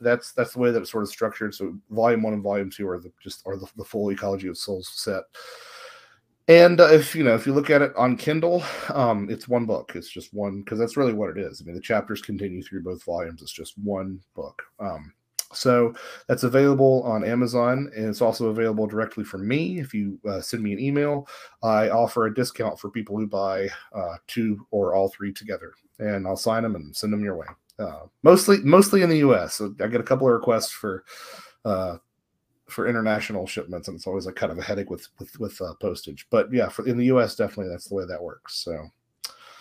that's 0.00 0.32
that's 0.32 0.52
the 0.52 0.58
way 0.58 0.70
that 0.70 0.80
it's 0.80 0.90
sort 0.90 1.04
of 1.04 1.08
structured. 1.08 1.54
So 1.54 1.76
volume 1.90 2.22
one 2.22 2.34
and 2.34 2.42
volume 2.42 2.70
two 2.70 2.88
are 2.88 2.98
the 2.98 3.12
just 3.22 3.46
are 3.46 3.56
the, 3.56 3.66
the 3.76 3.84
full 3.84 4.10
ecology 4.10 4.48
of 4.48 4.58
souls 4.58 4.90
set. 4.94 5.24
And 6.48 6.80
uh, 6.80 6.92
if 6.92 7.16
you 7.16 7.24
know, 7.24 7.34
if 7.34 7.46
you 7.46 7.52
look 7.52 7.70
at 7.70 7.82
it 7.82 7.92
on 7.96 8.16
Kindle, 8.16 8.62
um, 8.90 9.28
it's 9.28 9.48
one 9.48 9.66
book. 9.66 9.92
It's 9.94 10.10
just 10.10 10.32
one 10.32 10.62
because 10.62 10.78
that's 10.78 10.96
really 10.96 11.12
what 11.12 11.30
it 11.30 11.38
is. 11.38 11.60
I 11.60 11.64
mean, 11.64 11.74
the 11.74 11.80
chapters 11.80 12.22
continue 12.22 12.62
through 12.62 12.84
both 12.84 13.04
volumes. 13.04 13.42
It's 13.42 13.52
just 13.52 13.76
one 13.78 14.20
book. 14.34 14.62
Um, 14.78 15.12
so 15.52 15.94
that's 16.28 16.42
available 16.42 17.02
on 17.04 17.24
Amazon, 17.24 17.90
and 17.96 18.06
it's 18.06 18.20
also 18.20 18.48
available 18.48 18.86
directly 18.86 19.24
from 19.24 19.46
me. 19.46 19.80
If 19.80 19.94
you 19.94 20.20
uh, 20.28 20.40
send 20.40 20.62
me 20.62 20.72
an 20.72 20.78
email, 20.78 21.26
I 21.62 21.88
offer 21.88 22.26
a 22.26 22.34
discount 22.34 22.78
for 22.78 22.90
people 22.90 23.16
who 23.16 23.26
buy 23.26 23.68
uh, 23.92 24.16
two 24.26 24.66
or 24.70 24.94
all 24.94 25.08
three 25.08 25.32
together, 25.32 25.72
and 25.98 26.26
I'll 26.26 26.36
sign 26.36 26.62
them 26.62 26.76
and 26.76 26.94
send 26.94 27.12
them 27.12 27.24
your 27.24 27.36
way 27.36 27.46
uh, 27.78 28.06
mostly 28.22 28.58
mostly 28.58 29.02
in 29.02 29.10
the 29.10 29.18
U.S. 29.18 29.54
So 29.54 29.74
I 29.80 29.86
get 29.88 30.00
a 30.00 30.04
couple 30.04 30.26
of 30.26 30.32
requests 30.32 30.72
for 30.72 31.04
uh, 31.64 31.98
for 32.68 32.86
international 32.86 33.46
shipments, 33.46 33.88
and 33.88 33.96
it's 33.96 34.06
always 34.06 34.26
like 34.26 34.36
kind 34.36 34.52
of 34.52 34.58
a 34.58 34.62
headache 34.62 34.90
with 34.90 35.08
with 35.18 35.38
with 35.38 35.60
uh, 35.60 35.74
postage. 35.80 36.26
But 36.30 36.52
yeah, 36.52 36.68
for 36.68 36.86
in 36.86 36.96
the 36.96 37.06
U.S., 37.06 37.36
definitely 37.36 37.70
that's 37.70 37.88
the 37.88 37.94
way 37.94 38.04
that 38.06 38.22
works. 38.22 38.56
So. 38.56 38.88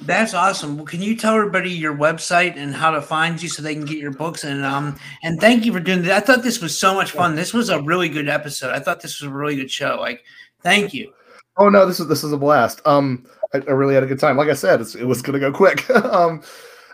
That's 0.01 0.33
awesome. 0.33 0.75
Well, 0.75 0.85
can 0.85 1.01
you 1.01 1.15
tell 1.15 1.35
everybody 1.35 1.71
your 1.71 1.95
website 1.95 2.57
and 2.57 2.75
how 2.75 2.91
to 2.91 3.01
find 3.01 3.41
you 3.41 3.47
so 3.47 3.61
they 3.61 3.73
can 3.73 3.85
get 3.85 3.97
your 3.97 4.11
books? 4.11 4.43
And 4.43 4.65
um, 4.65 4.97
and 5.23 5.39
thank 5.39 5.63
you 5.63 5.71
for 5.71 5.79
doing 5.79 6.01
that. 6.01 6.11
I 6.11 6.19
thought 6.19 6.43
this 6.43 6.59
was 6.59 6.77
so 6.77 6.93
much 6.93 7.11
fun. 7.11 7.35
This 7.35 7.53
was 7.53 7.69
a 7.69 7.81
really 7.81 8.09
good 8.09 8.27
episode. 8.27 8.73
I 8.75 8.81
thought 8.81 8.99
this 8.99 9.21
was 9.21 9.29
a 9.29 9.33
really 9.33 9.55
good 9.55 9.71
show. 9.71 9.97
Like, 9.97 10.25
thank 10.61 10.93
you. 10.93 11.13
Oh 11.55 11.69
no, 11.69 11.85
this 11.85 12.01
is 12.01 12.09
this 12.09 12.25
is 12.25 12.33
a 12.33 12.37
blast. 12.37 12.81
Um, 12.85 13.25
I, 13.53 13.59
I 13.59 13.71
really 13.71 13.93
had 13.93 14.03
a 14.03 14.07
good 14.07 14.19
time. 14.19 14.35
Like 14.35 14.49
I 14.49 14.53
said, 14.53 14.81
it 14.81 15.07
was 15.07 15.21
going 15.21 15.39
to 15.39 15.39
go 15.39 15.55
quick. 15.55 15.89
um, 15.89 16.43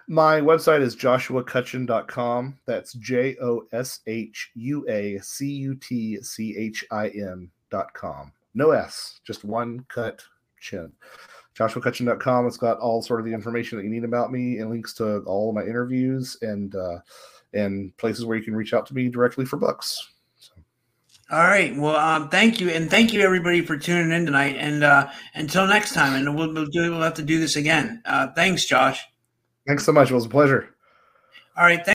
my 0.07 0.41
website 0.41 0.81
is 0.81 0.95
joshuacutchin.com. 0.95 2.59
That's 2.65 2.93
J 2.93 3.37
O 3.41 3.67
S 3.71 3.99
H 4.07 4.51
U 4.55 4.85
A 4.89 5.19
C 5.19 5.45
U 5.47 5.75
T 5.75 6.21
C 6.21 6.55
H 6.57 6.85
I 6.91 7.09
N.com. 7.09 8.31
No 8.53 8.71
S, 8.71 9.21
just 9.25 9.43
one 9.43 9.85
cut 9.87 10.21
chin. 10.59 10.91
JoshuaCutchin.com. 11.55 12.47
It's 12.47 12.57
got 12.57 12.79
all 12.79 13.01
sort 13.01 13.19
of 13.19 13.25
the 13.25 13.33
information 13.33 13.77
that 13.77 13.83
you 13.83 13.89
need 13.89 14.03
about 14.03 14.31
me 14.31 14.59
and 14.59 14.69
links 14.69 14.93
to 14.95 15.19
all 15.23 15.51
my 15.51 15.63
interviews 15.63 16.37
and 16.41 16.73
uh, 16.75 16.99
and 17.53 17.95
places 17.97 18.25
where 18.25 18.37
you 18.37 18.43
can 18.43 18.55
reach 18.55 18.73
out 18.73 18.85
to 18.87 18.93
me 18.93 19.09
directly 19.09 19.45
for 19.45 19.57
books. 19.57 20.09
All 21.29 21.43
right. 21.43 21.75
Well, 21.77 21.95
um, 21.95 22.27
thank 22.27 22.59
you, 22.59 22.69
and 22.69 22.89
thank 22.89 23.13
you 23.13 23.21
everybody 23.21 23.61
for 23.61 23.77
tuning 23.77 24.11
in 24.11 24.25
tonight. 24.25 24.57
And 24.57 24.83
uh, 24.83 25.09
until 25.33 25.65
next 25.65 25.93
time, 25.93 26.13
and 26.13 26.35
we'll, 26.35 26.53
we'll 26.53 26.65
do 26.65 26.91
we'll 26.91 27.01
have 27.01 27.13
to 27.15 27.23
do 27.23 27.39
this 27.39 27.55
again. 27.55 28.01
Uh, 28.05 28.27
thanks, 28.35 28.65
Josh. 28.65 29.01
Thanks 29.67 29.85
so 29.85 29.91
much. 29.91 30.11
It 30.11 30.15
was 30.15 30.25
a 30.25 30.29
pleasure. 30.29 30.69
All 31.57 31.63
right. 31.65 31.83